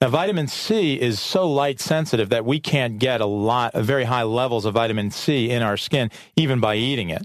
Now, 0.00 0.08
vitamin 0.08 0.48
C 0.48 1.00
is 1.00 1.20
so 1.20 1.48
light 1.50 1.80
sensitive 1.80 2.28
that 2.30 2.44
we 2.44 2.58
can't 2.58 2.98
get 2.98 3.20
a 3.20 3.26
lot, 3.26 3.74
of 3.74 3.86
very 3.86 4.04
high 4.04 4.24
levels 4.24 4.64
of 4.64 4.74
vitamin 4.74 5.10
C 5.10 5.48
in 5.48 5.62
our 5.62 5.76
skin, 5.76 6.10
even 6.34 6.58
by 6.58 6.74
eating 6.74 7.08
it. 7.10 7.22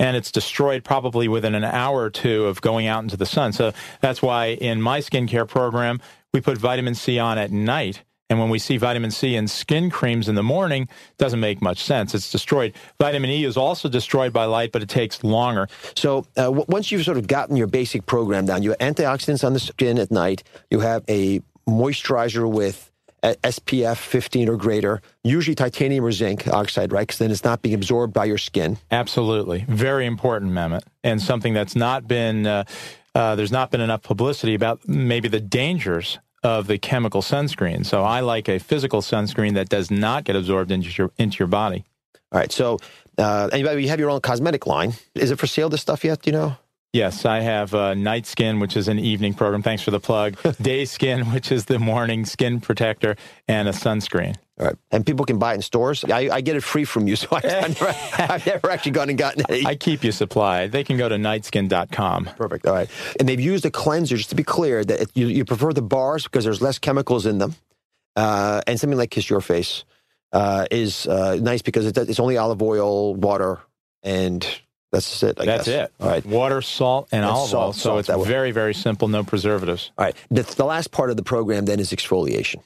And 0.00 0.16
it's 0.16 0.32
destroyed 0.32 0.84
probably 0.84 1.28
within 1.28 1.54
an 1.54 1.64
hour 1.64 2.02
or 2.02 2.10
two 2.10 2.46
of 2.46 2.60
going 2.60 2.86
out 2.86 3.02
into 3.02 3.16
the 3.16 3.26
sun. 3.26 3.52
So 3.52 3.72
that's 4.00 4.20
why 4.20 4.46
in 4.46 4.82
my 4.82 4.98
skincare 4.98 5.48
program, 5.48 6.00
we 6.32 6.40
put 6.40 6.58
vitamin 6.58 6.94
C 6.94 7.18
on 7.18 7.38
at 7.38 7.50
night 7.50 8.02
and 8.30 8.38
when 8.38 8.50
we 8.50 8.58
see 8.58 8.76
vitamin 8.76 9.10
C 9.10 9.36
in 9.36 9.48
skin 9.48 9.90
creams 9.90 10.28
in 10.28 10.34
the 10.34 10.42
morning, 10.42 10.82
it 10.82 11.18
doesn't 11.18 11.40
make 11.40 11.62
much 11.62 11.82
sense. 11.82 12.14
It's 12.14 12.30
destroyed. 12.30 12.74
Vitamin 13.00 13.30
E 13.30 13.44
is 13.44 13.56
also 13.56 13.88
destroyed 13.88 14.32
by 14.32 14.44
light, 14.44 14.72
but 14.72 14.82
it 14.82 14.88
takes 14.88 15.24
longer. 15.24 15.68
So 15.96 16.26
uh, 16.36 16.44
w- 16.44 16.64
once 16.68 16.92
you've 16.92 17.04
sort 17.04 17.16
of 17.16 17.26
gotten 17.26 17.56
your 17.56 17.66
basic 17.66 18.06
program 18.06 18.46
down, 18.46 18.62
you 18.62 18.70
have 18.70 18.78
antioxidants 18.78 19.44
on 19.44 19.54
the 19.54 19.60
skin 19.60 19.98
at 19.98 20.10
night. 20.10 20.42
You 20.70 20.80
have 20.80 21.04
a 21.08 21.40
moisturizer 21.66 22.50
with 22.50 22.90
uh, 23.22 23.34
SPF 23.42 23.96
15 23.96 24.48
or 24.48 24.56
greater, 24.56 25.02
usually 25.24 25.54
titanium 25.54 26.04
or 26.04 26.12
zinc 26.12 26.46
oxide, 26.48 26.92
right? 26.92 27.06
Because 27.06 27.18
then 27.18 27.30
it's 27.30 27.44
not 27.44 27.62
being 27.62 27.74
absorbed 27.74 28.12
by 28.12 28.24
your 28.24 28.38
skin. 28.38 28.78
Absolutely. 28.90 29.64
Very 29.68 30.06
important, 30.06 30.52
Mehmet. 30.52 30.82
And 31.02 31.20
something 31.20 31.54
that's 31.54 31.74
not 31.74 32.06
been, 32.06 32.46
uh, 32.46 32.64
uh, 33.14 33.34
there's 33.34 33.52
not 33.52 33.70
been 33.70 33.80
enough 33.80 34.02
publicity 34.02 34.54
about 34.54 34.86
maybe 34.86 35.28
the 35.28 35.40
dangers 35.40 36.18
of 36.42 36.66
the 36.66 36.78
chemical 36.78 37.22
sunscreen. 37.22 37.84
So 37.84 38.02
I 38.02 38.20
like 38.20 38.48
a 38.48 38.58
physical 38.58 39.00
sunscreen 39.00 39.54
that 39.54 39.68
does 39.68 39.90
not 39.90 40.24
get 40.24 40.36
absorbed 40.36 40.70
into 40.70 40.90
your 40.90 41.10
into 41.18 41.38
your 41.38 41.48
body. 41.48 41.84
All 42.30 42.38
right. 42.38 42.52
So 42.52 42.78
uh, 43.16 43.48
anybody, 43.52 43.82
you 43.82 43.88
have 43.88 44.00
your 44.00 44.10
own 44.10 44.20
cosmetic 44.20 44.66
line. 44.66 44.94
Is 45.14 45.30
it 45.30 45.38
for 45.38 45.46
sale? 45.46 45.68
This 45.68 45.80
stuff 45.80 46.04
yet? 46.04 46.22
Do 46.22 46.30
you 46.30 46.36
know? 46.36 46.56
Yes, 46.98 47.24
I 47.24 47.38
have 47.38 47.76
uh, 47.76 47.94
Night 47.94 48.26
Skin, 48.26 48.58
which 48.58 48.76
is 48.76 48.88
an 48.88 48.98
evening 48.98 49.32
program. 49.32 49.62
Thanks 49.62 49.84
for 49.84 49.92
the 49.92 50.00
plug. 50.00 50.36
Day 50.60 50.84
Skin, 50.84 51.30
which 51.30 51.52
is 51.52 51.66
the 51.66 51.78
morning 51.78 52.24
skin 52.24 52.58
protector, 52.60 53.14
and 53.46 53.68
a 53.68 53.70
sunscreen. 53.70 54.34
All 54.58 54.66
right. 54.66 54.76
And 54.90 55.06
people 55.06 55.24
can 55.24 55.38
buy 55.38 55.52
it 55.52 55.54
in 55.54 55.62
stores. 55.62 56.02
I, 56.02 56.28
I 56.32 56.40
get 56.40 56.56
it 56.56 56.64
free 56.64 56.84
from 56.84 57.06
you, 57.06 57.14
so 57.22 57.28
I, 57.30 57.40
have 57.46 57.80
never, 57.80 57.96
I've 58.32 58.44
never 58.44 58.70
actually 58.72 58.90
gone 58.90 59.10
and 59.10 59.16
gotten 59.16 59.44
it. 59.48 59.64
I 59.64 59.76
keep 59.76 60.02
you 60.02 60.10
supplied. 60.10 60.72
They 60.72 60.82
can 60.82 60.96
go 60.96 61.08
to 61.08 61.14
nightskin.com. 61.14 62.30
Perfect. 62.36 62.66
All 62.66 62.74
right. 62.74 62.90
And 63.20 63.28
they've 63.28 63.38
used 63.38 63.64
a 63.64 63.70
cleanser, 63.70 64.16
just 64.16 64.30
to 64.30 64.34
be 64.34 64.42
clear, 64.42 64.84
that 64.84 65.02
it, 65.02 65.10
you, 65.14 65.28
you 65.28 65.44
prefer 65.44 65.72
the 65.72 65.82
bars 65.82 66.24
because 66.24 66.42
there's 66.42 66.60
less 66.60 66.80
chemicals 66.80 67.26
in 67.26 67.38
them. 67.38 67.54
Uh, 68.16 68.60
and 68.66 68.80
something 68.80 68.98
like 68.98 69.12
Kiss 69.12 69.30
Your 69.30 69.40
Face 69.40 69.84
uh, 70.32 70.66
is 70.72 71.06
uh, 71.06 71.36
nice 71.40 71.62
because 71.62 71.86
it, 71.86 71.96
it's 71.96 72.18
only 72.18 72.36
olive 72.36 72.60
oil, 72.60 73.14
water, 73.14 73.60
and 74.02 74.44
that's 74.90 75.22
it. 75.22 75.38
I 75.38 75.44
That's 75.44 75.66
guess. 75.66 75.88
it. 75.88 75.92
All 76.00 76.08
right. 76.08 76.24
Water, 76.24 76.62
salt, 76.62 77.08
and, 77.12 77.22
and 77.22 77.30
olive 77.30 77.50
salt, 77.50 77.66
oil. 77.66 77.72
So 77.74 78.02
salt, 78.02 78.08
it's 78.08 78.28
very, 78.28 78.52
very 78.52 78.72
simple. 78.74 79.08
No 79.08 79.22
preservatives. 79.22 79.90
All 79.98 80.06
right. 80.06 80.16
The, 80.30 80.42
the 80.42 80.64
last 80.64 80.92
part 80.92 81.10
of 81.10 81.16
the 81.16 81.22
program 81.22 81.66
then 81.66 81.78
is 81.78 81.90
exfoliation. 81.90 82.62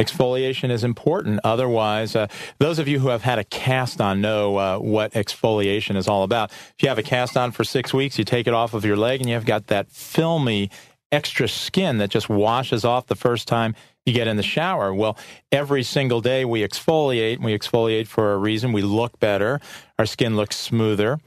Exfoliation 0.00 0.70
is 0.70 0.82
important. 0.82 1.40
Otherwise, 1.44 2.16
uh, 2.16 2.28
those 2.58 2.78
of 2.78 2.88
you 2.88 2.98
who 2.98 3.08
have 3.08 3.20
had 3.20 3.38
a 3.38 3.44
cast 3.44 4.00
on 4.00 4.22
know 4.22 4.56
uh, 4.56 4.78
what 4.78 5.12
exfoliation 5.12 5.96
is 5.96 6.08
all 6.08 6.22
about. 6.22 6.50
If 6.50 6.76
you 6.78 6.88
have 6.88 6.96
a 6.96 7.02
cast 7.02 7.36
on 7.36 7.50
for 7.52 7.64
six 7.64 7.92
weeks, 7.92 8.18
you 8.18 8.24
take 8.24 8.46
it 8.46 8.54
off 8.54 8.72
of 8.72 8.86
your 8.86 8.96
leg 8.96 9.20
and 9.20 9.28
you've 9.28 9.44
got 9.44 9.66
that 9.66 9.90
filmy 9.90 10.70
extra 11.12 11.46
skin 11.48 11.98
that 11.98 12.08
just 12.08 12.30
washes 12.30 12.86
off 12.86 13.08
the 13.08 13.16
first 13.16 13.46
time 13.46 13.74
you 14.06 14.14
get 14.14 14.26
in 14.26 14.38
the 14.38 14.42
shower. 14.42 14.94
Well, 14.94 15.18
every 15.52 15.82
single 15.82 16.22
day 16.22 16.46
we 16.46 16.66
exfoliate. 16.66 17.38
We 17.38 17.56
exfoliate 17.56 18.06
for 18.06 18.32
a 18.32 18.38
reason. 18.38 18.72
We 18.72 18.80
look 18.80 19.20
better. 19.20 19.60
Our 19.98 20.06
skin 20.06 20.36
looks 20.36 20.56
smoother. 20.56 21.18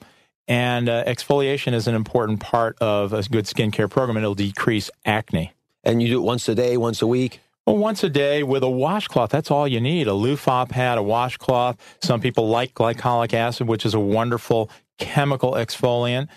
And 0.48 0.90
uh, 0.90 1.06
exfoliation 1.06 1.74
is 1.74 1.88
an 1.88 1.96
important 1.96 2.40
part 2.40 2.78
of 2.80 3.14
a 3.14 3.24
good 3.24 3.46
skincare 3.46 3.90
program, 3.90 4.18
and 4.18 4.24
it'll 4.24 4.36
decrease 4.36 4.90
acne. 5.06 5.54
And 5.84 6.02
you 6.02 6.10
do 6.10 6.20
it 6.22 6.26
once 6.26 6.48
a 6.50 6.56
day, 6.56 6.78
once 6.78 7.02
a 7.02 7.08
week? 7.08 7.40
Well, 7.66 7.78
once 7.78 8.04
a 8.04 8.10
day 8.10 8.44
with 8.44 8.62
a 8.64 8.70
washcloth. 8.70 9.30
That's 9.30 9.50
all 9.50 9.68
you 9.68 9.80
need. 9.80 10.08
A 10.08 10.14
loofah 10.14 10.66
pad, 10.66 10.98
a 10.98 11.04
washcloth. 11.04 11.78
Some 12.02 12.20
people 12.20 12.50
like 12.50 12.74
glycolic 12.74 13.34
acid, 13.34 13.68
which 13.68 13.86
is 13.86 13.94
a 13.94 14.00
wonderful 14.00 14.70
chemical 14.98 15.54
exfoliant. 15.54 16.28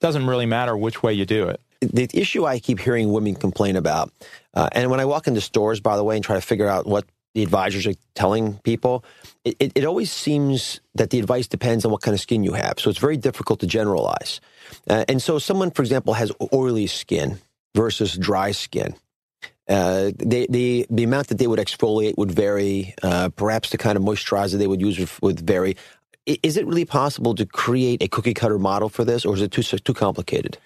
Doesn't 0.00 0.26
really 0.26 0.44
matter 0.44 0.76
which 0.76 1.02
way 1.02 1.14
you 1.14 1.24
do 1.24 1.48
it. 1.48 1.60
The 1.80 2.08
issue 2.12 2.44
I 2.44 2.58
keep 2.58 2.78
hearing 2.78 3.10
women 3.10 3.34
complain 3.34 3.76
about, 3.76 4.12
uh, 4.54 4.68
and 4.72 4.90
when 4.90 5.00
I 5.00 5.04
walk 5.04 5.26
into 5.26 5.40
stores, 5.40 5.80
by 5.80 5.96
the 5.96 6.04
way, 6.04 6.16
and 6.16 6.24
try 6.24 6.36
to 6.36 6.42
figure 6.42 6.66
out 6.66 6.86
what 6.86 7.06
the 7.36 7.42
advisors 7.42 7.86
are 7.86 7.92
telling 8.14 8.54
people, 8.64 9.04
it, 9.44 9.56
it, 9.60 9.72
it, 9.74 9.84
always 9.84 10.10
seems 10.10 10.80
that 10.94 11.10
the 11.10 11.18
advice 11.18 11.46
depends 11.46 11.84
on 11.84 11.92
what 11.92 12.00
kind 12.00 12.14
of 12.14 12.20
skin 12.20 12.42
you 12.42 12.54
have. 12.54 12.80
So 12.80 12.88
it's 12.88 12.98
very 12.98 13.18
difficult 13.18 13.60
to 13.60 13.66
generalize. 13.66 14.40
Uh, 14.88 15.04
and 15.06 15.20
so, 15.20 15.38
someone, 15.38 15.70
for 15.70 15.82
example, 15.82 16.14
has 16.14 16.32
oily 16.50 16.86
skin, 16.86 17.38
versus 17.76 18.16
dry 18.16 18.52
skin. 18.52 18.94
Uh, 19.68 20.12
they, 20.16 20.46
the 20.48 20.86
the 20.88 21.04
amount 21.04 21.28
that 21.28 21.38
they 21.38 21.46
would 21.46 21.58
exfoliate 21.58 22.16
would 22.16 22.32
vary. 22.32 22.94
Uh, 23.02 23.28
perhaps 23.28 23.70
the 23.70 23.78
kind 23.78 23.96
of 23.98 24.02
moisturizer 24.02 24.58
they 24.58 24.66
would 24.66 24.80
use 24.80 25.20
would, 25.20 25.40
vary. 25.40 25.76
Is 26.24 26.56
it 26.56 26.66
really 26.66 26.86
possible 26.86 27.34
to 27.34 27.44
create 27.44 28.02
a 28.02 28.08
cookie 28.08 28.34
cutter 28.34 28.58
model 28.58 28.88
for 28.88 29.04
this, 29.04 29.24
or 29.26 29.34
is 29.34 29.42
it 29.42 29.52
too 29.52 29.62
too 29.62 29.94
complicated? 29.94 30.56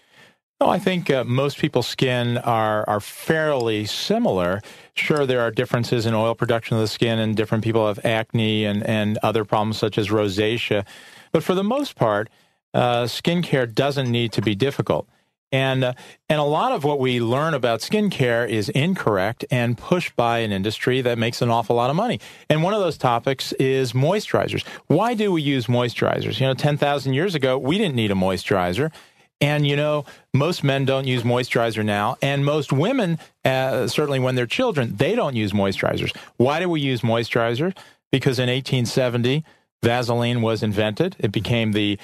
No, 0.61 0.69
I 0.69 0.79
think 0.79 1.09
uh, 1.09 1.25
most 1.25 1.59
people's 1.59 1.87
skin 1.87 2.37
are 2.37 2.85
are 2.87 3.01
fairly 3.01 3.87
similar. 3.87 4.61
Sure, 4.95 5.25
there 5.25 5.41
are 5.41 5.51
differences 5.51 6.05
in 6.05 6.13
oil 6.13 6.35
production 6.35 6.77
of 6.77 6.83
the 6.83 6.89
skin, 6.89 7.19
and 7.19 7.35
different 7.35 7.65
people 7.65 7.87
have 7.87 8.05
acne 8.05 8.67
and, 8.67 8.83
and 8.87 9.19
other 9.23 9.47
problems 9.47 9.79
such 9.79 9.97
as 9.97 10.09
rosacea. 10.09 10.85
But 11.33 11.43
for 11.43 11.55
the 11.55 11.65
most 11.65 11.97
part, 11.97 12.29
uh, 12.75 13.05
skincare 13.05 13.73
doesn't 13.73 14.11
need 14.11 14.33
to 14.33 14.43
be 14.43 14.55
difficult. 14.55 15.09
And 15.51 15.83
uh, 15.83 15.95
and 16.29 16.39
a 16.39 16.45
lot 16.45 16.73
of 16.73 16.85
what 16.85 17.01
we 17.01 17.21
learn 17.21 17.55
about 17.55 17.81
skincare 17.81 18.47
is 18.47 18.69
incorrect 18.69 19.47
and 19.51 19.79
pushed 19.79 20.15
by 20.15 20.41
an 20.41 20.53
industry 20.53 21.01
that 21.01 21.17
makes 21.17 21.41
an 21.41 21.49
awful 21.49 21.75
lot 21.77 21.89
of 21.89 21.97
money. 21.97 22.21
And 22.51 22.63
one 22.63 22.75
of 22.75 22.81
those 22.81 22.99
topics 22.99 23.53
is 23.55 23.95
moisturizers. 23.95 24.67
Why 24.89 25.15
do 25.15 25.33
we 25.33 25.41
use 25.41 25.69
moisturizers? 25.69 26.39
You 26.39 26.49
know, 26.49 26.55
ten 26.55 26.77
thousand 26.77 27.15
years 27.15 27.35
ago, 27.35 27.57
we 27.57 27.79
didn't 27.79 27.97
need 27.97 28.11
a 28.11 28.15
moisturizer. 28.15 28.93
And 29.41 29.67
you 29.67 29.77
know, 29.77 30.05
most 30.35 30.63
men 30.63 30.85
don't 30.85 31.07
use 31.07 31.23
moisturizer 31.23 31.85
now, 31.85 32.17
and 32.21 32.45
most 32.45 32.73
women, 32.73 33.19
uh, 33.45 33.87
certainly 33.87 34.21
when 34.21 34.35
they're 34.35 34.47
children, 34.47 34.97
they 34.97 35.15
don't 35.15 35.35
use 35.35 35.53
moisturizers. 35.53 36.15
Why 36.37 36.61
do 36.61 36.69
we 36.69 36.81
use 36.81 37.01
moisturizer? 37.01 37.77
Because 38.11 38.39
in 38.39 38.49
1870, 38.49 39.45
Vaseline 39.83 40.43
was 40.43 40.63
invented. 40.63 41.17
It 41.19 41.33
became 41.33 41.73
the 41.73 41.99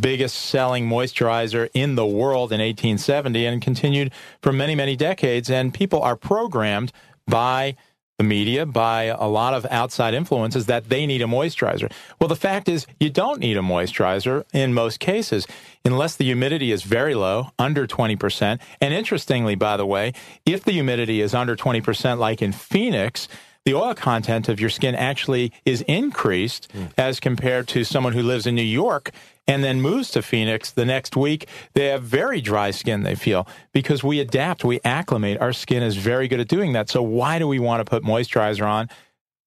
biggest 0.00 0.36
selling 0.36 0.88
moisturizer 0.88 1.68
in 1.74 1.96
the 1.96 2.06
world 2.06 2.52
in 2.52 2.60
1870 2.60 3.46
and 3.46 3.60
continued 3.60 4.12
for 4.42 4.52
many, 4.52 4.76
many 4.76 4.94
decades. 4.94 5.50
And 5.50 5.74
people 5.74 6.00
are 6.02 6.14
programmed 6.14 6.92
by 7.26 7.76
the 8.18 8.24
media, 8.24 8.64
by 8.64 9.04
a 9.04 9.26
lot 9.26 9.52
of 9.52 9.66
outside 9.70 10.14
influences 10.14 10.66
that 10.66 10.88
they 10.88 11.04
need 11.04 11.20
a 11.20 11.26
moisturizer. 11.26 11.92
Well, 12.18 12.28
the 12.28 12.36
fact 12.36 12.68
is, 12.68 12.86
you 12.98 13.10
don't 13.10 13.40
need 13.40 13.58
a 13.58 13.60
moisturizer 13.60 14.44
in 14.54 14.72
most 14.72 15.00
cases 15.00 15.46
unless 15.84 16.16
the 16.16 16.24
humidity 16.24 16.72
is 16.72 16.82
very 16.82 17.14
low, 17.14 17.50
under 17.58 17.86
20%. 17.86 18.58
And 18.80 18.94
interestingly, 18.94 19.54
by 19.54 19.76
the 19.76 19.86
way, 19.86 20.14
if 20.46 20.64
the 20.64 20.72
humidity 20.72 21.20
is 21.20 21.34
under 21.34 21.54
20%, 21.54 22.18
like 22.18 22.40
in 22.40 22.52
Phoenix, 22.52 23.28
the 23.66 23.74
oil 23.74 23.94
content 23.94 24.48
of 24.48 24.60
your 24.60 24.70
skin 24.70 24.94
actually 24.94 25.52
is 25.64 25.82
increased 25.82 26.72
as 26.96 27.18
compared 27.20 27.66
to 27.68 27.82
someone 27.84 28.12
who 28.12 28.22
lives 28.22 28.46
in 28.46 28.54
New 28.54 28.62
York 28.62 29.10
and 29.48 29.62
then 29.62 29.80
moves 29.80 30.10
to 30.12 30.22
Phoenix 30.22 30.70
the 30.70 30.84
next 30.84 31.16
week. 31.16 31.48
They 31.74 31.86
have 31.86 32.02
very 32.02 32.40
dry 32.40 32.70
skin, 32.70 33.02
they 33.02 33.16
feel, 33.16 33.46
because 33.72 34.02
we 34.04 34.20
adapt, 34.20 34.64
we 34.64 34.80
acclimate. 34.84 35.40
Our 35.40 35.52
skin 35.52 35.82
is 35.82 35.96
very 35.96 36.28
good 36.28 36.40
at 36.40 36.48
doing 36.48 36.72
that. 36.74 36.88
So, 36.88 37.02
why 37.02 37.38
do 37.40 37.48
we 37.48 37.58
want 37.58 37.84
to 37.84 37.84
put 37.84 38.04
moisturizer 38.04 38.66
on? 38.66 38.88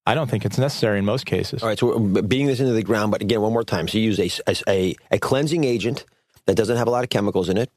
I 0.05 0.15
don't 0.15 0.29
think 0.29 0.45
it's 0.45 0.58
necessary 0.58 0.99
in 0.99 1.05
most 1.05 1.25
cases. 1.25 1.63
All 1.63 1.69
right, 1.69 1.79
so 1.79 1.97
we're 1.97 2.21
beating 2.21 2.47
this 2.47 2.60
into 2.60 2.73
the 2.73 2.84
ground, 2.84 3.12
but 3.12 3.21
again, 3.21 3.41
one 3.41 3.53
more 3.53 3.63
time. 3.63 3.88
So 3.88 3.97
you 3.97 4.12
use 4.12 4.19
a, 4.19 4.55
a, 4.67 4.95
a 5.12 5.19
cleansing 5.19 5.63
agent 5.63 6.03
that 6.45 6.55
doesn't 6.55 6.77
have 6.77 6.88
a 6.88 6.91
lot 6.91 7.03
of 7.03 7.10
chemicals 7.10 7.47
in 7.47 7.58
it. 7.58 7.69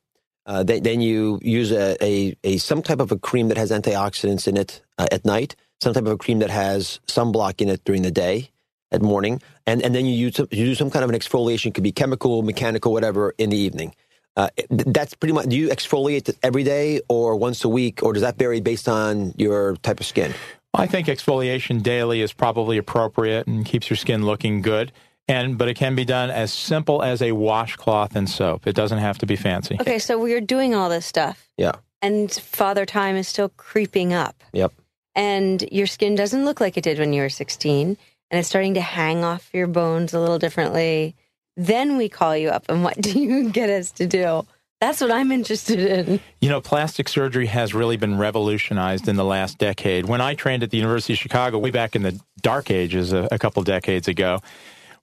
Uh, 0.44 0.62
then, 0.62 0.82
then 0.82 1.00
you 1.00 1.38
use 1.42 1.70
a, 1.70 1.96
a, 2.02 2.36
a 2.42 2.56
some 2.56 2.82
type 2.82 3.00
of 3.00 3.12
a 3.12 3.18
cream 3.18 3.48
that 3.48 3.56
has 3.56 3.70
antioxidants 3.70 4.48
in 4.48 4.56
it 4.56 4.80
uh, 4.98 5.06
at 5.12 5.24
night, 5.24 5.54
some 5.82 5.92
type 5.92 6.04
of 6.06 6.12
a 6.12 6.16
cream 6.16 6.38
that 6.38 6.50
has 6.50 7.00
sunblock 7.08 7.60
in 7.60 7.68
it 7.68 7.84
during 7.84 8.02
the 8.02 8.10
day, 8.10 8.50
at 8.92 9.02
morning, 9.02 9.40
and, 9.66 9.82
and 9.82 9.94
then 9.94 10.04
you 10.06 10.14
use 10.14 10.36
some, 10.36 10.46
you 10.50 10.64
do 10.66 10.74
some 10.74 10.90
kind 10.90 11.02
of 11.02 11.10
an 11.10 11.18
exfoliation, 11.18 11.66
it 11.66 11.74
could 11.74 11.82
be 11.82 11.92
chemical, 11.92 12.42
mechanical, 12.42 12.92
whatever, 12.92 13.34
in 13.38 13.50
the 13.50 13.56
evening. 13.56 13.94
Uh, 14.36 14.48
that's 14.70 15.14
pretty 15.14 15.32
much. 15.32 15.46
Do 15.46 15.56
you 15.56 15.68
exfoliate 15.68 16.34
every 16.42 16.62
day 16.62 17.00
or 17.08 17.36
once 17.36 17.64
a 17.64 17.68
week, 17.68 18.02
or 18.02 18.12
does 18.12 18.22
that 18.22 18.36
vary 18.38 18.60
based 18.60 18.88
on 18.88 19.34
your 19.36 19.76
type 19.76 19.98
of 20.00 20.06
skin? 20.06 20.32
I 20.74 20.86
think 20.86 21.06
exfoliation 21.08 21.82
daily 21.82 22.22
is 22.22 22.32
probably 22.32 22.78
appropriate 22.78 23.46
and 23.46 23.64
keeps 23.66 23.90
your 23.90 23.96
skin 23.98 24.24
looking 24.24 24.62
good. 24.62 24.92
And 25.28 25.56
but 25.56 25.68
it 25.68 25.74
can 25.74 25.94
be 25.94 26.04
done 26.04 26.30
as 26.30 26.52
simple 26.52 27.02
as 27.02 27.22
a 27.22 27.32
washcloth 27.32 28.16
and 28.16 28.28
soap. 28.28 28.66
It 28.66 28.74
doesn't 28.74 28.98
have 28.98 29.18
to 29.18 29.26
be 29.26 29.36
fancy. 29.36 29.76
Okay, 29.80 29.98
so 29.98 30.18
we're 30.18 30.40
doing 30.40 30.74
all 30.74 30.88
this 30.88 31.06
stuff, 31.06 31.48
Yeah. 31.56 31.72
and 32.00 32.30
Father 32.32 32.84
Time 32.86 33.16
is 33.16 33.28
still 33.28 33.50
creeping 33.56 34.12
up, 34.12 34.42
Yep. 34.52 34.72
And 35.14 35.62
your 35.70 35.86
skin 35.86 36.14
doesn't 36.14 36.44
look 36.44 36.60
like 36.60 36.76
it 36.76 36.84
did 36.84 36.98
when 36.98 37.12
you 37.12 37.22
were 37.22 37.28
16, 37.28 37.88
and 37.88 38.38
it's 38.38 38.48
starting 38.48 38.74
to 38.74 38.80
hang 38.80 39.24
off 39.24 39.50
your 39.52 39.66
bones 39.66 40.14
a 40.14 40.20
little 40.20 40.38
differently. 40.38 41.14
Then 41.56 41.96
we 41.96 42.08
call 42.08 42.36
you 42.36 42.48
up, 42.48 42.64
and 42.68 42.82
what 42.82 42.96
do 43.00 43.18
you 43.18 43.50
get 43.50 43.70
us 43.70 43.90
to 43.92 44.06
do? 44.06 44.46
That's 44.80 45.00
what 45.00 45.12
I'm 45.12 45.30
interested 45.30 45.78
in. 45.78 46.20
You 46.40 46.48
know, 46.48 46.60
plastic 46.60 47.08
surgery 47.08 47.46
has 47.46 47.72
really 47.72 47.96
been 47.96 48.18
revolutionized 48.18 49.06
in 49.06 49.14
the 49.14 49.24
last 49.24 49.58
decade. 49.58 50.06
When 50.06 50.20
I 50.20 50.34
trained 50.34 50.64
at 50.64 50.70
the 50.70 50.76
University 50.76 51.12
of 51.12 51.20
Chicago 51.20 51.58
way 51.58 51.70
back 51.70 51.94
in 51.94 52.02
the 52.02 52.18
dark 52.40 52.68
ages 52.68 53.12
a, 53.12 53.28
a 53.30 53.38
couple 53.38 53.62
decades 53.62 54.08
ago, 54.08 54.40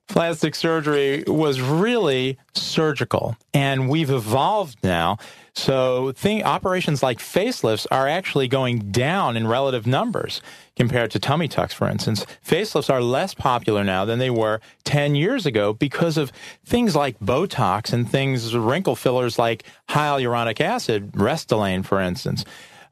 plastic 0.10 0.56
surgery 0.56 1.24
was 1.28 1.62
really 1.62 2.38
surgical 2.54 3.38
and 3.54 3.88
we've 3.88 4.10
evolved 4.10 4.78
now. 4.84 5.17
So 5.54 6.12
thing, 6.13 6.43
operations 6.43 7.02
like 7.04 7.19
facelifts 7.19 7.86
are 7.91 8.08
actually 8.08 8.48
going 8.48 8.91
down 8.91 9.38
in 9.38 9.48
relative 9.48 9.86
numbers 9.86 10.41
compared 10.76 11.12
to 11.12 11.19
tummy 11.19 11.48
tucks 11.48 11.74
for 11.74 11.88
instance. 11.88 12.26
Facelifts 12.45 12.89
are 12.89 13.02
less 13.02 13.34
popular 13.34 13.84
now 13.84 14.04
than 14.04 14.19
they 14.19 14.30
were 14.30 14.60
10 14.84 15.15
years 15.15 15.45
ago 15.45 15.74
because 15.74 16.17
of 16.17 16.32
things 16.65 16.95
like 16.95 17.19
botox 17.19 17.93
and 17.93 18.10
things 18.10 18.56
wrinkle 18.56 18.95
fillers 18.95 19.38
like 19.38 19.63
hyaluronic 19.89 20.60
acid 20.60 21.12
restylane 21.12 21.86
for 21.86 22.02
instance 22.02 22.43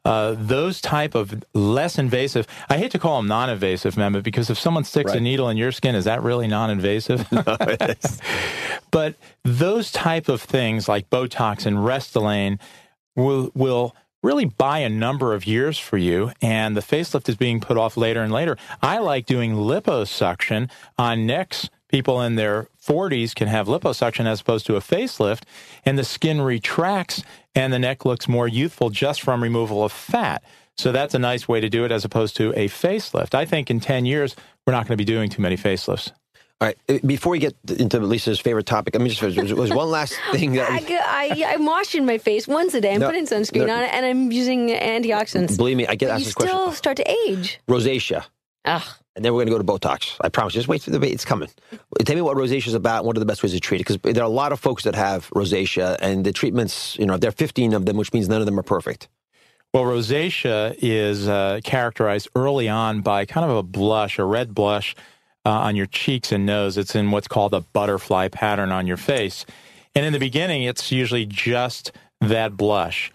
uh, 0.05 0.35
those 0.37 0.81
type 0.81 1.15
of 1.15 1.43
less 1.53 1.97
invasive. 1.97 2.47
I 2.69 2.77
hate 2.77 2.91
to 2.91 2.99
call 2.99 3.17
them 3.17 3.27
non-invasive, 3.27 3.95
Mehmet, 3.95 4.23
because 4.23 4.49
if 4.49 4.57
someone 4.57 4.83
sticks 4.83 5.11
a 5.11 5.19
needle 5.19 5.49
in 5.49 5.57
your 5.57 5.71
skin, 5.71 5.95
is 5.95 6.05
that 6.05 6.23
really 6.23 6.47
non-invasive? 6.47 7.27
but 8.91 9.15
those 9.43 9.91
type 9.91 10.29
of 10.29 10.41
things 10.41 10.87
like 10.87 11.09
Botox 11.09 11.65
and 11.65 11.77
Restylane 11.77 12.59
will 13.15 13.51
will 13.53 13.95
really 14.23 14.45
buy 14.45 14.79
a 14.79 14.89
number 14.89 15.33
of 15.33 15.45
years 15.45 15.77
for 15.77 15.97
you, 15.97 16.31
and 16.41 16.75
the 16.75 16.81
facelift 16.81 17.29
is 17.29 17.35
being 17.35 17.59
put 17.59 17.77
off 17.77 17.97
later 17.97 18.21
and 18.21 18.31
later. 18.31 18.57
I 18.81 18.99
like 18.99 19.25
doing 19.25 19.53
liposuction 19.53 20.69
on 20.97 21.25
necks. 21.25 21.69
People 21.89 22.21
in 22.21 22.35
their 22.35 22.67
40s 22.85 23.33
can 23.33 23.47
have 23.47 23.67
liposuction 23.67 24.25
as 24.25 24.41
opposed 24.41 24.65
to 24.65 24.75
a 24.75 24.81
facelift, 24.81 25.43
and 25.85 25.97
the 25.97 26.03
skin 26.03 26.41
retracts 26.41 27.23
and 27.57 27.73
the 27.73 27.79
neck 27.79 28.05
looks 28.05 28.27
more 28.27 28.47
youthful 28.47 28.89
just 28.89 29.21
from 29.21 29.41
removal 29.43 29.83
of 29.83 29.91
fat. 29.91 30.43
So 30.77 30.91
that's 30.91 31.13
a 31.15 31.19
nice 31.19 31.47
way 31.47 31.59
to 31.59 31.69
do 31.69 31.85
it 31.85 31.91
as 31.91 32.05
opposed 32.05 32.35
to 32.37 32.53
a 32.55 32.67
facelift. 32.67 33.33
I 33.33 33.45
think 33.45 33.71
in 33.71 33.79
10 33.79 34.05
years, 34.05 34.35
we're 34.65 34.73
not 34.73 34.83
going 34.87 34.95
to 34.97 35.01
be 35.01 35.05
doing 35.05 35.29
too 35.29 35.41
many 35.41 35.57
facelifts. 35.57 36.11
All 36.61 36.67
right. 36.67 36.77
uh, 36.89 36.99
Before 37.05 37.31
we 37.31 37.39
get 37.39 37.55
into 37.77 37.99
Lisa's 37.99 38.39
favorite 38.39 38.65
topic, 38.67 38.95
I 38.95 38.99
mean, 38.99 39.09
just 39.09 39.21
there 39.35 39.55
was 39.55 39.71
one 39.71 39.89
last 39.89 40.15
thing 40.31 40.53
that 40.53 40.69
I, 40.69 41.33
I, 41.39 41.53
I'm 41.53 41.65
washing 41.65 42.05
my 42.05 42.17
face 42.19 42.47
once 42.47 42.73
a 42.75 42.81
day. 42.81 42.93
I'm 42.93 42.99
No, 42.99 43.07
putting 43.07 43.25
sunscreen 43.25 43.67
no. 43.67 43.75
on 43.75 43.83
it, 43.83 43.93
and 43.93 44.05
I'm 44.05 44.31
using 44.31 44.69
antioxidants. 44.69 45.57
believe 45.57 45.77
me, 45.77 45.87
I 45.87 45.95
get 45.95 46.07
But 46.07 46.13
asked 46.15 46.25
you 46.25 46.31
still 46.31 46.71
start 46.73 46.97
to 46.97 47.11
age. 47.27 47.59
Rosacea, 47.67 48.25
Ugh. 48.65 48.83
And 49.17 49.25
then 49.25 49.33
we're 49.33 49.43
going 49.43 49.47
to 49.47 49.63
go 49.63 49.77
to 49.79 49.87
Botox. 49.87 50.15
I 50.21 50.29
promise. 50.29 50.53
Just 50.53 50.67
wait 50.67 50.83
for 50.83 50.91
the 50.91 51.11
it's 51.11 51.25
coming. 51.25 51.49
Tell 52.05 52.15
me 52.15 52.21
what 52.21 52.37
rosacea 52.37 52.67
is 52.67 52.75
about. 52.75 53.03
What 53.03 53.17
are 53.17 53.19
the 53.19 53.25
best 53.25 53.41
ways 53.41 53.51
to 53.51 53.59
treat 53.59 53.81
it? 53.81 53.87
Because 53.87 54.13
there 54.13 54.23
are 54.23 54.27
a 54.27 54.29
lot 54.29 54.51
of 54.51 54.59
folks 54.59 54.83
that 54.83 54.93
have 54.93 55.27
rosacea, 55.31 55.97
and 55.99 56.23
the 56.23 56.31
treatments, 56.31 56.95
you 56.99 57.05
know, 57.07 57.17
there 57.17 57.29
are 57.29 57.31
15 57.31 57.73
of 57.73 57.87
them, 57.87 57.97
which 57.97 58.13
means 58.13 58.29
none 58.29 58.41
of 58.41 58.45
them 58.45 58.59
are 58.59 58.63
perfect. 58.63 59.07
Well, 59.73 59.85
rosacea 59.85 60.77
is 60.79 61.27
uh, 61.27 61.61
characterized 61.63 62.29
early 62.35 62.69
on 62.69 63.01
by 63.01 63.25
kind 63.25 63.49
of 63.49 63.57
a 63.57 63.63
blush, 63.63 64.19
a 64.19 64.23
red 64.23 64.53
blush 64.53 64.95
uh, 65.45 65.49
on 65.49 65.75
your 65.75 65.87
cheeks 65.87 66.31
and 66.31 66.45
nose. 66.45 66.77
It's 66.77 66.95
in 66.95 67.09
what's 67.09 67.27
called 67.27 67.55
a 67.55 67.61
butterfly 67.61 68.27
pattern 68.27 68.71
on 68.71 68.85
your 68.85 68.97
face. 68.97 69.47
And 69.95 70.05
in 70.05 70.13
the 70.13 70.19
beginning, 70.19 70.61
it's 70.61 70.91
usually 70.91 71.25
just 71.25 71.91
that 72.21 72.55
blush. 72.55 73.11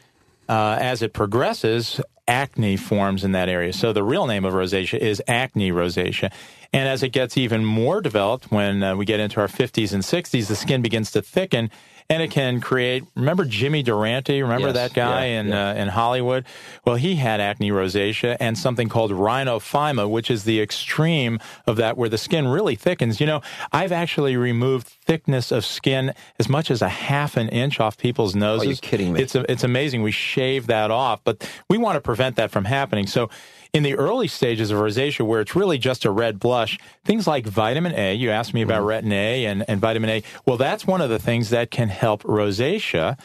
Uh, 0.49 0.77
as 0.81 1.01
it 1.01 1.13
progresses, 1.13 2.01
acne 2.29 2.77
forms 2.77 3.25
in 3.25 3.33
that 3.33 3.49
area. 3.49 3.73
So 3.73 3.93
the 3.93 4.03
real 4.03 4.27
name 4.27 4.45
of 4.45 4.55
rosacea 4.55 4.99
is 4.99 5.23
acne 5.27 5.73
rosacea. 5.73 6.33
And 6.73 6.89
as 6.89 7.03
it 7.03 7.11
gets 7.11 7.37
even 7.37 7.65
more 7.65 8.01
developed, 8.01 8.51
when 8.51 8.83
uh, 8.83 8.97
we 8.97 9.05
get 9.05 9.21
into 9.21 9.41
our 9.41 9.49
50s 9.49 9.93
and 9.93 10.03
60s, 10.03 10.49
the 10.49 10.57
skin 10.57 10.81
begins 10.81 11.11
to 11.13 11.21
thicken 11.21 11.71
and 12.09 12.23
it 12.23 12.31
can 12.31 12.61
create. 12.61 13.05
Remember 13.15 13.45
Jimmy 13.45 13.83
Durante? 13.83 14.43
Remember 14.43 14.69
Yes, 14.69 14.77
that 14.77 14.95
guy 14.95 15.27
yeah, 15.27 15.41
in 15.41 15.49
yeah. 15.49 15.71
Uh, 15.71 15.75
in 15.75 15.89
Hollywood? 15.89 16.45
Well, 16.85 16.97
he 16.97 17.17
had 17.17 17.41
acne 17.41 17.71
rosacea 17.71 18.37
and 18.41 18.59
something 18.59 18.89
called 18.89 19.13
rhinophyma, 19.13 20.11
which 20.11 20.31
is 20.31 20.45
the 20.45 20.61
extreme 20.61 21.39
of 21.67 21.77
that, 21.77 21.97
where 21.97 22.09
the 22.09 22.19
skin 22.19 22.49
really 22.49 22.75
thickens. 22.75 23.21
You 23.21 23.27
know, 23.27 23.41
I've 23.73 23.93
actually 23.93 24.37
removed 24.37 24.87
thickness 24.87 25.53
of 25.53 25.65
skin 25.65 26.13
as 26.39 26.49
much 26.49 26.71
as 26.71 26.83
a 26.83 26.89
half 26.89 27.37
an 27.37 27.49
inch 27.49 27.81
off 27.81 27.97
people's 27.97 28.35
noses. 28.35 28.67
Oh, 28.67 28.71
you're 28.71 28.77
kidding 28.79 29.13
me. 29.13 29.23
It's 29.23 29.35
it's 29.35 29.65
amazing. 29.65 30.03
We 30.03 30.11
shave 30.13 30.67
that 30.67 30.91
off, 30.91 31.21
but 31.25 31.49
we 31.69 31.79
want 31.79 31.97
to 31.97 32.01
prevent 32.13 32.37
that 32.37 32.51
from 32.51 32.65
happening. 32.65 33.07
So. 33.07 33.31
In 33.75 33.85
the 33.85 33.95
early 33.95 34.29
stages 34.29 34.71
of 34.71 34.79
rosacea, 34.79 35.25
where 35.27 35.41
it's 35.41 35.57
really 35.57 35.79
just 35.79 36.05
a 36.05 36.11
red 36.11 36.39
blush, 36.39 36.79
things 37.07 37.27
like 37.27 37.47
vitamin 37.47 37.95
A, 37.95 38.13
you 38.13 38.29
asked 38.29 38.53
me 38.53 38.61
about 38.61 38.83
mm-hmm. 38.83 39.09
retin 39.09 39.13
A 39.15 39.47
and, 39.47 39.65
and 39.67 39.81
vitamin 39.81 40.11
A. 40.11 40.23
Well, 40.45 40.59
that's 40.59 40.87
one 40.87 41.01
of 41.01 41.09
the 41.09 41.19
things 41.19 41.49
that 41.49 41.71
can 41.71 41.89
help 41.89 42.23
rosacea. 42.25 43.19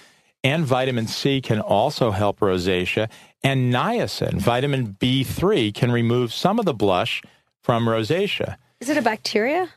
And 0.45 0.65
vitamin 0.65 1.07
C 1.07 1.41
can 1.41 1.59
also 1.59 2.11
help 2.11 2.39
rosacea. 2.39 3.09
And 3.43 3.73
niacin, 3.73 4.39
vitamin 4.39 4.95
B3, 4.97 5.73
can 5.73 5.91
remove 5.91 6.31
some 6.31 6.59
of 6.59 6.65
the 6.65 6.73
blush 6.73 7.21
from 7.61 7.85
rosacea. 7.85 8.55
Is 8.79 8.87
it 8.87 8.95
a 8.95 9.01
bacteria? 9.01 9.67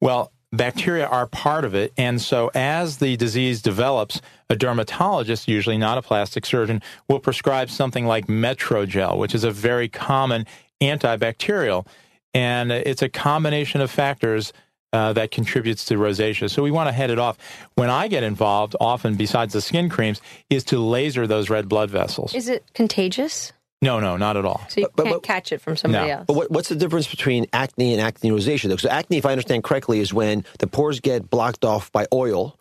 Well, 0.00 0.30
bacteria 0.52 1.06
are 1.06 1.26
part 1.26 1.64
of 1.64 1.74
it. 1.74 1.92
And 1.96 2.20
so 2.20 2.50
as 2.54 2.98
the 2.98 3.16
disease 3.16 3.62
develops, 3.62 4.20
a 4.48 4.56
dermatologist, 4.56 5.48
usually 5.48 5.78
not 5.78 5.98
a 5.98 6.02
plastic 6.02 6.44
surgeon, 6.44 6.82
will 7.08 7.20
prescribe 7.20 7.70
something 7.70 8.06
like 8.06 8.26
Metrogel, 8.26 9.18
which 9.18 9.34
is 9.34 9.44
a 9.44 9.50
very 9.50 9.88
common 9.88 10.46
antibacterial. 10.80 11.86
And 12.34 12.72
it's 12.72 13.02
a 13.02 13.08
combination 13.08 13.80
of 13.80 13.90
factors 13.90 14.52
uh, 14.92 15.12
that 15.12 15.30
contributes 15.30 15.84
to 15.86 15.94
rosacea. 15.94 16.50
So 16.50 16.62
we 16.62 16.70
want 16.70 16.88
to 16.88 16.92
head 16.92 17.10
it 17.10 17.18
off. 17.18 17.38
When 17.74 17.90
I 17.90 18.08
get 18.08 18.22
involved, 18.22 18.74
often 18.80 19.14
besides 19.14 19.52
the 19.52 19.60
skin 19.60 19.88
creams, 19.88 20.20
is 20.48 20.64
to 20.64 20.78
laser 20.80 21.26
those 21.26 21.48
red 21.48 21.68
blood 21.68 21.90
vessels. 21.90 22.34
Is 22.34 22.48
it 22.48 22.64
contagious? 22.74 23.52
No, 23.82 23.98
no, 23.98 24.16
not 24.18 24.36
at 24.36 24.44
all. 24.44 24.60
So 24.68 24.82
you 24.82 24.88
But- 24.94 25.04
can't 25.04 25.16
but- 25.16 25.22
catch 25.22 25.52
it 25.52 25.60
from 25.60 25.76
somebody 25.76 26.06
No. 26.08 26.12
else. 26.18 26.24
But 26.26 26.36
what, 26.36 26.50
what's 26.50 26.68
the 26.68 26.74
difference 26.76 27.06
between 27.08 27.46
acne 27.52 27.92
and 27.94 28.00
acne 28.02 28.30
rosacea? 28.30 28.68
Though? 28.68 28.76
So 28.76 28.90
acne, 28.90 29.16
if 29.16 29.24
I 29.24 29.30
understand 29.32 29.64
correctly, 29.64 30.00
is 30.00 30.12
when 30.12 30.44
the 30.58 30.66
pores 30.66 31.00
get 31.00 31.30
blocked 31.30 31.64
off 31.64 31.90
by 31.92 32.06
oil 32.12 32.56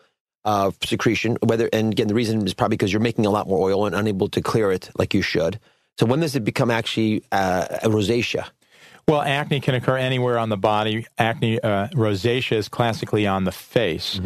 uh, 0.45 0.71
secretion. 0.85 1.37
Whether 1.43 1.69
and 1.73 1.91
again, 1.91 2.07
the 2.07 2.13
reason 2.13 2.45
is 2.47 2.53
probably 2.53 2.77
because 2.77 2.93
you're 2.93 3.01
making 3.01 3.25
a 3.25 3.29
lot 3.29 3.47
more 3.49 3.59
oil 3.69 3.85
and 3.85 3.93
unable 3.93 4.29
to 4.29 4.41
clear 4.41 4.71
it 4.71 4.89
like 4.97 5.13
you 5.13 5.21
should. 5.21 5.59
So 5.99 6.05
when 6.05 6.21
does 6.21 6.33
it 6.37 6.45
become 6.45 6.71
actually 6.71 7.23
uh, 7.33 7.67
a 7.83 7.89
rosacea? 7.89 8.45
Well, 9.05 9.21
acne 9.21 9.59
can 9.59 9.75
occur 9.75 9.97
anywhere 9.97 10.37
on 10.39 10.47
the 10.47 10.55
body. 10.57 11.05
Acne 11.17 11.59
uh, 11.61 11.87
rosacea 11.89 12.53
is 12.55 12.69
classically 12.69 13.27
on 13.27 13.43
the 13.43 13.51
face, 13.51 14.21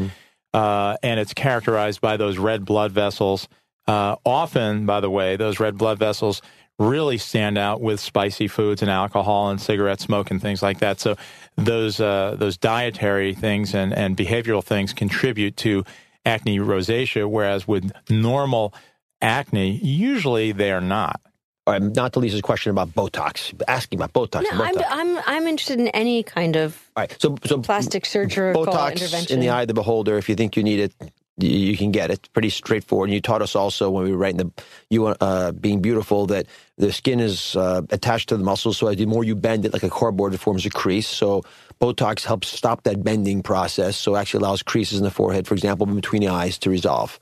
uh, 0.53 0.97
and 1.01 1.19
it's 1.19 1.33
characterized 1.33 1.99
by 1.99 2.15
those 2.17 2.37
red 2.37 2.63
blood 2.63 2.91
vessels. 2.91 3.47
Uh, 3.87 4.15
often, 4.23 4.85
by 4.85 4.99
the 4.99 5.09
way, 5.09 5.35
those 5.35 5.59
red 5.59 5.77
blood 5.77 5.97
vessels 5.97 6.41
really 6.79 7.17
stand 7.17 7.57
out 7.57 7.81
with 7.81 7.99
spicy 7.99 8.47
foods 8.47 8.81
and 8.81 8.89
alcohol 8.89 9.49
and 9.49 9.61
cigarette 9.61 9.99
smoke 9.99 10.31
and 10.31 10.41
things 10.41 10.61
like 10.61 10.79
that. 10.79 10.99
So 10.99 11.15
those 11.55 11.99
uh, 11.99 12.35
those 12.37 12.57
dietary 12.57 13.33
things 13.33 13.73
and, 13.73 13.93
and 13.93 14.17
behavioral 14.17 14.63
things 14.63 14.93
contribute 14.93 15.57
to 15.57 15.83
acne 16.25 16.59
rosacea, 16.59 17.29
whereas 17.29 17.67
with 17.67 17.91
normal 18.09 18.73
acne, 19.21 19.77
usually 19.77 20.51
they 20.51 20.71
are 20.71 20.81
not. 20.81 21.21
All 21.65 21.73
right, 21.73 21.81
not 21.81 22.11
to 22.13 22.19
Lisa's 22.19 22.41
question 22.41 22.71
about 22.71 22.89
Botox. 22.89 23.53
Asking 23.69 23.99
about 24.01 24.11
Botox. 24.11 24.43
no, 24.43 24.63
and 24.63 24.83
I'm, 24.83 25.17
I'm, 25.17 25.23
I'm 25.25 25.47
interested 25.47 25.79
in 25.79 25.87
any 25.89 26.21
kind 26.21 26.57
of 26.57 26.89
All 26.97 27.03
right, 27.03 27.15
so 27.21 27.37
so 27.45 27.61
plastic 27.61 28.05
surgical 28.05 28.65
Botox 28.65 28.93
intervention. 28.93 29.35
in 29.35 29.39
the 29.39 29.49
eye 29.49 29.61
of 29.61 29.69
the 29.69 29.73
beholder. 29.73 30.17
If 30.17 30.27
you 30.27 30.35
think 30.35 30.57
you 30.57 30.63
need 30.63 30.79
it, 30.79 30.93
you, 31.37 31.77
can 31.77 31.91
get 31.91 32.11
it. 32.11 32.29
Pretty 32.33 32.49
straightforward. 32.49 33.09
And 33.09 33.15
you 33.15 33.21
taught 33.21 33.41
us 33.41 33.55
also 33.55 33.89
when 33.89 34.03
we 34.03 34.11
were 34.11 34.17
writing 34.17 34.37
the 34.37 34.63
you 34.89 35.07
uh, 35.07 35.51
being 35.51 35.81
beautiful 35.81 36.27
that 36.27 36.47
the 36.77 36.91
skin 36.91 37.19
is 37.19 37.55
uh, 37.55 37.81
attached 37.89 38.29
to 38.29 38.37
the 38.37 38.43
muscles. 38.43 38.77
So 38.77 38.93
the 38.93 39.05
more 39.05 39.23
you 39.23 39.35
bend 39.35 39.65
it 39.65 39.73
like 39.73 39.83
a 39.83 39.89
cardboard, 39.89 40.33
it 40.33 40.39
forms 40.39 40.65
a 40.65 40.69
crease. 40.69 41.07
So 41.07 41.43
Botox 41.81 42.23
helps 42.23 42.49
stop 42.49 42.83
that 42.83 43.03
bending 43.03 43.41
process. 43.41 43.97
So 43.97 44.15
actually 44.15 44.43
allows 44.43 44.63
creases 44.63 44.99
in 44.99 45.03
the 45.03 45.11
forehead, 45.11 45.47
for 45.47 45.53
example, 45.53 45.85
between 45.87 46.21
the 46.21 46.29
eyes, 46.29 46.57
to 46.59 46.69
resolve. 46.69 47.19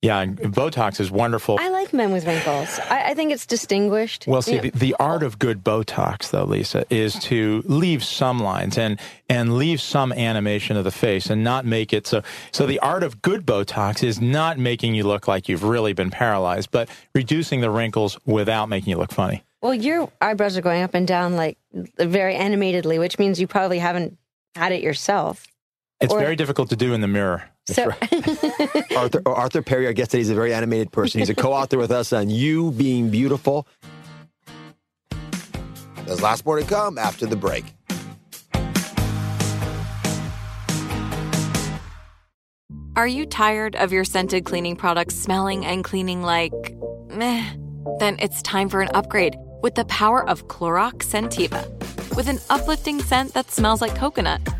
Yeah, 0.00 0.20
and 0.20 0.38
Botox 0.38 1.00
is 1.00 1.10
wonderful. 1.10 1.56
I 1.58 1.70
like 1.70 1.92
men 1.92 2.12
with 2.12 2.24
wrinkles. 2.24 2.78
I, 2.88 3.10
I 3.10 3.14
think 3.14 3.32
it's 3.32 3.46
distinguished. 3.46 4.26
Well, 4.28 4.42
see, 4.42 4.52
You 4.52 4.56
know, 4.58 4.62
the, 4.70 4.78
the 4.78 4.96
art 5.00 5.24
of 5.24 5.40
good 5.40 5.64
Botox, 5.64 6.30
though, 6.30 6.44
Lisa, 6.44 6.84
is 6.88 7.14
to 7.24 7.64
leave 7.66 8.04
some 8.04 8.38
lines 8.38 8.78
and 8.78 9.00
and 9.28 9.56
leave 9.58 9.80
some 9.80 10.12
animation 10.12 10.76
of 10.76 10.84
the 10.84 10.92
face 10.92 11.30
and 11.30 11.42
not 11.42 11.64
make 11.64 11.92
it 11.92 12.06
so. 12.06 12.22
So 12.52 12.64
the 12.64 12.78
art 12.78 13.02
of 13.02 13.20
good 13.22 13.44
Botox 13.44 14.04
is 14.04 14.20
not 14.20 14.56
making 14.56 14.94
you 14.94 15.02
look 15.02 15.26
like 15.26 15.48
you've 15.48 15.64
really 15.64 15.94
been 15.94 16.10
paralyzed, 16.10 16.70
but 16.70 16.88
reducing 17.12 17.60
the 17.60 17.70
wrinkles 17.70 18.18
without 18.24 18.68
making 18.68 18.90
you 18.92 18.98
look 18.98 19.10
funny. 19.12 19.42
well, 19.62 19.74
your 19.74 20.12
eyebrows 20.20 20.56
are 20.56 20.62
going 20.62 20.84
up 20.84 20.94
and 20.94 21.08
down 21.08 21.34
like 21.34 21.58
very 21.98 22.36
animatedly, 22.36 23.00
which 23.00 23.18
means 23.18 23.40
you 23.40 23.48
probably 23.48 23.80
haven't 23.80 24.16
had 24.54 24.70
it 24.70 24.80
yourself. 24.80 25.44
It's 26.00 26.12
Or- 26.14 26.20
very 26.20 26.36
difficult 26.36 26.68
to 26.70 26.76
do 26.76 26.94
in 26.94 27.00
the 27.00 27.08
mirror. 27.08 27.50
So, 27.74 27.84
Arthur, 28.96 29.22
oh, 29.26 29.34
Arthur 29.34 29.60
Perry, 29.60 29.86
our 29.86 29.92
guest 29.92 30.12
today, 30.12 30.22
is 30.22 30.30
a 30.30 30.34
very 30.34 30.54
animated 30.54 30.90
person. 30.90 31.18
He's 31.18 31.28
a 31.28 31.34
co-author 31.34 31.76
with 31.76 31.90
us 31.90 32.14
on 32.14 32.30
You 32.30 32.72
Being 32.72 33.10
Beautiful. 33.10 33.66
There's 36.06 36.22
lots 36.22 36.42
more 36.46 36.58
to 36.58 36.64
come 36.64 36.96
after 36.96 37.26
the 37.26 37.36
break. 37.36 37.66
Are 42.96 43.06
you 43.06 43.26
tired 43.26 43.76
of 43.76 43.92
your 43.92 44.04
scented 44.04 44.46
cleaning 44.46 44.74
products 44.74 45.14
smelling 45.14 45.66
and 45.66 45.84
cleaning 45.84 46.22
like 46.22 46.54
meh? 47.10 47.44
Then 47.98 48.16
it's 48.18 48.40
time 48.40 48.70
for 48.70 48.80
an 48.80 48.88
upgrade 48.94 49.36
with 49.62 49.74
the 49.74 49.84
power 49.84 50.26
of 50.26 50.48
Clorox 50.48 51.04
Scentiva. 51.04 51.68
With 52.16 52.28
an 52.28 52.38
uplifting 52.48 53.00
scent 53.02 53.34
that 53.34 53.50
smells 53.50 53.82
like 53.82 53.94
coconut, 53.94 54.40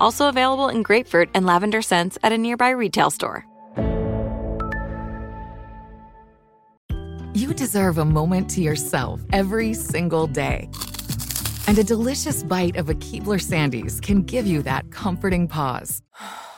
Also 0.00 0.28
available 0.28 0.68
in 0.68 0.82
grapefruit 0.82 1.28
and 1.34 1.46
lavender 1.46 1.82
scents 1.82 2.18
at 2.22 2.32
a 2.32 2.38
nearby 2.38 2.70
retail 2.70 3.10
store. 3.10 3.46
You 7.34 7.54
deserve 7.54 7.98
a 7.98 8.04
moment 8.04 8.50
to 8.50 8.60
yourself 8.60 9.20
every 9.32 9.72
single 9.74 10.26
day. 10.26 10.68
And 11.68 11.78
a 11.78 11.84
delicious 11.84 12.42
bite 12.42 12.76
of 12.76 12.88
a 12.88 12.94
Keebler 12.94 13.38
Sandies 13.38 14.02
can 14.02 14.22
give 14.22 14.46
you 14.46 14.62
that 14.62 14.90
comforting 14.90 15.46
pause. 15.46 16.02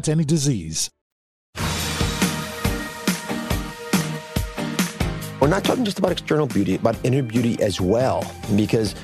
any 0.00 0.24
disease. 0.24 0.90
We're 5.40 5.48
not 5.48 5.64
talking 5.64 5.84
just 5.84 5.98
about 5.98 6.12
external 6.12 6.46
beauty, 6.46 6.76
about 6.76 6.96
inner 7.04 7.22
beauty 7.22 7.60
as 7.60 7.80
well, 7.80 8.24
because 8.54 8.94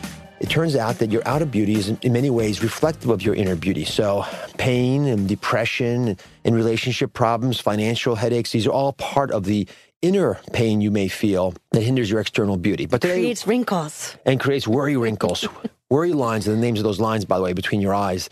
it 0.41 0.49
turns 0.49 0.77
out 0.77 0.99
that 0.99 1.11
your 1.11 1.23
outer 1.27 1.47
beauty 1.47 1.75
is 1.75 1.89
in, 1.89 1.99
in 2.03 2.13
many 2.13 2.31
ways 2.31 2.63
reflective 2.63 3.11
of 3.11 3.23
your 3.23 3.35
inner 3.35 3.57
beauty. 3.57 3.85
So, 3.85 4.25
pain 4.57 5.07
and 5.07 5.29
depression 5.29 6.17
and 6.45 6.55
relationship 6.55 7.13
problems, 7.13 7.59
financial 7.59 8.15
headaches, 8.15 8.53
these 8.53 8.69
are 8.69 8.71
all 8.71 8.93
part 8.93 9.33
of 9.33 9.45
the 9.45 9.67
inner 10.01 10.39
pain 10.53 10.81
you 10.81 10.93
may 10.93 11.09
feel 11.09 11.55
that 11.73 11.83
hinders 11.83 12.09
your 12.09 12.21
external 12.21 12.57
beauty. 12.57 12.87
But 12.87 13.01
today, 13.01 13.15
Creates 13.15 13.45
wrinkles. 13.45 14.17
and 14.25 14.39
creates 14.39 14.69
worry 14.69 14.97
wrinkles. 14.97 15.49
Worry 15.91 16.13
lines 16.13 16.47
and 16.47 16.57
the 16.57 16.61
names 16.61 16.79
of 16.79 16.85
those 16.85 17.01
lines, 17.01 17.25
by 17.25 17.39
the 17.39 17.45
way, 17.45 17.53
between 17.53 17.81
your 17.81 17.95
eyes. 17.95 18.29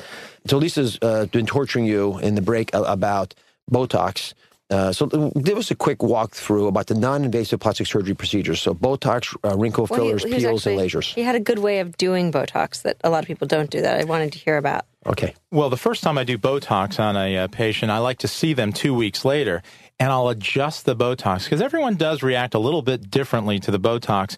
So 0.46 0.58
Lisa's 0.58 0.98
uh, 1.02 1.26
been 1.26 1.46
torturing 1.46 1.86
you 1.86 2.18
in 2.18 2.34
the 2.34 2.42
break 2.42 2.70
about 2.72 3.34
Botox. 3.70 4.34
Uh, 4.68 4.92
so 4.92 5.06
give 5.06 5.56
us 5.56 5.70
a 5.70 5.76
quick 5.76 5.98
walkthrough 5.98 6.66
about 6.66 6.88
the 6.88 6.94
non-invasive 6.94 7.60
plastic 7.60 7.86
surgery 7.86 8.14
procedures. 8.14 8.60
So 8.60 8.74
Botox, 8.74 9.36
uh, 9.48 9.56
wrinkle 9.56 9.86
Well, 9.88 10.00
fillers, 10.00 10.24
he 10.24 10.34
was 10.34 10.42
peels, 10.42 10.66
and 10.66 10.78
lasers. 10.78 11.14
He 11.14 11.22
had 11.22 11.36
a 11.36 11.40
good 11.40 11.60
way 11.60 11.78
of 11.78 11.96
doing 11.96 12.32
Botox 12.32 12.82
that 12.82 12.96
a 13.04 13.10
lot 13.10 13.22
of 13.22 13.28
people 13.28 13.46
don't 13.46 13.70
do 13.70 13.80
that. 13.82 14.00
I 14.00 14.04
wanted 14.04 14.32
to 14.32 14.38
hear 14.40 14.56
about. 14.56 14.84
Okay. 15.06 15.34
Well, 15.52 15.70
the 15.70 15.76
first 15.76 16.02
time 16.02 16.18
I 16.18 16.24
do 16.24 16.36
Botox 16.36 16.98
on 16.98 17.16
a 17.16 17.36
uh, 17.36 17.48
patient, 17.48 17.92
I 17.92 17.98
like 17.98 18.18
to 18.18 18.28
see 18.28 18.54
them 18.54 18.72
two 18.72 18.92
weeks 18.92 19.24
later 19.24 19.62
and 19.98 20.10
I'll 20.10 20.28
adjust 20.28 20.84
the 20.84 20.96
Botox 20.96 21.44
because 21.44 21.62
everyone 21.62 21.96
does 21.96 22.22
react 22.22 22.54
a 22.54 22.58
little 22.58 22.82
bit 22.82 23.10
differently 23.10 23.58
to 23.60 23.70
the 23.70 23.80
Botox. 23.80 24.36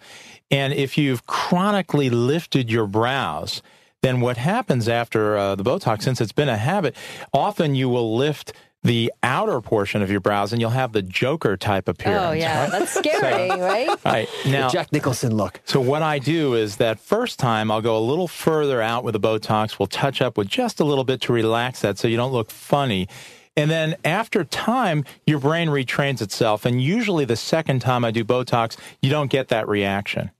And 0.51 0.73
if 0.73 0.97
you've 0.97 1.27
chronically 1.27 2.11
lifted 2.11 2.71
your 2.71 2.87
brows, 2.87 3.63
then 4.03 4.21
what 4.21 4.37
happens 4.37 4.89
after 4.89 5.37
uh, 5.37 5.55
the 5.55 5.65
Botox, 5.65 6.03
since 6.03 6.21
it's 6.21 6.33
been 6.33 6.49
a 6.49 6.57
habit, 6.57 6.95
often 7.33 7.75
you 7.75 7.89
will 7.89 8.17
lift 8.17 8.53
the 8.85 9.13
outer 9.25 9.61
portion 9.61 10.03
of 10.03 10.11
your 10.11 10.21
brows 10.21 10.53
and 10.53 10.61
you'll 10.61 10.71
have 10.71 10.93
the 10.93 11.03
Joker 11.03 11.57
type 11.57 11.89
appearance. 11.89 12.27
Oh 12.27 12.33
yeah, 12.33 12.63
right? 12.63 12.71
that's 12.71 12.95
scary, 12.95 13.49
right? 13.61 13.89
All 13.89 13.97
right. 14.05 14.29
Now, 14.47 14.69
the 14.69 14.73
Jack 14.73 14.93
Nicholson 14.93 15.37
look. 15.37 15.61
so 15.65 15.81
what 15.81 16.03
I 16.03 16.21
do 16.21 16.55
is 16.55 16.77
that 16.77 17.01
first 17.01 17.41
time 17.41 17.71
I'll 17.71 17.83
go 17.83 17.99
a 17.99 18.01
little 18.01 18.29
further 18.29 18.81
out 18.81 19.03
with 19.03 19.15
the 19.15 19.21
Botox. 19.21 19.79
We'll 19.79 19.89
touch 19.89 20.23
up 20.23 20.39
with 20.39 20.49
just 20.49 20.79
a 20.79 20.85
little 20.85 21.05
bit 21.05 21.21
to 21.23 21.33
relax 21.33 21.81
that 21.81 21.99
so 21.99 22.07
you 22.07 22.17
don't 22.17 22.33
look 22.33 22.51
funny. 22.51 23.09
And 23.57 23.69
then 23.69 23.97
after 24.05 24.45
time, 24.45 25.05
your 25.27 25.41
brain 25.41 25.69
retrains 25.69 26.23
itself. 26.23 26.65
And 26.65 26.81
usually 26.81 27.25
the 27.25 27.35
second 27.35 27.81
time 27.81 28.05
I 28.05 28.13
do 28.13 28.25
Botox, 28.25 28.77
you 29.03 29.11
don't 29.11 29.29
get 29.33 29.49
that 29.49 29.67
reaction. 29.67 30.31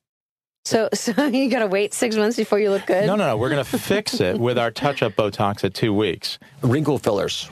So, 0.69 0.91
so 0.95 1.27
you 1.27 1.51
got 1.51 1.61
to 1.61 1.67
wait 1.67 1.95
six 1.95 2.15
months 2.17 2.37
before 2.37 2.59
you 2.59 2.71
look 2.71 2.87
good. 2.87 3.07
No, 3.07 3.17
no, 3.17 3.29
no. 3.29 3.37
We're 3.37 3.49
going 3.51 3.65
to 3.65 3.79
fix 3.79 4.21
it 4.21 4.39
with 4.41 4.59
our 4.59 4.71
touch 4.71 5.03
up 5.03 5.15
Botox 5.15 5.65
at 5.65 5.75
two 5.75 5.95
weeks. 5.95 6.39
Wrinkle 6.63 6.99
fillers. 6.99 7.49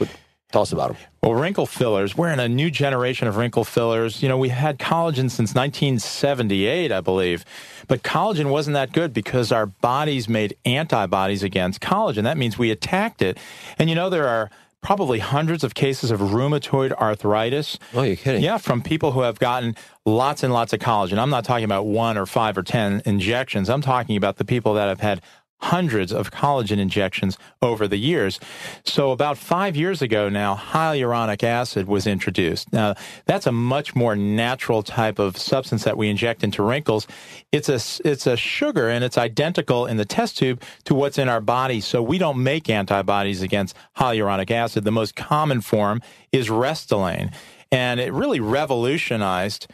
Tell 0.53 0.63
us 0.63 0.73
about 0.73 0.93
them. 0.93 0.97
Well, 1.23 1.35
wrinkle 1.35 1.67
fillers, 1.67 2.17
we're 2.17 2.31
in 2.31 2.39
a 2.39 2.49
new 2.49 2.71
generation 2.71 3.27
of 3.27 3.37
wrinkle 3.37 3.65
fillers. 3.65 4.23
You 4.23 4.29
know, 4.29 4.39
we 4.39 4.51
had 4.51 4.79
collagen 4.79 5.29
since 5.29 5.55
1978, 5.55 6.93
I 6.93 7.01
believe. 7.01 7.45
But 7.89 8.05
collagen 8.05 8.51
wasn't 8.51 8.75
that 8.75 8.93
good 8.93 9.13
because 9.13 9.51
our 9.51 9.67
bodies 9.67 10.29
made 10.29 10.57
antibodies 10.65 11.43
against 11.43 11.81
collagen. 11.81 12.23
That 12.23 12.39
means 12.39 12.57
we 12.57 12.71
attacked 12.71 13.23
it. 13.23 13.39
And 13.77 13.89
you 13.89 13.97
know, 13.97 14.09
there 14.09 14.29
are 14.29 14.51
probably 14.87 15.19
hundreds 15.19 15.65
of 15.65 15.75
cases 15.75 16.13
of 16.13 16.21
rheumatoid 16.21 16.93
arthritis. 16.93 17.77
Oh, 17.93 18.03
you're 18.03 18.15
kidding. 18.15 18.41
Yeah, 18.41 18.57
from 18.57 18.83
people 18.83 19.11
who 19.11 19.23
have 19.23 19.41
gotten 19.41 19.75
lots 20.05 20.45
and 20.45 20.53
lots 20.53 20.73
of 20.73 20.79
collagen. 20.79 21.19
I'm 21.19 21.29
not 21.29 21.45
talking 21.45 21.65
about 21.65 21.87
one 21.87 22.17
or 22.17 22.25
five 22.25 22.57
or 22.57 22.63
10 22.63 23.03
injections. 23.05 23.69
I'm 23.69 23.81
talking 23.81 24.17
about 24.17 24.37
the 24.37 24.45
people 24.45 24.75
that 24.75 24.87
have 24.87 25.01
had 25.01 25.23
hundreds 25.59 26.13
of 26.13 26.31
collagen 26.31 26.79
injections 26.79 27.39
over 27.63 27.89
the 27.89 27.97
years. 27.97 28.39
So 28.85 29.11
about 29.11 29.39
five 29.39 29.75
years 29.75 30.03
ago 30.03 30.29
now, 30.29 30.55
hyaluronic 30.55 31.43
acid 31.43 31.89
was 31.89 32.07
introduced. 32.07 32.73
Now, 32.73 32.95
that's 33.25 33.47
a 33.47 33.53
much 33.53 33.95
more 33.95 34.15
natural 34.15 34.83
type 34.83 35.19
of 35.19 35.37
substance 35.37 35.85
that 35.85 35.97
we 35.97 36.09
inject 36.09 36.45
into 36.45 36.63
wrinkles. 36.63 37.07
It's 37.53 37.69
a, 37.69 37.81
it's 38.07 38.27
a 38.27 38.37
sugar 38.37 38.89
and 38.89 39.03
it's 39.03 39.17
identical 39.19 39.87
in 39.87 39.97
the 39.97 40.05
test 40.05 40.39
tube 40.39 40.63
to 40.85 40.95
what's 40.95 41.19
in 41.19 41.29
our 41.29 41.41
body. 41.41 41.81
So 41.81 42.03
we 42.03 42.19
don't 42.19 42.43
make 42.43 42.69
antibodies 42.69 43.43
against 43.43 43.75
hyaluronic 43.97 44.51
acid. 44.51 44.85
The 44.85 44.93
most 44.93 45.17
common 45.17 45.61
form 45.63 46.03
is 46.33 46.49
Restylane. 46.49 47.33
And 47.73 47.99
it 47.99 48.13
really 48.13 48.41
revolutionized 48.41 49.67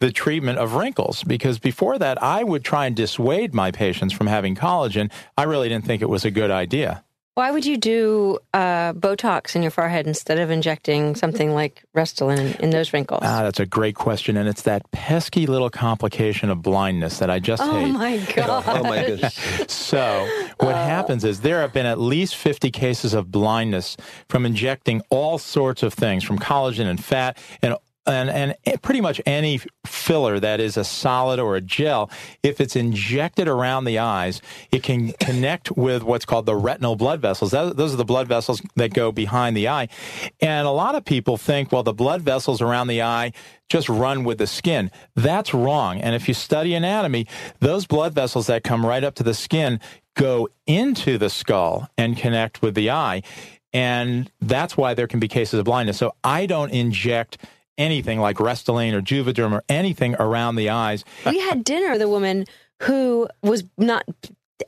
the 0.00 0.12
treatment 0.12 0.58
of 0.58 0.74
wrinkles 0.74 1.24
because 1.24 1.58
before 1.58 1.98
that 1.98 2.22
I 2.22 2.44
would 2.44 2.64
try 2.64 2.86
and 2.86 2.94
dissuade 2.94 3.54
my 3.54 3.70
patients 3.70 4.12
from 4.12 4.26
having 4.26 4.54
collagen. 4.54 5.10
I 5.36 5.44
really 5.44 5.68
didn't 5.68 5.84
think 5.86 6.02
it 6.02 6.08
was 6.08 6.24
a 6.24 6.30
good 6.30 6.50
idea. 6.50 7.04
Why 7.38 7.52
would 7.52 7.64
you 7.64 7.76
do 7.76 8.40
uh, 8.52 8.94
Botox 8.94 9.54
in 9.54 9.62
your 9.62 9.70
forehead 9.70 10.08
instead 10.08 10.40
of 10.40 10.50
injecting 10.50 11.14
something 11.14 11.54
like 11.54 11.84
Restylane 11.96 12.56
in, 12.56 12.64
in 12.64 12.70
those 12.70 12.92
wrinkles? 12.92 13.20
Ah, 13.22 13.44
that's 13.44 13.60
a 13.60 13.66
great 13.66 13.94
question, 13.94 14.36
and 14.36 14.48
it's 14.48 14.62
that 14.62 14.90
pesky 14.90 15.46
little 15.46 15.70
complication 15.70 16.50
of 16.50 16.62
blindness 16.62 17.20
that 17.20 17.30
I 17.30 17.38
just 17.38 17.62
hate. 17.62 17.68
oh 17.70 17.78
hate. 17.78 17.92
my 17.92 18.16
god! 18.34 18.64
Oh 18.66 18.82
my 18.82 19.04
goodness. 19.04 19.34
So, 19.68 20.28
what 20.58 20.74
happens 20.74 21.24
is 21.24 21.42
there 21.42 21.60
have 21.60 21.72
been 21.72 21.86
at 21.86 22.00
least 22.00 22.34
50 22.34 22.72
cases 22.72 23.14
of 23.14 23.30
blindness 23.30 23.96
from 24.28 24.44
injecting 24.44 25.00
all 25.08 25.38
sorts 25.38 25.84
of 25.84 25.94
things, 25.94 26.24
from 26.24 26.40
collagen 26.40 26.86
and 26.86 27.02
fat 27.02 27.38
and 27.62 27.76
and, 28.08 28.30
and 28.64 28.82
pretty 28.82 29.00
much 29.00 29.20
any 29.26 29.60
filler 29.86 30.40
that 30.40 30.60
is 30.60 30.76
a 30.76 30.84
solid 30.84 31.38
or 31.38 31.56
a 31.56 31.60
gel, 31.60 32.10
if 32.42 32.60
it's 32.60 32.76
injected 32.76 33.48
around 33.48 33.84
the 33.84 33.98
eyes, 33.98 34.40
it 34.72 34.82
can 34.82 35.12
connect 35.14 35.70
with 35.72 36.02
what's 36.02 36.24
called 36.24 36.46
the 36.46 36.56
retinal 36.56 36.96
blood 36.96 37.20
vessels. 37.20 37.50
That, 37.50 37.76
those 37.76 37.92
are 37.94 37.98
the 37.98 38.04
blood 38.04 38.28
vessels 38.28 38.62
that 38.76 38.94
go 38.94 39.12
behind 39.12 39.56
the 39.56 39.68
eye. 39.68 39.88
And 40.40 40.66
a 40.66 40.70
lot 40.70 40.94
of 40.94 41.04
people 41.04 41.36
think, 41.36 41.70
well, 41.70 41.82
the 41.82 41.92
blood 41.92 42.22
vessels 42.22 42.60
around 42.60 42.88
the 42.88 43.02
eye 43.02 43.32
just 43.68 43.88
run 43.88 44.24
with 44.24 44.38
the 44.38 44.46
skin. 44.46 44.90
That's 45.14 45.52
wrong. 45.52 46.00
And 46.00 46.14
if 46.14 46.26
you 46.26 46.34
study 46.34 46.74
anatomy, 46.74 47.26
those 47.60 47.86
blood 47.86 48.14
vessels 48.14 48.46
that 48.46 48.64
come 48.64 48.84
right 48.84 49.04
up 49.04 49.14
to 49.16 49.22
the 49.22 49.34
skin 49.34 49.80
go 50.16 50.48
into 50.66 51.18
the 51.18 51.30
skull 51.30 51.88
and 51.96 52.16
connect 52.16 52.62
with 52.62 52.74
the 52.74 52.90
eye. 52.90 53.22
And 53.72 54.30
that's 54.40 54.76
why 54.76 54.94
there 54.94 55.06
can 55.06 55.20
be 55.20 55.28
cases 55.28 55.58
of 55.58 55.66
blindness. 55.66 55.98
So 55.98 56.14
I 56.24 56.46
don't 56.46 56.70
inject 56.70 57.38
anything 57.78 58.18
like 58.20 58.36
Restylane 58.36 58.92
or 58.92 59.00
Juvederm 59.00 59.52
or 59.52 59.62
anything 59.68 60.14
around 60.18 60.56
the 60.56 60.68
eyes. 60.70 61.04
we 61.24 61.38
had 61.38 61.64
dinner 61.64 61.92
with 61.92 62.02
a 62.02 62.08
woman 62.08 62.44
who 62.82 63.28
was 63.42 63.64
not 63.78 64.04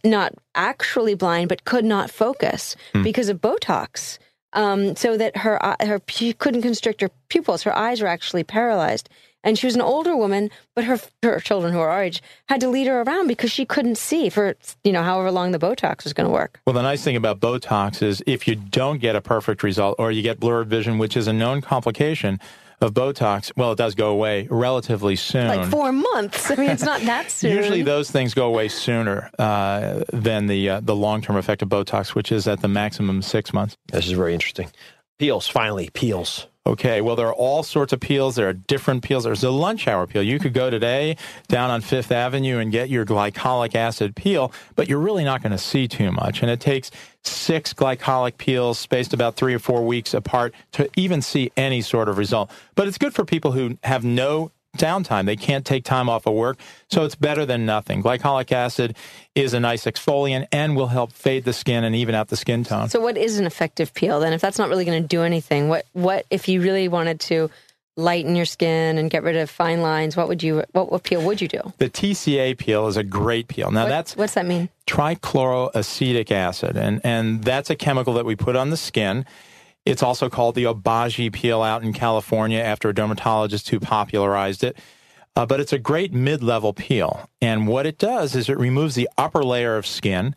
not 0.05 0.33
actually 0.55 1.15
blind 1.15 1.49
but 1.49 1.65
could 1.65 1.85
not 1.85 2.11
focus 2.11 2.77
Hmm. 2.95 3.03
because 3.03 3.29
of 3.29 3.41
Botox. 3.41 4.19
Um, 4.53 4.97
so 4.97 5.17
that 5.17 5.37
her 5.39 5.65
eye- 5.65 5.77
her 5.87 6.01
she 6.09 6.33
couldn't 6.33 6.63
constrict 6.63 7.01
her 7.03 7.11
pupils. 7.29 7.63
Her 7.63 7.77
eyes 7.77 8.01
were 8.01 8.09
actually 8.09 8.43
paralyzed. 8.45 9.09
And 9.43 9.59
she 9.59 9.65
was 9.67 9.75
an 9.75 9.81
older 9.81 10.15
woman, 10.17 10.51
but 10.75 10.85
her 10.85 10.99
her 11.23 11.39
children 11.41 11.73
who 11.73 11.79
are 11.79 11.89
our 11.89 12.03
age 12.03 12.21
had 12.49 12.61
to 12.61 12.69
lead 12.69 12.87
her 12.89 13.01
around 13.03 13.27
because 13.29 13.51
she 13.51 13.65
couldn't 13.65 13.97
see 13.97 14.29
for 14.29 14.55
you 14.85 14.93
know 14.93 15.03
however 15.03 15.31
long 15.31 15.53
the 15.53 15.59
Botox 15.59 16.05
was 16.05 16.13
going 16.13 16.27
to 16.27 16.33
work. 16.33 16.61
Well, 16.67 16.75
the 16.75 16.83
nice 16.83 17.03
thing 17.03 17.17
about 17.17 17.41
Botox 17.41 18.03
is 18.03 18.23
if 18.27 18.47
you 18.49 18.55
don't 18.57 18.99
get 19.01 19.15
a 19.17 19.21
perfect 19.21 19.63
result 19.63 19.95
or 19.99 20.11
you 20.13 20.21
get 20.21 20.41
blurred 20.41 20.69
vision, 20.69 20.99
which 20.99 21.17
is 21.17 21.27
a 21.27 21.33
known 21.33 21.61
complication 21.63 22.39
of 22.81 22.95
Botox, 22.95 23.53
well, 23.57 23.73
it 23.73 23.79
does 23.79 23.95
go 23.95 24.11
away 24.11 24.47
relatively 24.51 25.17
soon. 25.17 25.49
Like 25.49 25.67
four 25.67 25.93
months. 25.93 26.51
I 26.51 26.57
mean, 26.57 26.71
it's 26.71 26.83
not 26.83 27.01
that 27.03 27.31
soon. 27.31 27.57
Usually, 27.57 27.83
those 27.83 28.11
things 28.11 28.35
go 28.35 28.47
away 28.47 28.69
sooner 28.69 29.31
uh, 29.39 30.05
than 30.13 30.47
the 30.47 30.69
uh, 30.71 30.81
the 30.81 30.97
long 30.97 31.23
term 31.23 31.37
effect 31.37 31.63
of 31.63 31.69
Botox, 31.69 32.15
which 32.15 32.33
is 32.33 32.49
at 32.49 32.61
the 32.61 32.69
maximum 32.69 33.23
six 33.23 33.53
months. 33.53 33.77
This 33.89 34.07
is 34.07 34.13
very 34.13 34.35
interesting. 34.35 34.71
Peels, 35.19 35.47
finally, 35.47 35.91
peels. 35.93 36.47
Okay, 36.67 37.01
well, 37.01 37.17
there 37.17 37.27
are 37.27 37.35
all 37.35 37.63
sorts 37.63 37.95
of 37.95 38.01
peels. 38.01 38.37
There 38.37 38.47
are 38.47 38.53
different 38.53 39.03
peels. 39.03 39.25
There's 39.25 39.43
a 39.43 39.51
lunch 39.51 39.89
hour 39.89 40.07
peel. 40.07 40.23
You 40.23 40.39
could 40.39 40.53
go 40.53 40.69
today 40.69 41.17
down 41.49 41.71
on 41.71 41.81
Fifth 41.81 42.13
Avenue 42.13 42.59
and 42.59 42.71
get 42.71 42.91
your 42.91 43.07
glycolic 43.07 43.75
acid 43.75 44.15
peel, 44.15 44.53
but 44.77 44.87
you're 44.87 44.99
really 44.99 45.25
not 45.25 45.43
going 45.43 45.53
to 45.53 45.59
see 45.59 45.89
too 45.89 46.13
much. 46.13 46.43
And 46.43 46.51
it 46.51 46.61
takes 46.61 46.91
six 47.25 47.73
glycolic 47.73 48.37
peels 48.37 48.79
spaced 48.79 49.15
about 49.15 49.37
three 49.37 49.55
or 49.55 49.59
four 49.59 49.87
weeks 49.87 50.13
apart 50.13 50.55
to 50.73 50.91
even 50.97 51.23
see 51.23 51.51
any 51.57 51.81
sort 51.81 52.11
of 52.11 52.19
result. 52.19 52.51
But 52.75 52.89
it's 52.89 52.99
good 52.99 53.15
for 53.15 53.25
people 53.25 53.53
who 53.53 53.79
have 53.83 54.05
no 54.05 54.53
downtime. 54.77 55.27
They 55.27 55.37
can't 55.37 55.65
take 55.65 55.85
time 55.85 56.09
off 56.09 56.27
of 56.27 56.35
work, 56.35 56.59
so 56.91 57.05
it's 57.05 57.15
better 57.15 57.45
than 57.45 57.67
nothing. 57.67 58.03
Glycolic 58.03 58.53
acid 58.53 58.97
is 59.35 59.55
a 59.55 59.61
nice 59.61 59.85
exfoliant 59.85 60.47
and 60.53 60.77
will 60.77 60.89
help 60.89 61.13
fade 61.13 61.45
the 61.45 61.53
skin 61.53 61.85
and 61.85 61.95
even 61.97 62.15
out 62.15 62.29
the 62.29 62.37
skin 62.37 62.65
tone. 62.65 62.89
So, 62.89 63.01
what 63.01 63.17
is 63.17 63.39
an 63.39 63.47
effective 63.47 63.93
peel 63.95 64.21
then? 64.21 64.33
If 64.33 64.41
that's 64.41 64.59
not 64.59 64.69
really 64.69 64.85
going 64.85 65.03
to 65.03 65.09
do 65.09 65.23
anything, 65.23 65.69
what 65.69 65.87
what 65.93 66.27
if 66.31 66.49
you 66.49 66.61
really 66.63 66.89
wanted 66.89 67.21
to 67.21 67.51
lighten 67.97 68.35
your 68.37 68.47
skin 68.47 68.97
and 68.97 69.11
get 69.11 69.23
rid 69.23 69.37
of 69.37 69.51
fine 69.51 69.83
lines? 69.83 70.17
What 70.17 70.29
would 70.29 70.43
you 70.43 70.65
what, 70.73 70.91
what 70.91 71.03
peel 71.03 71.21
would 71.23 71.41
you 71.41 71.49
do? 71.49 71.61
the 71.79 71.91
TCA 71.91 72.57
peel 72.57 72.87
is 72.87 72.97
a 72.97 73.03
great 73.05 73.49
peel. 73.49 73.71
Now 73.71 73.83
What- 73.83 73.89
that's 73.91 74.17
what's 74.17 74.35
that 74.35 74.47
mean? 74.47 74.69
trichloroacetic 74.87 76.31
acid, 76.31 76.77
and 76.77 77.01
and 77.05 77.43
that's 77.45 77.71
a 77.71 77.77
chemical 77.77 78.15
that 78.15 78.25
we 78.25 78.37
put 78.37 78.57
on 78.57 78.71
the 78.71 78.77
skin. 78.77 79.25
It's 79.85 80.03
also 80.03 80.29
called 80.29 80.55
the 80.55 80.65
Obagi 80.65 81.33
peel 81.33 81.63
out 81.63 81.83
in 81.83 81.93
California 81.93 82.61
after 82.61 82.89
a 82.89 82.95
dermatologist 82.95 83.69
who 83.71 83.81
popularized 83.81 84.63
it. 84.63 84.77
Uh, 85.37 85.47
but 85.47 85.61
it's 85.61 85.73
a 85.73 85.79
great 85.79 86.13
mid-level 86.13 86.73
peel, 86.73 87.29
and 87.41 87.69
what 87.69 87.87
it 87.87 87.99
does 87.99 88.35
is 88.35 88.49
it 88.49 88.59
removes 88.59 88.97
the 88.97 89.09
upper 89.17 89.45
layer 89.45 89.77
of 89.77 89.87
skin, 89.87 90.35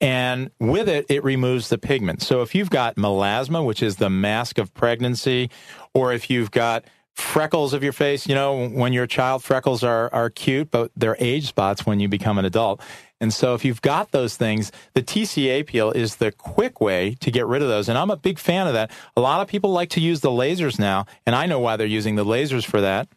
and 0.00 0.50
with 0.60 0.88
it, 0.88 1.04
it 1.08 1.24
removes 1.24 1.68
the 1.68 1.78
pigment. 1.78 2.22
So 2.22 2.42
if 2.42 2.54
you've 2.54 2.70
got 2.70 2.94
melasma, 2.94 3.64
which 3.64 3.82
is 3.82 3.96
the 3.96 4.08
mask 4.08 4.58
of 4.58 4.72
pregnancy, 4.72 5.50
or 5.94 6.12
if 6.12 6.30
you've 6.30 6.52
got 6.52 6.84
freckles 7.16 7.72
of 7.72 7.82
your 7.82 7.92
face. 7.92 8.28
You 8.28 8.34
know, 8.34 8.68
when 8.68 8.92
you're 8.92 9.04
a 9.04 9.08
child, 9.08 9.42
freckles 9.42 9.82
are, 9.82 10.12
are 10.12 10.30
cute, 10.30 10.70
but 10.70 10.90
they're 10.96 11.16
age 11.18 11.48
spots 11.48 11.86
when 11.86 11.98
you 11.98 12.08
become 12.08 12.38
an 12.38 12.44
adult. 12.44 12.80
And 13.20 13.32
so 13.32 13.54
if 13.54 13.64
you've 13.64 13.82
got 13.82 14.10
those 14.10 14.36
things, 14.36 14.70
the 14.94 15.02
TCA 15.02 15.66
peel 15.66 15.90
is 15.90 16.16
the 16.16 16.32
quick 16.32 16.80
way 16.80 17.16
to 17.20 17.30
get 17.30 17.46
rid 17.46 17.62
of 17.62 17.68
those. 17.68 17.88
And 17.88 17.96
I'm 17.96 18.10
a 18.10 18.16
big 18.16 18.38
fan 18.38 18.66
of 18.66 18.74
that. 18.74 18.90
A 19.16 19.20
lot 19.20 19.40
of 19.40 19.48
people 19.48 19.70
like 19.70 19.90
to 19.90 20.00
use 20.00 20.20
the 20.20 20.30
lasers 20.30 20.78
now, 20.78 21.06
and 21.24 21.34
I 21.34 21.46
know 21.46 21.58
why 21.58 21.76
they're 21.76 21.86
using 21.86 22.16
the 22.16 22.24
lasers 22.24 22.64
for 22.64 22.80
that. 22.80 23.08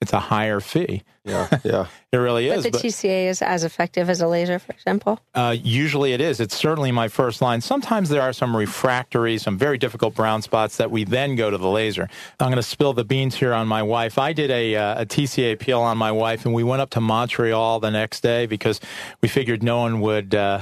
It's 0.00 0.12
a 0.12 0.20
higher 0.20 0.60
fee. 0.60 1.02
Yeah, 1.24 1.48
yeah. 1.64 1.86
it 2.12 2.18
really 2.18 2.48
is. 2.48 2.64
But 2.64 2.74
is. 2.74 2.82
the 2.82 2.88
TCA 2.88 3.28
is 3.28 3.40
as 3.40 3.64
effective 3.64 4.10
as 4.10 4.20
a 4.20 4.28
laser, 4.28 4.58
for 4.58 4.72
example. 4.72 5.18
Uh, 5.34 5.56
usually 5.58 6.12
it 6.12 6.20
is. 6.20 6.38
It's 6.38 6.54
certainly 6.54 6.92
my 6.92 7.08
first 7.08 7.40
line. 7.40 7.62
Sometimes 7.62 8.10
there 8.10 8.20
are 8.20 8.34
some 8.34 8.54
refractory, 8.54 9.38
some 9.38 9.56
very 9.56 9.78
difficult 9.78 10.14
brown 10.14 10.42
spots 10.42 10.76
that 10.76 10.90
we 10.90 11.04
then 11.04 11.34
go 11.34 11.50
to 11.50 11.56
the 11.56 11.68
laser. 11.68 12.08
I'm 12.38 12.48
going 12.48 12.56
to 12.56 12.62
spill 12.62 12.92
the 12.92 13.04
beans 13.04 13.34
here 13.34 13.54
on 13.54 13.66
my 13.66 13.82
wife. 13.82 14.18
I 14.18 14.34
did 14.34 14.50
a, 14.50 14.76
uh, 14.76 15.02
a 15.02 15.06
TCA 15.06 15.58
peel 15.58 15.80
on 15.80 15.96
my 15.96 16.12
wife, 16.12 16.44
and 16.44 16.52
we 16.52 16.62
went 16.62 16.82
up 16.82 16.90
to 16.90 17.00
Montreal 17.00 17.80
the 17.80 17.90
next 17.90 18.20
day 18.20 18.44
because 18.44 18.80
we 19.22 19.28
figured 19.28 19.62
no 19.62 19.78
one 19.78 20.00
would. 20.02 20.34
Uh, 20.34 20.60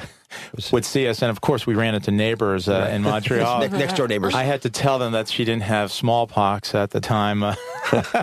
would 0.72 0.85
see 0.85 1.09
us, 1.09 1.22
and 1.22 1.30
of 1.30 1.41
course, 1.41 1.66
we 1.66 1.74
ran 1.74 1.95
into 1.95 2.11
neighbors 2.11 2.68
uh, 2.68 2.91
in 2.93 3.03
Montreal. 3.11 3.61
Ne- 3.61 3.68
next 3.68 3.97
door 3.97 4.09
neighbors. 4.09 4.35
I 4.35 4.45
had 4.45 4.62
to 4.62 4.70
tell 4.70 4.99
them 4.99 5.12
that 5.12 5.28
she 5.28 5.45
didn't 5.45 5.62
have 5.62 5.93
smallpox 5.93 6.74
at 6.74 6.91
the 6.91 7.01
time. 7.01 7.43
Uh, 7.43 7.55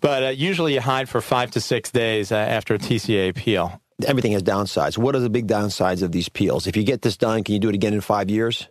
but 0.00 0.24
uh, 0.24 0.28
usually 0.28 0.74
you 0.74 0.80
hide 0.80 1.08
for 1.08 1.20
five 1.20 1.50
to 1.52 1.60
six 1.60 1.90
days 1.90 2.32
uh, 2.32 2.36
after 2.36 2.74
a 2.74 2.78
TCA 2.78 3.34
peel. 3.34 3.80
Everything 4.06 4.32
has 4.32 4.42
downsides. 4.42 4.98
What 4.98 5.14
are 5.14 5.20
the 5.20 5.30
big 5.30 5.46
downsides 5.46 6.02
of 6.02 6.12
these 6.12 6.28
peels? 6.28 6.66
If 6.66 6.76
you 6.76 6.82
get 6.82 7.02
this 7.02 7.16
done, 7.16 7.44
can 7.44 7.54
you 7.54 7.60
do 7.60 7.68
it 7.68 7.74
again 7.74 7.94
in 7.94 8.00
five 8.00 8.28
years? 8.28 8.68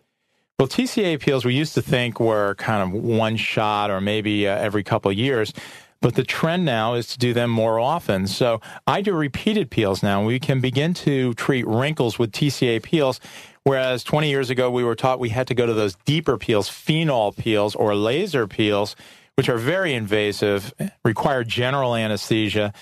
Well, 0.60 0.68
TCA 0.68 1.20
peels 1.20 1.46
we 1.46 1.56
used 1.56 1.74
to 1.74 1.82
think 1.82 2.20
were 2.20 2.56
kind 2.56 2.84
of 2.84 3.02
one 3.02 3.38
shot 3.38 3.90
or 3.90 4.00
maybe 4.00 4.48
uh, 4.48 4.56
every 4.56 4.84
couple 4.84 5.10
of 5.10 5.18
years. 5.18 5.52
But 6.04 6.16
the 6.16 6.24
trend 6.26 6.66
now 6.66 6.96
is 6.96 7.08
to 7.08 7.18
do 7.18 7.34
them 7.34 7.50
more 7.50 7.80
often. 7.80 8.28
So 8.28 8.60
I 8.86 9.02
do 9.02 9.14
repeated 9.14 9.72
peels 9.72 10.04
now. 10.04 10.22
We 10.22 10.38
can 10.38 10.60
begin 10.60 10.94
to 10.96 11.34
treat 11.36 11.66
wrinkles 11.66 12.20
with 12.20 12.34
TCA 12.34 12.84
peels, 12.84 13.22
whereas 13.64 14.04
20 14.04 14.30
years 14.30 14.50
ago 14.50 14.70
we 14.70 14.84
were 14.84 14.96
taught 14.96 15.22
we 15.22 15.30
had 15.30 15.48
to 15.48 15.56
go 15.56 15.66
to 15.66 15.74
those 15.74 15.96
deeper 16.04 16.38
peels, 16.38 16.68
phenol 16.68 17.32
peels 17.32 17.74
or 17.74 17.96
laser 17.96 18.48
peels, 18.48 18.98
which 19.36 19.48
are 19.48 19.58
very 19.58 19.94
invasive, 19.94 20.74
require 21.06 21.46
general 21.46 21.96
anesthesia, 21.96 22.74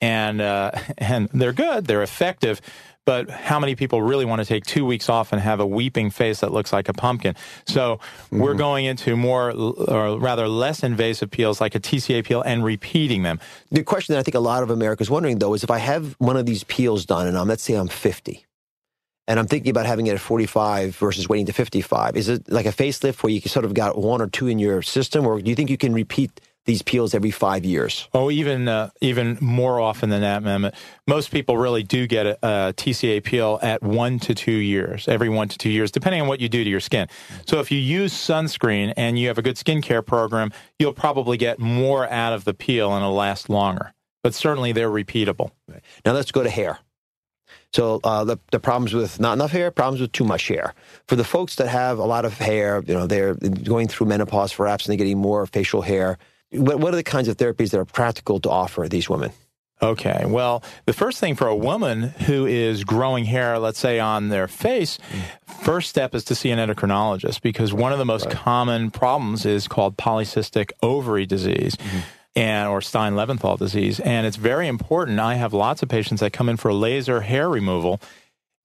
and 0.00 0.40
uh, 0.40 0.70
and 0.98 1.28
they're 1.34 1.52
good, 1.52 1.86
they're 1.86 2.04
effective. 2.04 2.60
But 3.08 3.30
how 3.30 3.58
many 3.58 3.74
people 3.74 4.02
really 4.02 4.26
want 4.26 4.42
to 4.42 4.44
take 4.44 4.66
two 4.66 4.84
weeks 4.84 5.08
off 5.08 5.32
and 5.32 5.40
have 5.40 5.60
a 5.60 5.66
weeping 5.66 6.10
face 6.10 6.40
that 6.40 6.52
looks 6.52 6.74
like 6.74 6.90
a 6.90 6.92
pumpkin? 6.92 7.36
So 7.66 8.00
we're 8.30 8.50
mm-hmm. 8.50 8.58
going 8.58 8.84
into 8.84 9.16
more, 9.16 9.50
or 9.50 10.18
rather 10.18 10.46
less 10.46 10.82
invasive 10.82 11.30
peels 11.30 11.58
like 11.58 11.74
a 11.74 11.80
TCA 11.80 12.22
peel 12.22 12.42
and 12.42 12.62
repeating 12.62 13.22
them. 13.22 13.40
The 13.70 13.82
question 13.82 14.12
that 14.12 14.18
I 14.18 14.22
think 14.24 14.34
a 14.34 14.40
lot 14.40 14.62
of 14.62 14.68
America 14.68 15.00
is 15.00 15.08
wondering, 15.08 15.38
though, 15.38 15.54
is 15.54 15.64
if 15.64 15.70
I 15.70 15.78
have 15.78 16.16
one 16.18 16.36
of 16.36 16.44
these 16.44 16.64
peels 16.64 17.06
done, 17.06 17.26
and 17.26 17.38
I'm 17.38 17.48
let's 17.48 17.62
say 17.62 17.76
I'm 17.76 17.88
50, 17.88 18.44
and 19.26 19.38
I'm 19.38 19.46
thinking 19.46 19.70
about 19.70 19.86
having 19.86 20.06
it 20.06 20.12
at 20.12 20.20
45 20.20 20.94
versus 20.94 21.30
waiting 21.30 21.46
to 21.46 21.54
55, 21.54 22.14
is 22.14 22.28
it 22.28 22.52
like 22.52 22.66
a 22.66 22.72
facelift 22.72 23.22
where 23.22 23.32
you 23.32 23.40
sort 23.40 23.64
of 23.64 23.72
got 23.72 23.96
one 23.96 24.20
or 24.20 24.26
two 24.26 24.48
in 24.48 24.58
your 24.58 24.82
system, 24.82 25.26
or 25.26 25.40
do 25.40 25.48
you 25.48 25.56
think 25.56 25.70
you 25.70 25.78
can 25.78 25.94
repeat 25.94 26.42
these 26.68 26.82
peels 26.82 27.14
every 27.14 27.30
five 27.30 27.64
years? 27.64 28.08
Oh, 28.12 28.30
even 28.30 28.68
uh, 28.68 28.90
even 29.00 29.38
more 29.40 29.80
often 29.80 30.10
than 30.10 30.20
that, 30.20 30.42
Mehmet. 30.42 30.74
Most 31.06 31.30
people 31.32 31.56
really 31.56 31.82
do 31.82 32.06
get 32.06 32.26
a, 32.26 32.38
a 32.42 32.72
TCA 32.74 33.24
peel 33.24 33.58
at 33.62 33.82
one 33.82 34.18
to 34.20 34.34
two 34.34 34.52
years, 34.52 35.08
every 35.08 35.30
one 35.30 35.48
to 35.48 35.56
two 35.56 35.70
years, 35.70 35.90
depending 35.90 36.20
on 36.20 36.28
what 36.28 36.40
you 36.40 36.48
do 36.48 36.62
to 36.62 36.70
your 36.70 36.78
skin. 36.80 37.08
So 37.46 37.58
if 37.58 37.72
you 37.72 37.78
use 37.78 38.12
sunscreen 38.12 38.92
and 38.98 39.18
you 39.18 39.28
have 39.28 39.38
a 39.38 39.42
good 39.42 39.56
skincare 39.56 40.04
program, 40.04 40.52
you'll 40.78 40.92
probably 40.92 41.38
get 41.38 41.58
more 41.58 42.08
out 42.10 42.34
of 42.34 42.44
the 42.44 42.52
peel 42.52 42.92
and 42.92 43.02
it'll 43.02 43.14
last 43.14 43.48
longer. 43.48 43.94
But 44.22 44.34
certainly 44.34 44.72
they're 44.72 44.90
repeatable. 44.90 45.52
Now 46.04 46.12
let's 46.12 46.30
go 46.30 46.42
to 46.42 46.50
hair. 46.50 46.80
So 47.72 48.00
uh, 48.04 48.24
the 48.24 48.38
the 48.50 48.60
problems 48.60 48.92
with 48.92 49.18
not 49.20 49.32
enough 49.32 49.52
hair, 49.52 49.70
problems 49.70 50.02
with 50.02 50.12
too 50.12 50.24
much 50.24 50.48
hair. 50.48 50.74
For 51.06 51.16
the 51.16 51.24
folks 51.24 51.56
that 51.56 51.68
have 51.68 51.98
a 51.98 52.04
lot 52.04 52.26
of 52.26 52.34
hair, 52.34 52.82
you 52.86 52.92
know, 52.92 53.06
they're 53.06 53.34
going 53.34 53.88
through 53.88 54.08
menopause 54.08 54.52
perhaps, 54.52 54.84
and 54.84 54.92
they're 54.92 54.98
getting 54.98 55.18
more 55.18 55.46
facial 55.46 55.80
hair. 55.80 56.18
What, 56.50 56.80
what 56.80 56.92
are 56.92 56.96
the 56.96 57.02
kinds 57.02 57.28
of 57.28 57.36
therapies 57.36 57.70
that 57.70 57.78
are 57.78 57.84
practical 57.84 58.40
to 58.40 58.50
offer 58.50 58.88
these 58.88 59.08
women? 59.08 59.32
Okay. 59.80 60.24
Well, 60.26 60.62
the 60.86 60.92
first 60.92 61.20
thing 61.20 61.36
for 61.36 61.46
a 61.46 61.54
woman 61.54 62.02
who 62.02 62.46
is 62.46 62.82
growing 62.82 63.24
hair, 63.24 63.58
let's 63.58 63.78
say 63.78 64.00
on 64.00 64.28
their 64.28 64.48
face, 64.48 64.98
first 65.62 65.88
step 65.88 66.14
is 66.14 66.24
to 66.24 66.34
see 66.34 66.50
an 66.50 66.58
endocrinologist 66.58 67.42
because 67.42 67.72
one 67.72 67.92
of 67.92 67.98
the 67.98 68.04
most 68.04 68.28
common 68.30 68.90
problems 68.90 69.46
is 69.46 69.68
called 69.68 69.96
polycystic 69.96 70.72
ovary 70.82 71.26
disease. 71.26 71.76
And 72.36 72.68
or 72.68 72.80
Stein 72.80 73.14
Leventhal 73.14 73.58
disease, 73.58 73.98
and 73.98 74.24
it's 74.24 74.36
very 74.36 74.68
important. 74.68 75.18
I 75.18 75.34
have 75.34 75.52
lots 75.52 75.82
of 75.82 75.88
patients 75.88 76.20
that 76.20 76.32
come 76.32 76.48
in 76.48 76.56
for 76.56 76.72
laser 76.72 77.20
hair 77.20 77.48
removal, 77.48 78.00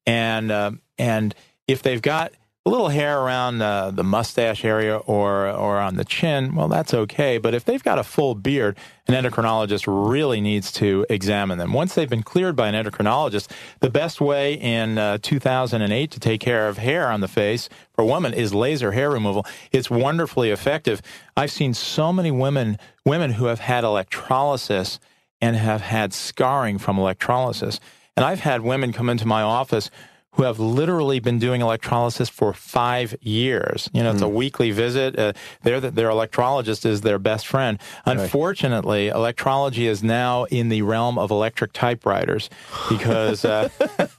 and 0.06 0.52
uh, 0.52 0.72
and 1.00 1.34
if 1.68 1.82
they've 1.82 2.02
got 2.02 2.34
a 2.66 2.70
little 2.70 2.88
hair 2.88 3.20
around 3.20 3.62
uh, 3.62 3.92
the 3.92 4.06
mustache 4.06 4.64
area 4.64 4.96
or 4.96 5.50
or 5.50 5.80
on 5.80 5.96
the 5.96 6.06
chin, 6.06 6.56
well, 6.56 6.70
that's 6.70 6.94
okay. 6.94 7.38
But 7.38 7.54
if 7.54 7.66
they've 7.66 7.84
got 7.84 8.00
a 8.00 8.04
full 8.04 8.36
beard, 8.36 8.78
an 9.06 9.16
endocrinologist 9.16 9.84
really 9.88 10.40
needs 10.40 10.72
to 10.74 11.06
examine 11.10 11.58
them. 11.58 11.74
Once 11.74 11.94
they've 11.94 12.10
been 12.10 12.24
cleared 12.24 12.56
by 12.56 12.70
an 12.70 12.76
endocrinologist, 12.76 13.52
the 13.82 13.90
best 13.90 14.22
way 14.22 14.54
in 14.54 14.98
uh, 14.98 15.18
2008 15.22 16.10
to 16.12 16.20
take 16.22 16.40
care 16.40 16.70
of 16.70 16.78
hair 16.78 17.12
on 17.12 17.20
the 17.20 17.28
face 17.28 17.68
for 17.92 18.04
a 18.04 18.08
woman 18.08 18.34
is 18.34 18.54
laser 18.54 18.94
hair 18.94 19.10
removal. 19.10 19.46
It's 19.74 19.90
wonderfully 19.90 20.50
effective. 20.50 21.02
I've 21.36 21.52
seen 21.52 21.74
so 21.74 22.14
many 22.14 22.32
women 22.32 22.78
women 23.06 23.32
who 23.32 23.46
have 23.46 23.60
had 23.60 23.84
electrolysis 23.84 25.02
and 25.42 25.58
have 25.58 25.82
had 25.82 26.14
scarring 26.14 26.78
from 26.78 26.98
electrolysis. 26.98 27.82
And 28.16 28.26
I've 28.26 28.40
had 28.40 28.62
women 28.62 28.94
come 28.94 29.10
into 29.10 29.28
my 29.28 29.42
office 29.42 29.90
who 30.34 30.44
have 30.44 30.60
literally 30.60 31.20
been 31.20 31.38
doing 31.40 31.62
electrolysis 31.62 32.28
for 32.30 32.54
five 32.54 33.16
years. 33.22 33.90
You 33.94 34.02
know, 34.04 34.12
it's 34.12 34.22
a 34.22 34.28
weekly 34.28 34.72
visit. 34.72 35.18
Uh, 35.18 35.34
their 35.62 35.80
their 35.80 36.10
electrologist 36.10 36.86
is 36.86 37.02
their 37.02 37.20
best 37.20 37.46
friend. 37.48 37.80
Unfortunately, 38.06 39.10
electrology 39.10 39.86
is 39.88 40.02
now 40.04 40.46
in 40.46 40.70
the 40.70 40.82
realm 40.82 41.20
of 41.20 41.30
electric 41.32 41.72
typewriters 41.74 42.50
because 42.90 43.46
uh, 43.46 43.70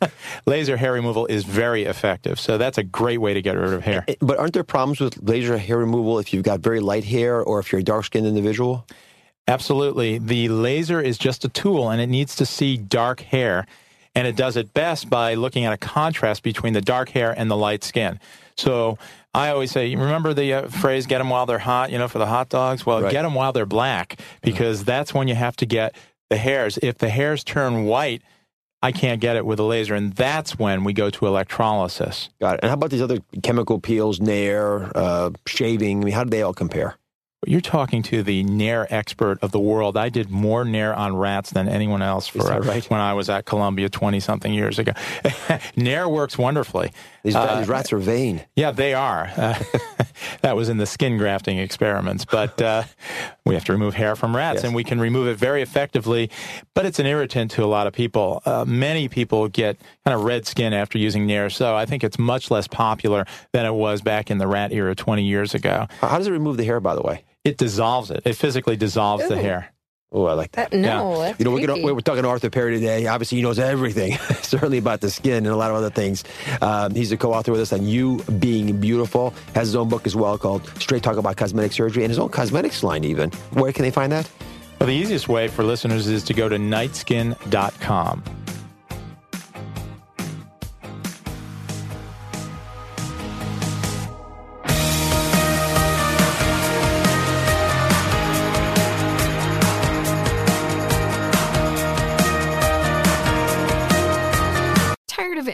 laser 0.46 0.76
hair 0.76 0.92
removal 0.92 1.26
is 1.26 1.44
very 1.44 1.84
effective. 1.84 2.38
So 2.38 2.58
that's 2.58 2.78
a 2.78 2.84
great 2.84 3.18
way 3.18 3.34
to 3.34 3.42
get 3.42 3.56
rid 3.56 3.72
of 3.72 3.82
hair. 3.82 4.04
Eh, 4.06 4.14
But 4.20 4.38
aren't 4.38 4.54
there 4.54 4.64
problems 4.64 5.00
with 5.00 5.18
laser 5.22 5.58
hair 5.58 5.78
removal 5.78 6.18
if 6.18 6.32
you've 6.32 6.44
got 6.44 6.60
very 6.60 6.80
light 6.80 7.04
hair 7.04 7.42
or 7.42 7.58
if 7.58 7.72
you're 7.72 7.80
a 7.80 7.84
dark 7.84 8.04
skinned 8.04 8.26
individual? 8.26 8.86
Absolutely. 9.46 10.18
The 10.18 10.48
laser 10.48 11.00
is 11.00 11.18
just 11.18 11.44
a 11.44 11.48
tool 11.48 11.90
and 11.90 12.00
it 12.00 12.06
needs 12.06 12.34
to 12.36 12.46
see 12.46 12.76
dark 12.76 13.20
hair. 13.20 13.66
And 14.14 14.26
it 14.26 14.36
does 14.36 14.56
it 14.56 14.72
best 14.74 15.10
by 15.10 15.34
looking 15.34 15.64
at 15.64 15.72
a 15.72 15.76
contrast 15.76 16.42
between 16.42 16.72
the 16.72 16.80
dark 16.80 17.08
hair 17.10 17.32
and 17.36 17.50
the 17.50 17.56
light 17.56 17.82
skin. 17.82 18.20
So 18.56 18.96
I 19.34 19.48
always 19.48 19.72
say, 19.72 19.94
remember 19.96 20.32
the 20.32 20.54
uh, 20.54 20.68
phrase, 20.68 21.06
get 21.06 21.18
them 21.18 21.30
while 21.30 21.46
they're 21.46 21.58
hot, 21.58 21.90
you 21.90 21.98
know, 21.98 22.06
for 22.06 22.18
the 22.20 22.26
hot 22.26 22.48
dogs? 22.48 22.86
Well, 22.86 23.02
Right. 23.02 23.10
get 23.10 23.22
them 23.22 23.34
while 23.34 23.52
they're 23.52 23.66
black 23.66 24.20
because 24.42 24.84
that's 24.84 25.12
when 25.12 25.26
you 25.26 25.34
have 25.34 25.56
to 25.56 25.66
get 25.66 25.96
the 26.30 26.36
hairs. 26.36 26.78
If 26.80 26.98
the 26.98 27.08
hairs 27.08 27.42
turn 27.42 27.84
white, 27.86 28.22
I 28.82 28.92
can't 28.92 29.20
get 29.20 29.34
it 29.34 29.44
with 29.44 29.58
a 29.58 29.64
laser. 29.64 29.94
And 29.96 30.12
that's 30.12 30.58
when 30.58 30.84
we 30.84 30.92
go 30.92 31.10
to 31.10 31.26
electrolysis. 31.26 32.28
Got 32.40 32.54
it. 32.54 32.60
And 32.62 32.68
how 32.70 32.74
about 32.74 32.90
these 32.90 33.02
other 33.02 33.18
chemical 33.42 33.80
peels, 33.80 34.20
Nair, 34.20 34.92
uh, 34.94 35.30
shaving? 35.46 36.02
I 36.02 36.04
mean, 36.04 36.14
how 36.14 36.22
do 36.22 36.30
they 36.30 36.42
all 36.42 36.54
compare? 36.54 36.96
You're 37.47 37.61
talking 37.61 38.03
to 38.05 38.22
the 38.22 38.42
Nair 38.45 38.86
expert 38.92 39.38
of 39.42 39.53
the 39.53 39.59
world. 39.61 39.97
I 39.97 40.09
did 40.09 40.30
more 40.30 40.64
Nair 40.64 40.95
on 40.95 41.16
rats 41.16 41.51
than 41.51 41.68
anyone 41.68 42.03
else 42.03 42.26
for 42.26 42.53
uh, 42.53 42.61
right? 42.61 42.84
when 42.90 43.01
I 43.01 43.14
was 43.14 43.28
at 43.28 43.45
Columbia 43.45 43.88
20 43.88 44.20
something 44.20 44.53
years 44.53 44.78
ago. 44.78 44.92
Nair 45.76 46.09
works 46.09 46.38
wonderfully. 46.38 46.92
These, 47.22 47.34
Uh, 47.36 47.59
these 47.61 47.68
rats 47.68 47.92
are 47.92 47.99
vain. 47.99 48.45
Yeah, 48.57 48.70
they 48.70 48.95
are. 48.95 49.30
Uh, 49.36 49.59
that 50.42 50.57
was 50.57 50.68
in 50.68 50.76
the 50.78 50.86
skin 50.86 51.18
grafting 51.18 51.59
experiments. 51.59 52.24
But 52.24 52.61
uh, 52.61 52.84
we 53.45 53.55
have 53.55 53.64
to 53.64 53.72
remove 53.72 53.95
hair 53.95 54.16
from 54.16 54.34
rats, 54.36 54.57
Yes. 54.57 54.64
and 54.64 54.74
we 54.74 54.84
can 54.84 55.01
remove 55.01 55.26
it 55.28 55.36
very 55.38 55.62
effectively. 55.62 56.30
But 56.74 56.86
it's 56.86 56.99
an 56.99 57.07
irritant 57.07 57.51
to 57.53 57.64
a 57.64 57.66
lot 57.66 57.86
of 57.86 57.92
people. 57.92 58.42
Uh, 58.45 58.64
many 58.66 59.09
people 59.09 59.49
get 59.49 59.76
kind 60.05 60.14
of 60.14 60.24
red 60.24 60.47
skin 60.47 60.72
after 60.72 60.99
using 60.99 61.26
Nair, 61.26 61.51
so 61.51 61.74
I 61.76 61.86
think 61.86 62.03
it's 62.05 62.18
much 62.18 62.51
less 62.51 62.66
popular 62.66 63.26
than 63.53 63.66
it 63.66 63.74
was 63.74 64.01
back 64.03 64.30
in 64.30 64.38
the 64.38 64.47
rat 64.47 64.72
era 64.72 64.95
20 64.95 65.22
years 65.22 65.55
ago. 65.55 65.86
How 66.01 66.14
how 66.14 66.18
does 66.18 66.28
it 66.28 66.32
remove 66.32 66.57
the 66.57 66.64
hair, 66.64 66.78
by 66.78 66.95
the 66.95 67.03
way? 67.03 67.24
It 67.45 67.59
dissolves 67.59 68.11
it. 68.11 68.22
It 68.24 68.34
physically 68.36 68.76
dissolves 68.76 69.28
the 69.28 69.36
hair. 69.36 69.70
Oh, 70.11 70.26
I 70.26 70.34
like 70.34 70.53
that. 70.53 70.72
Uh, 70.72 70.76
no, 70.76 71.18
that's 71.18 71.40
You 71.40 71.45
know, 71.45 71.51
we're, 71.51 71.66
gonna, 71.66 71.82
we're 71.92 72.01
talking 72.01 72.22
to 72.22 72.28
Arthur 72.28 72.49
Perry 72.49 72.76
today. 72.76 73.07
Obviously, 73.09 73.36
he 73.38 73.42
knows 73.42 73.59
everything, 73.59 74.12
certainly 74.42 74.78
about 74.78 75.01
the 75.01 75.11
skin 75.11 75.38
and 75.38 75.49
a 75.49 75.57
lot 75.57 75.70
of 75.70 75.76
other 75.76 75.90
things. 75.90 76.22
Um, 76.62 76.95
he's 76.95 77.11
a 77.11 77.16
co-author 77.16 77.51
with 77.51 77.61
us 77.61 77.72
on 77.72 77.84
You 77.84 78.22
Being 78.38 78.80
Beautiful. 78.80 79.34
Has 79.57 79.68
his 79.68 79.74
own 79.74 79.88
book 79.88 80.07
as 80.07 80.14
well 80.14 80.38
called 80.38 80.64
Straight 80.80 81.03
Talk 81.03 81.16
About 81.16 81.36
Cosmetic 81.36 81.72
Surgery 81.72 82.05
and 82.05 82.11
his 82.11 82.18
own 82.20 82.28
cosmetics 82.28 82.84
line 82.84 83.03
even. 83.03 83.30
Where 83.55 83.72
can 83.72 83.82
they 83.82 83.90
find 83.90 84.12
that? 84.12 84.30
Well, 84.78 84.86
the 84.86 84.95
easiest 84.95 85.28
way 85.28 85.49
for 85.49 85.64
listeners 85.64 86.07
is 86.07 86.22
to 86.24 86.34
go 86.34 86.49
to 86.49 86.57
nightskin.com. 86.57 88.22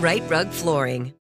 Rite 0.00 0.30
Rug 0.30 0.48
Flooring. 0.48 1.12